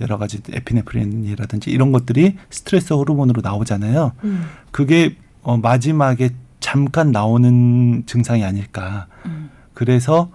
[0.00, 4.12] 여러 가지 에피네프린이라든지 이런 것들이 스트레스 호르몬으로 나오잖아요.
[4.22, 4.44] 음.
[4.70, 6.30] 그게 어, 마지막에
[6.68, 9.06] 잠깐 나오는 증상이 아닐까.
[9.24, 9.48] 음.
[9.72, 10.30] 그래서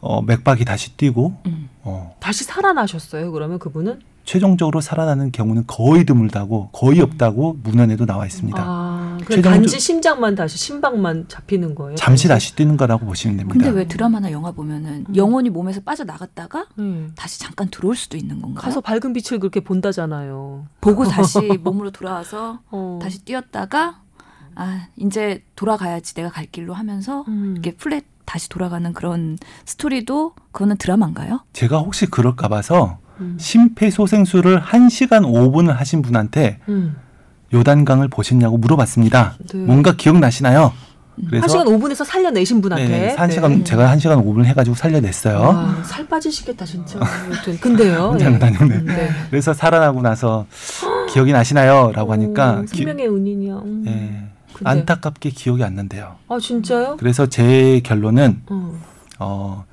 [0.00, 1.68] 어, 맥박이 다시 뛰고 음.
[1.82, 2.16] 어.
[2.18, 3.30] 다시 살아나셨어요.
[3.30, 8.60] 그러면 그분은 최종적으로 살아나는 경우는 거의 드물다고 거의 없다고 문헌에도 나와 있습니다.
[8.60, 9.52] 아, 최종적...
[9.52, 11.94] 단지 심장만 다시 심박만 잡히는 거예요.
[11.94, 13.56] 잠시 다시 뛰는 거라고 보시면 됩니다.
[13.56, 15.14] 근데 왜 드라마나 영화 보면은 음.
[15.14, 17.12] 영혼이 몸에서 빠져 나갔다가 음.
[17.14, 18.60] 다시 잠깐 들어올 수도 있는 건가요?
[18.60, 20.66] 가서 밝은 빛을 그렇게 본다잖아요.
[20.80, 22.98] 보고 다시 몸으로 돌아와서 어.
[23.00, 24.00] 다시 뛰었다가
[24.56, 27.52] 아 이제 돌아가야지 내가 갈 길로 하면서 음.
[27.52, 31.42] 이렇게 플랫 다시 돌아가는 그런 스토리도 그거는 드라마인가요?
[31.52, 33.36] 제가 혹시 그럴까 봐서 음.
[33.38, 36.96] 심폐소생술을 1시간 5분을 하신 분한테 음.
[37.54, 39.36] 요단강을 보셨냐고 물어봤습니다.
[39.52, 39.58] 네.
[39.58, 40.72] 뭔가 기억나시나요?
[41.18, 41.24] 음.
[41.28, 43.64] 그래서 1시간 5분에서 살려내신 분한테 네, 1시간 네.
[43.64, 45.38] 제가 1시간 5분 해가지고 살려냈어요.
[45.38, 46.98] 와, 살 빠지시겠다 진짜.
[47.60, 48.16] 근데요.
[48.20, 48.78] 장난인데.
[48.82, 48.94] 네.
[48.94, 49.10] 네.
[49.30, 50.46] 그래서 살아나고 나서
[51.10, 53.54] 기억이 나시나요?라고 하니까 오, 생명의 은인이야.
[53.54, 53.82] 음.
[53.84, 54.28] 네.
[54.56, 54.70] 근데.
[54.70, 56.16] 안타깝게 기억이 안 난대요.
[56.28, 56.96] 아 진짜요?
[56.98, 58.80] 그래서 제 결론은 음.
[59.18, 59.64] 어,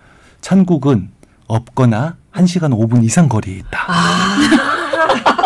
[0.41, 1.09] 천국은
[1.47, 3.86] 없거나 1시간 5분 이상 거리에 있다.
[3.88, 5.38] 아.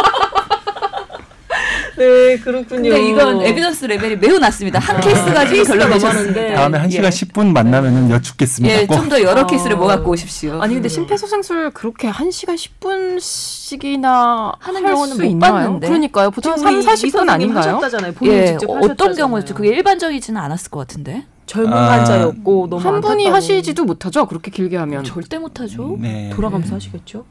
[1.98, 2.90] 네, 그렇군요.
[2.90, 4.80] 근데 이건 에비던스 레벨이 매우 낮습니다.
[4.80, 7.10] 한 케이스 가지고 결론 내셨는데 다음에 1시간 예.
[7.10, 8.76] 10분 만나면은 여쭙겠습니다.
[8.82, 9.48] 예, 좀 더 여러 어.
[9.48, 10.62] 케이스를 모아갖고 오십시오.
[10.62, 15.54] 아니 근데 심폐소생술 그렇게 1시간 10분씩이나 하는 경우는 못 있나요?
[15.54, 15.88] 봤는데.
[15.88, 16.32] 그러니까요.
[16.32, 17.80] 보통 3, 40분 아닌가요?
[18.24, 19.56] 예, 어떤 경우였죠?
[19.56, 21.26] 그게 일반적이지는 않았을 것 같은데.
[21.46, 24.26] 젊은 아, 환자였고 너무 한 분이 하시지도 못하죠.
[24.26, 25.96] 그렇게 길게 하면 절대 못하죠.
[26.00, 26.30] 네.
[26.34, 27.26] 돌아가면서 하시겠죠.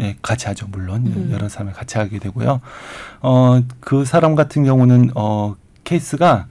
[0.00, 0.66] 네, 같이 하죠.
[0.72, 1.28] 물론 음.
[1.30, 2.62] 여러 사람이 같이 하게 되고요.
[3.20, 6.46] 어, 그 사람 같은 경우는 어, 케이스가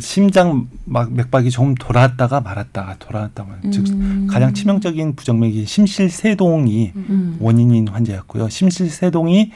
[0.00, 3.70] 심장 막 맥박이 좀 돌았다가 말았다가 돌았다가 음.
[3.70, 3.84] 즉
[4.28, 7.36] 가장 치명적인 부정맥이 심실세동이 음.
[7.38, 8.48] 원인인 환자였고요.
[8.48, 9.52] 심실세동이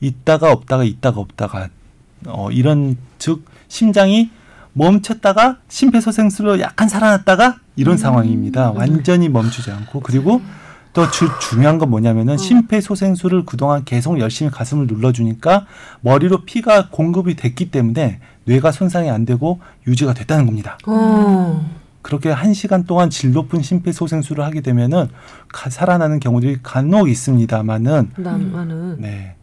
[0.00, 1.68] 있다가 없다가 있다가 없다가
[2.26, 4.30] 어, 이런 즉 심장이
[4.72, 7.98] 멈췄다가 심폐소생술로 약간 살아났다가 이런 음.
[7.98, 8.70] 상황입니다.
[8.70, 10.40] 완전히 멈추지 않고 그리고
[10.98, 12.36] 또 주, 중요한 건 뭐냐면은 어.
[12.36, 15.66] 심폐소생술을 그동안 계속 열심히 가슴을 눌러주니까
[16.00, 20.76] 머리로 피가 공급이 됐기 때문에 뇌가 손상이 안 되고 유지가 됐다는 겁니다.
[20.88, 21.64] 어.
[22.02, 25.08] 그렇게 한 시간 동안 질 높은 심폐소생술을 하게 되면은
[25.46, 28.96] 가, 살아나는 경우들이 간혹 있습니다만은 음.
[28.98, 29.36] 네.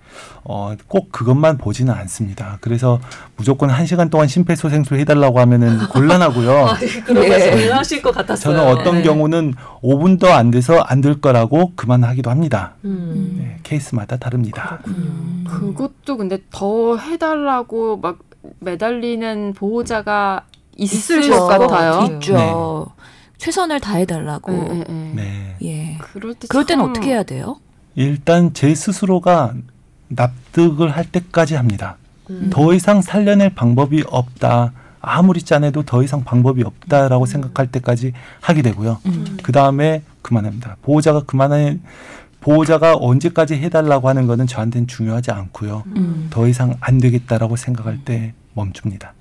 [0.44, 2.58] 어, 꼭 그것만 보지는 않습니다.
[2.62, 3.00] 그래서
[3.38, 6.52] 무조건 한 시간 동안 심폐소생술 해달라고 하면은 곤란하고요.
[6.68, 7.70] 아, 네.
[7.72, 8.56] 하실 것 같았어요.
[8.56, 9.04] 저는 어떤 네.
[9.04, 12.74] 경우는 5분도 안 돼서 안 될 거라고 그만하기도 합니다.
[12.86, 13.36] 음.
[13.38, 14.80] 네, 케이스마다 다릅니다.
[14.88, 15.46] 음.
[15.48, 18.18] 그것도 근데 더 해달라고 막
[18.60, 20.46] 매달리는 보호자가
[20.78, 21.30] 있을.
[21.30, 22.08] 것 같아요.
[22.16, 22.34] 있죠.
[22.36, 23.04] 네.
[23.38, 24.52] 최선을 다해달라고.
[24.52, 24.84] 네.
[24.88, 25.12] 네.
[25.16, 25.56] 네.
[25.64, 25.98] 예.
[26.00, 27.58] 그럴, 때 그럴 때는 어떻게 해야 돼요?
[27.96, 29.54] 일단 제 스스로가
[30.08, 31.98] 납득을 할 때까지 합니다.
[32.30, 32.50] 음.
[32.52, 34.72] 더 이상 살려낼 방법이 없다.
[35.02, 37.28] 아무리 짜내도 더 이상 방법이 없다라고 음.
[37.28, 39.00] 생각할 때까지 하게 되고요.
[39.06, 39.38] 음.
[39.44, 40.78] 그 다음에 그만합니다.
[40.82, 41.80] 보호자가 그만해
[42.42, 45.84] 보호자가 언제까지 해달라고 하는 거는 저한테는 중요하지 않고요.
[45.96, 46.28] 음.
[46.30, 49.14] 더 이상 안 되겠다라고 생각할 때 멈춥니다.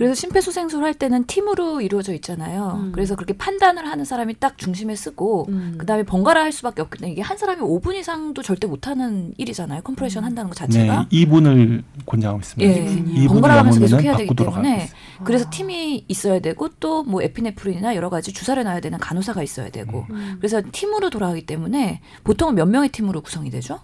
[0.00, 0.06] 음.
[0.06, 2.78] 그래서 심폐소생술 할 때는 팀으로 이루어져 있잖아요.
[2.80, 2.92] 음.
[2.92, 5.74] 그래서 그렇게 판단을 하는 사람이 딱 중심에 서고 음.
[5.76, 9.82] 그다음에 번갈아 할 수밖에 없기 때문에 이게 한 사람이 5분 이상도 절대 못 하는 일이잖아요.
[9.82, 10.26] compression 음.
[10.26, 11.06] 한다는 것 자체가.
[11.10, 12.70] 네, 2분을 권장하고 있습니다.
[12.72, 12.86] 예,
[13.26, 14.88] 2분 번갈아 가면서 계속 해야 되기 때문에
[15.24, 20.06] 그래서 팀이 있어야 되고 또 뭐 에피네프린이나 여러 가지 주사를 놔야 되는 간호사가 있어야 되고
[20.10, 20.36] 음.
[20.38, 23.80] 그래서 팀으로 돌아가기 때문에 보통은 몇 명의 팀으로 구성이 되죠?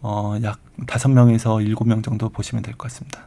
[0.00, 3.26] 어, 약 다섯 명에서 일곱 명 정도 보시면 될 것 같습니다.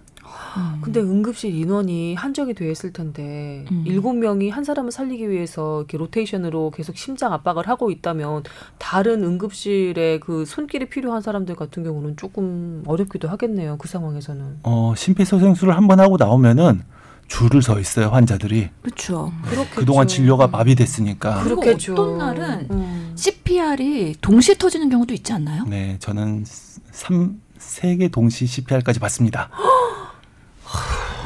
[0.57, 0.81] 음.
[0.81, 3.83] 근데 응급실 인원이 한정이 되어 있을 텐데 음.
[3.85, 4.19] 일곱 음.
[4.19, 8.43] 명이 한 사람을 살리기 위해서 이렇게 로테이션으로 계속 심장 압박을 하고 있다면
[8.77, 13.77] 다른 응급실에 그 손길이 필요한 사람들 같은 경우는 조금 어렵기도 하겠네요.
[13.77, 14.59] 그 상황에서는.
[14.63, 16.83] 어, 심폐소생술을 한 번 하고 나오면은
[17.27, 18.69] 줄을 서 있어요 환자들이.
[18.81, 19.31] 그렇죠.
[19.49, 19.65] 네.
[19.75, 21.43] 그동안 진료가 마비됐으니까.
[21.43, 21.93] 그렇겠죠.
[21.93, 23.13] 어떤 날은 음.
[23.15, 25.63] CPR이 동시에 터지는 경우도 있지 않나요?
[25.65, 29.49] 네, 저는 3, 3개 동시 CPR까지 봤습니다.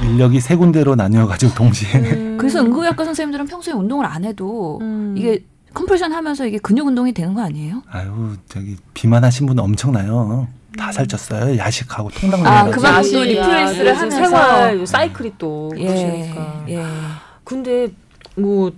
[0.03, 1.99] 인력이 세 군데로 나뉘어가지고 동시에.
[1.99, 2.37] 음.
[2.39, 5.15] 그래서 응급의학과 선생님들은 평소에 운동을 안 해도 음.
[5.17, 5.43] 이게
[5.73, 7.83] compression 하면서 이게 근육 운동이 되는 거 아니에요?
[7.89, 10.47] 아유 저기 비만하신 분 엄청나요.
[10.77, 10.91] 다 음.
[10.91, 11.57] 살쪘어요.
[11.57, 16.65] 야식하고 통닭 아, 그만 또 refresh를 하면서 생활 사이클이 또 예, 그러니까.
[16.69, 16.83] 예.
[17.43, 17.89] 근데
[18.35, 18.71] 뭐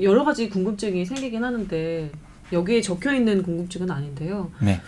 [0.00, 2.10] 여러 가지 궁금증이 생기긴 하는데
[2.52, 4.50] 여기에 적혀 있는 궁금증은 아닌데요.
[4.60, 4.80] 네.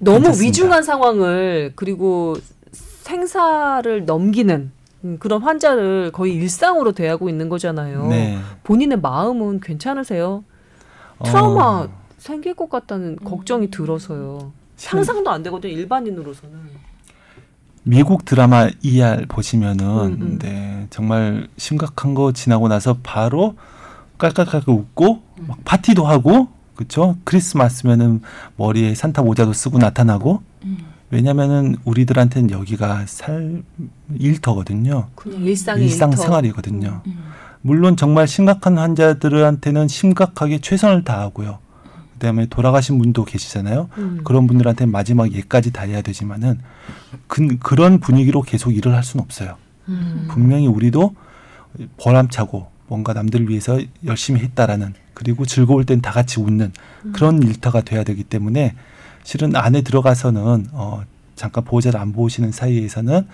[0.00, 0.46] 너무 괜찮습니다.
[0.48, 2.36] 위중한 상황을 그리고
[2.72, 4.70] 생사를 넘기는
[5.04, 8.08] 음, 그런 환자를 거의 일상으로 대하고 있는 거잖아요.
[8.08, 8.38] 네.
[8.64, 10.44] 본인의 마음은 괜찮으세요?
[11.24, 11.88] 트라우마 어.
[12.18, 13.24] 생길 것 같다는 음.
[13.24, 14.52] 걱정이 들어서요.
[14.76, 15.72] 상상도 안 되거든요.
[15.72, 16.58] 일반인으로서는.
[17.84, 20.38] 미국 드라마 ER 보시면은 음, 음.
[20.38, 23.56] 네, 정말 심각한 거 지나고 나서 바로
[24.18, 25.44] 깔깔깔깔 웃고 음.
[25.46, 27.16] 막 파티도 하고 그렇죠?
[27.24, 28.20] 크리스마스면은
[28.56, 30.78] 머리에 산타 모자도 쓰고 나타나고 음.
[31.10, 33.62] 왜냐면은 우리들한테는 여기가 살
[34.18, 35.08] 일터거든요.
[35.14, 36.22] 그냥 일상 일상 일터.
[36.22, 37.02] 생활이거든요.
[37.06, 37.18] 음, 음.
[37.62, 41.58] 물론 정말 심각한 환자들한테는 심각하게 최선을 다하고요.
[42.14, 43.88] 그다음에 돌아가신 분도 계시잖아요.
[43.98, 44.20] 음.
[44.24, 46.58] 그런 분들한테 마지막 예까지 다 해야 되지만은
[47.26, 49.56] 그, 그런 분위기로 계속 일을 할 수는 없어요.
[49.88, 50.26] 음.
[50.30, 51.14] 분명히 우리도
[52.02, 56.72] 보람차고 뭔가 남들을 위해서 열심히 했다라는 그리고 즐거울 땐 다 같이 웃는
[57.04, 57.12] 음.
[57.12, 58.74] 그런 일터가 돼야 되기 때문에
[59.22, 61.02] 실은 안에 들어가서는 어
[61.36, 63.26] 잠깐 보호자를 안 보시는 사이에서는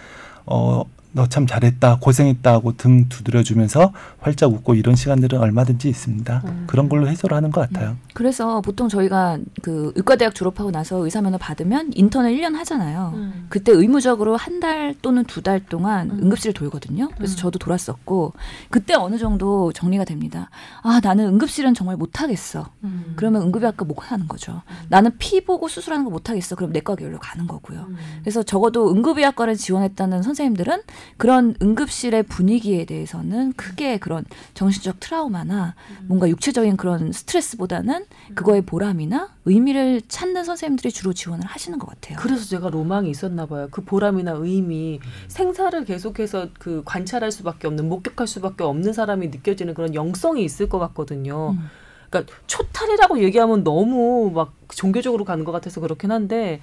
[0.46, 0.84] 어
[1.16, 6.42] 너 참 잘했다, 고생했다 하고 등 두드려주면서 활짝 웃고 이런 시간들은 얼마든지 있습니다.
[6.44, 6.64] 음.
[6.66, 7.96] 그런 걸로 해소를 하는 것 같아요.
[8.14, 8.16] 음.
[8.16, 13.12] 그래서 보통 저희가 그 의과대학 졸업하고 나서 의사면허 받으면 인턴을 1년 하잖아요.
[13.14, 13.46] 음.
[13.48, 16.20] 그때 의무적으로 한 달 또는 두 달 동안 음.
[16.22, 17.08] 응급실을 돌거든요.
[17.16, 17.36] 그래서 음.
[17.36, 18.32] 저도 돌았었고
[18.70, 20.48] 그때 어느 정도 정리가 됩니다.
[20.82, 22.70] 아 나는 응급실은 정말 못하겠어.
[22.84, 23.12] 음.
[23.16, 24.62] 그러면 응급의학과 못 하는 거죠.
[24.88, 26.54] 나는 피 보고 수술하는 거 못하겠어.
[26.56, 27.88] 그럼 내과 계열로 가는 거고요.
[28.22, 30.82] 그래서 적어도 응급의학과를 지원했다는 선생님들은
[31.16, 35.74] 그런 응급실의 분위기에 대해서는 크게 그런 정신적 트라우마나
[36.06, 38.03] 뭔가 육체적인 그런 스트레스보다는
[38.34, 42.18] 그거의 보람이나 의미를 찾는 선생님들이 주로 지원을 하시는 것 같아요.
[42.20, 43.68] 그래서 제가 로망이 있었나 봐요.
[43.70, 49.94] 그 보람이나 의미, 생사를 계속해서 그 관찰할 수밖에 없는, 목격할 수밖에 없는 사람이 느껴지는 그런
[49.94, 51.50] 영성이 있을 것 같거든요.
[51.50, 51.70] 음.
[52.10, 56.60] 그러니까 초탈이라고 얘기하면 너무 막 종교적으로 가는 것 같아서 그렇긴 한데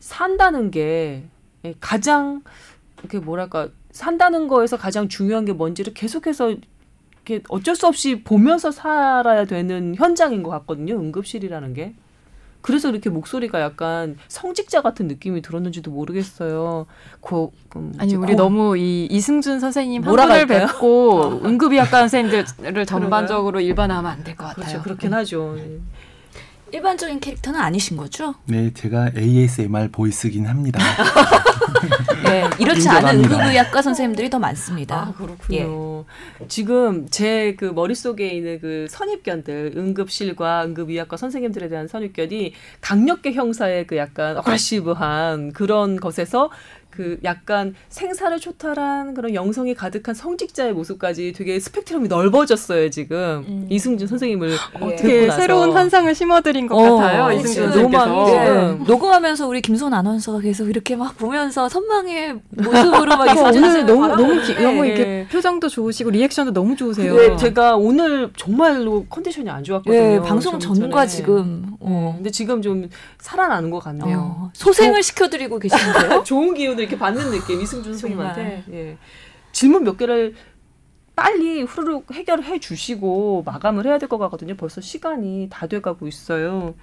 [0.00, 1.24] 산다는 게
[1.80, 2.42] 가장
[2.98, 6.56] 이렇게 뭐랄까 산다는 거에서 가장 중요한 게 뭔지를 계속해서
[7.24, 10.94] 이렇게 어쩔 수 없이 보면서 살아야 되는 현장인 것 같거든요.
[10.94, 11.94] 응급실이라는 게.
[12.60, 16.86] 그래서 이렇게 목소리가 약간 성직자 같은 느낌이 들었는지도 모르겠어요.
[17.20, 23.60] 고, 음, 아니 우리 고, 너무 이 이승준 선생님 한 분을 뵙고 응급의학과 선생님들을 전반적으로
[23.60, 24.64] 일반화하면 안 될 것 같아요.
[24.66, 24.82] 그렇죠.
[24.82, 25.56] 그렇긴 하죠.
[26.72, 28.34] 일반적인 캐릭터는 아니신 거죠?
[28.46, 30.80] 네, 제가 ASMR 보이스긴 합니다.
[32.24, 35.08] 네, 이렇지 않은 응급의학과 선생님들이 더 많습니다.
[35.08, 36.04] 아, 그렇군요.
[36.40, 36.46] 예.
[36.48, 43.96] 지금 제 그 머릿속에 있는 그 선입견들, 응급실과 응급의학과 선생님들에 대한 선입견이 강력계 형사의 그
[43.96, 46.50] 약간 어그레시브한 그런 것에서
[46.92, 53.66] 그 약간 생사를 초탈한 그런 영성이 가득한 성직자의 모습까지 되게 스펙트럼이 넓어졌어요 지금 음.
[53.68, 58.84] 이승준 선생님을 어떻게 새로운 환상을 심어드린 것 어, 같아요 이승준 선생님께서 네.
[58.86, 64.54] 녹음하면서 우리 김선 아나운서가 계속 이렇게 막 보면서 선망의 모습으로 막 오늘 너무 너무 기,
[64.54, 65.28] 너무 이렇게 네.
[65.30, 67.14] 표정도 좋으시고 리액션도 너무 좋으세요.
[67.14, 70.00] 네, 제가 오늘 정말로 컨디션이 안 좋았거든요.
[70.00, 71.76] 네, 방송 전과 지금.
[71.80, 72.12] 어.
[72.16, 72.88] 근데 지금 좀
[73.18, 74.18] 살아나는 것 같네요.
[74.18, 76.22] 어, 소생을 시켜드리고 계신데요.
[76.24, 78.98] 좋은 기운을 이렇게 받는 느낌 이승준 선생님한테 예.
[79.52, 80.34] 질문 몇 개를
[81.14, 84.56] 빨리 후루룩 해결해 주시고 마감을 해야 될 것 같거든요.
[84.56, 86.74] 벌써 시간이 다 돼가고 있어요.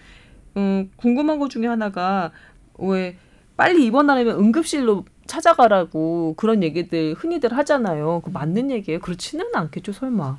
[0.58, 2.32] 음, 궁금한 것 중에 하나가
[2.78, 3.18] 왜
[3.58, 8.22] 빨리 입원하려면 응급실로 찾아가라고 그런 얘기들 흔히들 하잖아요.
[8.24, 9.00] 그 맞는 얘기예요?
[9.00, 10.38] 그렇지는 않겠죠, 설마.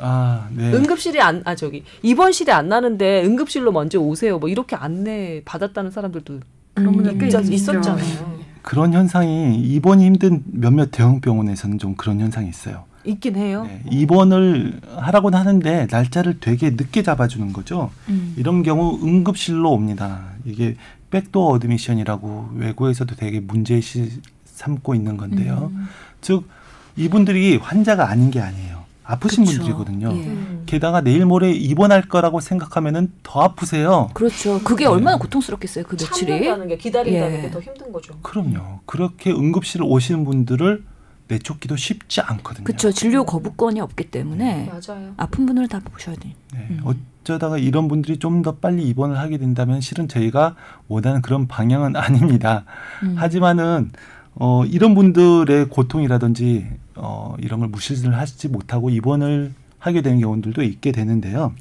[0.00, 0.72] 아, 네.
[0.72, 4.38] 응급실이 안, 아, 저기, 입원실이 안 나는데 응급실로 먼저 오세요.
[4.38, 6.40] 뭐 이렇게 안내 받았다는 사람들도
[6.78, 8.38] 그런 분들 음, 꽤 있었잖아요.
[8.62, 12.84] 그런 현상이 입원이 힘든 몇몇 대형 병원에서는 좀 그런 현상이 있어요.
[13.04, 13.64] 있긴 해요.
[13.64, 17.90] 네, 입원을 하라고 하는데 날짜를 되게 늦게 잡아주는 거죠.
[18.08, 18.34] 음.
[18.36, 20.20] 이런 경우 응급실로 옵니다.
[20.44, 20.76] 이게
[21.10, 25.70] backdoor admission이라고 외국에서도 되게 문제시 삼고 있는 건데요.
[25.72, 25.86] 음.
[26.20, 26.48] 즉
[26.96, 28.77] 이분들이 환자가 아닌 게 아니에요.
[29.10, 29.62] 아프신 그렇죠.
[29.62, 30.12] 분들이거든요.
[30.16, 30.62] 예.
[30.66, 34.10] 게다가 내일 모레 입원할 거라고 생각하면은 더 아프세요.
[34.12, 34.60] 그렇죠.
[34.62, 34.90] 그게 네.
[34.90, 35.84] 얼마나 고통스럽겠어요.
[35.84, 36.26] 그 며칠이.
[36.30, 37.40] 참는다는 게 기다린다는 예.
[37.42, 38.14] 게더 힘든 거죠.
[38.22, 38.80] 그럼요.
[38.84, 40.84] 그렇게 응급실 오시는 분들을
[41.28, 42.64] 내쫓기도 쉽지 않거든요.
[42.64, 42.90] 그렇죠.
[42.92, 45.12] 진료 거부권이 없기 때문에 맞아요.
[45.16, 46.32] 아픈 분을 다 보셔야 돼요.
[46.54, 46.66] 네.
[46.70, 46.80] 음.
[46.84, 50.54] 어쩌다가 이런 분들이 좀 더 빨리 입원을 하게 된다면 실은 저희가
[50.86, 52.64] 원하는 그런 방향은 아닙니다.
[53.02, 53.14] 음.
[53.16, 53.90] 하지만은
[54.34, 56.66] 어, 이런 분들의 고통이라든지
[56.98, 61.54] 어, 이런 걸 무시를 하지 못하고 입원을 하게 되는 경우들도 있게 되는데요.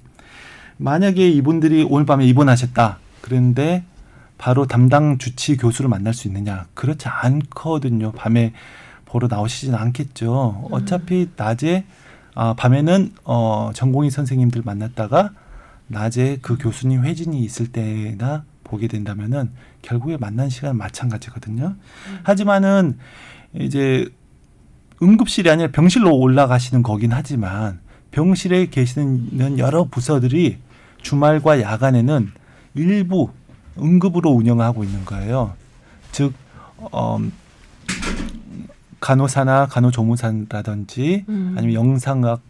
[0.78, 3.00] 만약에 이분들이 오늘 밤에 입원하셨다.
[3.22, 3.84] 그런데
[4.38, 6.66] 바로 담당 주치 교수를 만날 수 있느냐?
[6.74, 8.12] 그렇지 않거든요.
[8.12, 8.54] 밤에
[9.06, 10.68] 보러 나오시지는 않겠죠.
[10.68, 10.74] 음.
[10.74, 11.86] 어차피 낮에
[12.36, 15.32] 아, 밤에는 어, 전공의 선생님들 만났다가
[15.88, 19.50] 낮에 그 교수님 회진이 있을 때나 보게 된다면은
[19.82, 21.76] 결국에 만난 시간은 마찬가지거든요.
[21.76, 22.20] 음.
[22.24, 23.00] 하지만은
[23.56, 24.08] 이제
[25.02, 27.80] 응급실이 아니라 병실로 올라가시는 거긴 하지만
[28.12, 30.58] 병실에 계시는 여러 부서들이
[31.02, 32.32] 주말과 야간에는
[32.76, 33.30] 일부
[33.80, 35.54] 응급으로 운영하고 있는 거예요.
[36.12, 36.34] 즉,
[36.78, 37.20] 어,
[39.00, 41.56] 간호사나 간호조무사라든지 음.
[41.58, 42.42] 아니면 영상학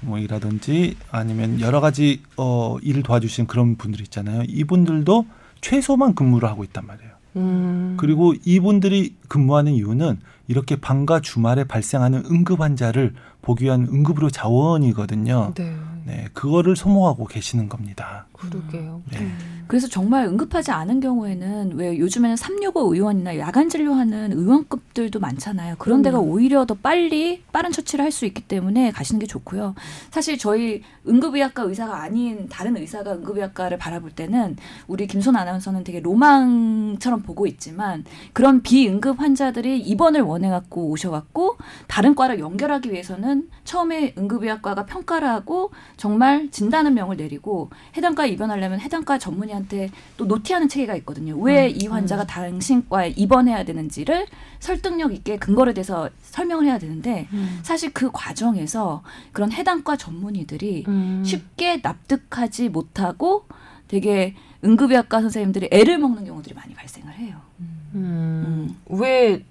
[0.00, 4.42] 뭐이라든지 아니면 여러 가지 어 일을 도와주시는 그런 분들 있잖아요.
[4.46, 5.26] 이분들도
[5.60, 7.15] 최소만 근무를 하고 있단 말이에요.
[7.36, 7.96] 음.
[7.98, 15.52] 그리고 이분들이 근무하는 이유는 이렇게 밤과 주말에 발생하는 응급 환자를 보기 위한 응급의료 자원이거든요.
[15.54, 15.76] 네.
[16.04, 18.26] 네, 그거를 소모하고 계시는 겁니다.
[18.36, 19.02] 그러게요.
[19.12, 19.18] 네.
[19.20, 19.56] 음.
[19.66, 25.74] 그래서 정말 응급하지 않은 경우에는 왜 요즘에는 365 의원이나 야간 진료하는 의원급들도 많잖아요.
[25.78, 26.28] 그런 데가 음.
[26.28, 29.74] 오히려 더 빨리 빠른 처치를 할 수 있기 때문에 가시는 게 좋고요.
[30.10, 34.56] 사실 저희 응급의학과 의사가 아닌 다른 의사가 응급의학과를 바라볼 때는
[34.86, 41.56] 우리 김손 아나운서는 되게 로망처럼 보고 있지만 그런 비응급 환자들이 입원을 원해 갖고 오셔 갖고
[41.88, 48.80] 다른 과를 연결하기 위해서는 처음에 응급의학과가 평가를 하고 정말 진단은 명을 내리고 해당 과 입원하려면
[48.80, 51.36] 해당 과 전문의한테 또 노티하는 체계가 있거든요.
[51.36, 52.26] 왜이 음, 환자가 음.
[52.26, 54.26] 당신 과에 입원해야 되는지를
[54.58, 57.60] 설득력 있게 근거를 대서 설명을 해야 되는데 음.
[57.62, 59.02] 사실 그 과정에서
[59.32, 61.22] 그런 해당과 전문의들이 음.
[61.24, 63.46] 쉽게 납득하지 못하고
[63.88, 67.40] 되게 응급의학과 선생님들이 애를 먹는 경우들이 많이 발생을 해요.
[67.94, 68.74] 음.
[68.88, 69.44] 왜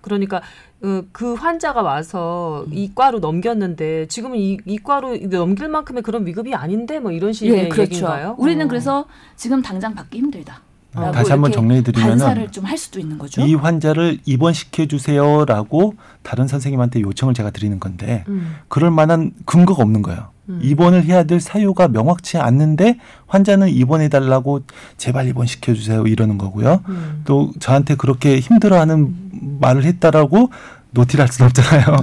[0.00, 0.40] 그러니까
[0.80, 2.72] 그, 그 환자가 와서 음.
[2.72, 7.52] 이 과로 넘겼는데 지금은 이, 이 과로 넘길 만큼의 그런 위급이 아닌데 뭐 이런 식의
[7.52, 7.82] 예, 그렇죠.
[7.82, 8.36] 얘기인가요?
[8.38, 8.68] 우리는 어.
[8.68, 9.06] 그래서
[9.36, 10.67] 지금 당장 받기 힘들다.
[10.94, 13.42] 어, 다시 한번 정리해 드리면 반사를 좀 할 수도 있는 거죠.
[13.42, 18.56] 이 환자를 입원시켜 주세요라고 다른 선생님한테 요청을 제가 드리는 건데 음.
[18.68, 20.28] 그럴 만한 근거가 없는 거예요.
[20.48, 20.60] 음.
[20.62, 24.62] 입원을 해야 될 사유가 명확치 않는데 환자는 입원해 달라고
[24.96, 26.82] 제발 입원시켜 주세요 이러는 거고요.
[26.88, 27.22] 음.
[27.24, 29.14] 또 저한테 그렇게 힘들어하는
[29.60, 30.50] 말을 했다라고
[30.92, 31.96] 노티를 할 수는 없잖아요.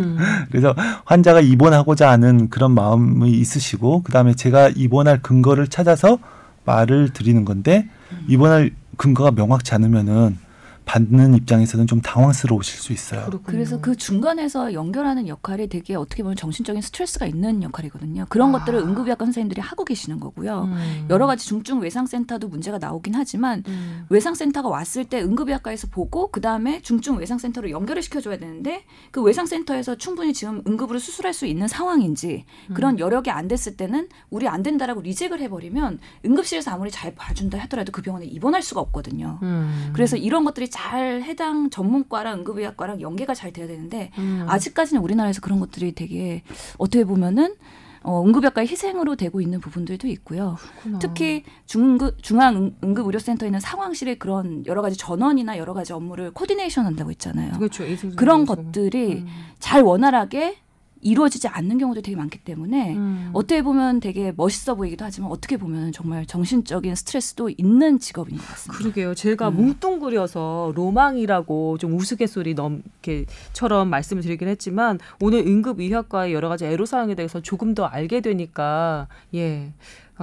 [0.50, 6.18] 그래서 환자가 입원하고자 하는 그런 마음이 있으시고 그다음에 제가 입원할 근거를 찾아서
[6.64, 7.88] 말을 드리는 건데
[8.28, 10.38] 입원할 근거가 명확치 않으면은
[10.84, 13.24] 받는 입장에서는 좀 당황스러우실 수 있어요.
[13.26, 13.42] 그렇군요.
[13.44, 18.26] 그래서 그 중간에서 연결하는 역할이 되게 어떻게 보면 정신적인 스트레스가 있는 역할이거든요.
[18.28, 18.58] 그런 아.
[18.58, 20.64] 것들을 응급의학과 선생님들이 하고 계시는 거고요.
[20.64, 21.06] 음.
[21.08, 24.06] 여러 가지 중증 외상센터도 문제가 나오긴 하지만 음.
[24.08, 30.32] 외상센터가 왔을 때 응급의학과에서 보고 그 다음에 중증 외상센터로 연결을 시켜줘야 되는데 그 외상센터에서 충분히
[30.32, 32.74] 지금 응급으로 수술할 수 있는 상황인지 음.
[32.74, 37.92] 그런 여력이 안 됐을 때는 우리 안 된다라고 리젝을 해버리면 응급실에서 아무리 잘 봐준다 하더라도
[37.92, 39.38] 그 병원에 입원할 수가 없거든요.
[39.42, 39.90] 음.
[39.92, 44.44] 그래서 이런 것들이 잘 해당 전문과랑 응급의학과랑 연계가 잘 돼야 되는데 음.
[44.48, 46.42] 아직까지는 우리나라에서 그런 것들이 되게
[46.76, 47.54] 어떻게 보면은
[48.02, 50.56] 어, 응급의학과의 희생으로 되고 있는 부분들도 있고요.
[50.58, 50.98] 그렇구나.
[50.98, 57.12] 특히 중급, 중앙 응급의료센터에 있는 상황실에 그런 여러 가지 전원이나 여러 가지 업무를 코디네이션 한다고
[57.12, 57.52] 있잖아요.
[57.58, 57.84] 그렇죠.
[58.16, 59.26] 그런 것들이 음.
[59.60, 60.56] 잘 원활하게
[61.02, 63.30] 이루어지지 않는 경우도 되게 많기 때문에 음.
[63.32, 68.78] 어떻게 보면 되게 멋있어 보이기도 하지만 어떻게 보면 정말 정신적인 스트레스도 있는 직업인 것 같습니다.
[68.78, 69.14] 그러게요.
[69.14, 69.56] 제가 음.
[69.56, 77.74] 뭉뚱그려서 로망이라고 좀 우스갯소리 넘게처럼 말씀을 드리긴 했지만 오늘 응급의학과의 여러 가지 애로사항에 대해서 조금
[77.74, 79.72] 더 알게 되니까 예.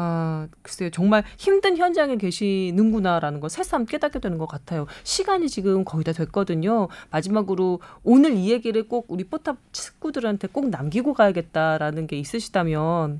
[0.01, 0.89] 아, 글쎄요.
[0.91, 4.85] 정말 힘든 현장에 계시는구나라는 걸 새삼 깨닫게 되는 것 같아요.
[5.03, 6.87] 시간이 지금 거의 다 됐거든요.
[7.11, 13.19] 마지막으로 오늘 이 얘기를 꼭 우리 포탑 친구들한테 꼭 남기고 가야겠다라는 게 있으시다면,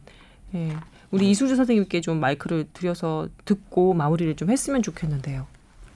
[0.55, 0.77] 예.
[1.11, 5.47] 우리 이수주 선생님께 좀 마이크를 드려서 듣고 마무리를 좀 했으면 좋겠는데요.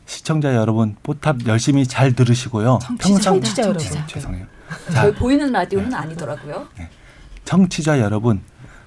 [0.06, 2.80] 시청자 여러분, 포탑 열심히 잘 들으시고요.
[2.82, 3.88] 청취자, 평상 청취자 여러분.
[4.08, 4.46] 죄송해요.
[4.94, 6.68] 저희 보이는 라디오는 아니더라고요.
[6.78, 6.90] 네.
[7.46, 8.42] 청취자 여러분,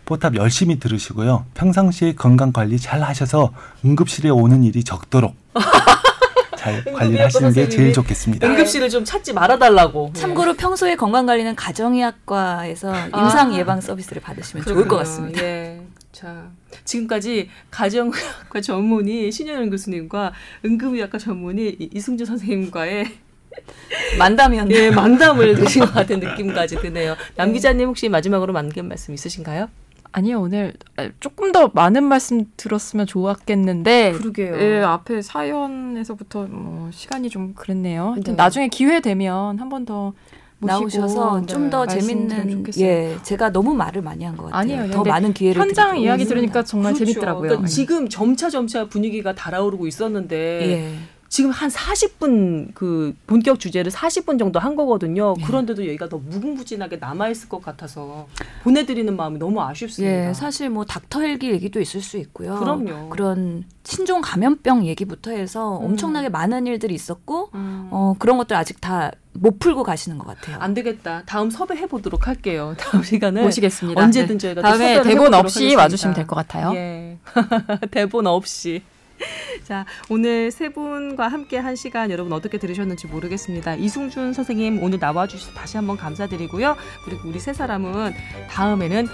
[0.06, 1.44] 포탑 열심히 들으시고요.
[1.54, 3.52] 평상시에 건강 관리 잘 하셔서
[3.84, 5.34] 응급실에 오는 일이 적도록
[6.56, 8.46] 잘 관리를 하시는 게 제일 좋겠습니다.
[8.46, 10.12] 응급실을 좀 찾지 말아달라고.
[10.14, 10.20] 네.
[10.20, 13.06] 참고로 평소에 건강 관리는 가정의학과에서 아.
[13.24, 14.80] 임상 예방 서비스를 받으시면 그렇구나.
[14.84, 15.42] 좋을 것 같습니다.
[15.42, 15.82] 예.
[16.12, 16.50] 자,
[16.84, 20.32] 지금까지 가정의학과 전문의 신현영 교수님과
[20.64, 23.06] 응급의학과 전문의 이승주 선생님과의
[24.18, 24.78] 만담이었네요.
[24.78, 27.16] 예, 만담을 드신 것 같은 느낌까지 드네요.
[27.34, 29.68] 남 기자님 혹시 마지막으로 남긴 말씀 있으신가요?
[30.16, 30.72] 아니요 오늘
[31.20, 34.56] 조금 더 많은 말씀 들었으면 좋았겠는데 그러게요.
[34.58, 38.12] 예, 앞에 사연에서부터 뭐 시간이 좀 그랬네요.
[38.12, 38.32] 하여튼 네.
[38.32, 40.14] 나중에 기회 되면 한 번 더
[40.58, 44.58] 나오셔서 네, 좀더 재밌는 예 제가 너무 말을 많이 한 것 같아요.
[44.58, 44.90] 아니에요.
[44.90, 47.12] 더 많은 기회를 현장 이야기 들으니까 정말 그렇죠.
[47.12, 47.42] 재밌더라고요.
[47.48, 50.94] 그러니까 지금 점차 점차 분위기가 달아오르고 있었는데 예.
[51.36, 55.34] 지금 한 40분 그 본격 주제를 40분 정도 한 거거든요.
[55.36, 55.44] 네.
[55.44, 58.26] 그런데도 여기가 더 무궁무진하게 남아 있을 것 같아서
[58.62, 60.28] 보내드리는 마음이 너무 아쉽습니다.
[60.30, 62.58] 예, 사실 뭐 닥터 헬기 얘기도 있을 수 있고요.
[62.58, 63.10] 그럼요.
[63.10, 65.84] 그런 신종 감염병 얘기부터 해서 음.
[65.84, 67.88] 엄청나게 많은 일들이 있었고 음.
[67.90, 70.56] 어, 그런 것들 아직 다 못 풀고 가시는 것 같아요.
[70.60, 71.22] 안 되겠다.
[71.26, 72.74] 다음 섭외해 보도록 할게요.
[72.80, 74.00] 다음 시간에 모시겠습니다.
[74.02, 75.74] 언제든 저희가 다음에 대본 없이.
[75.74, 76.72] 와주시면 될 것 같아요.
[76.74, 77.18] 예.
[77.90, 78.80] 대본 없이.
[79.64, 83.74] 자, 오늘 세 분과 함께 한 시간 여러분 어떻게 들으셨는지 모르겠습니다.
[83.76, 86.76] 이승준 선생님 오늘 나와 주셔서 다시 한번 감사드리고요.
[87.04, 88.12] 그리고 우리 세 사람은
[88.50, 89.06] 다음에는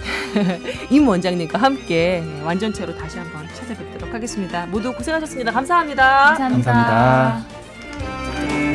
[0.90, 4.66] 임 원장님과 함께 완전체로 다시 한번 찾아뵙도록 하겠습니다.
[4.66, 6.34] 모두 고생하셨습니다 감사합니다.
[6.36, 6.72] 감사합니다.
[6.72, 8.69] 감사합니다.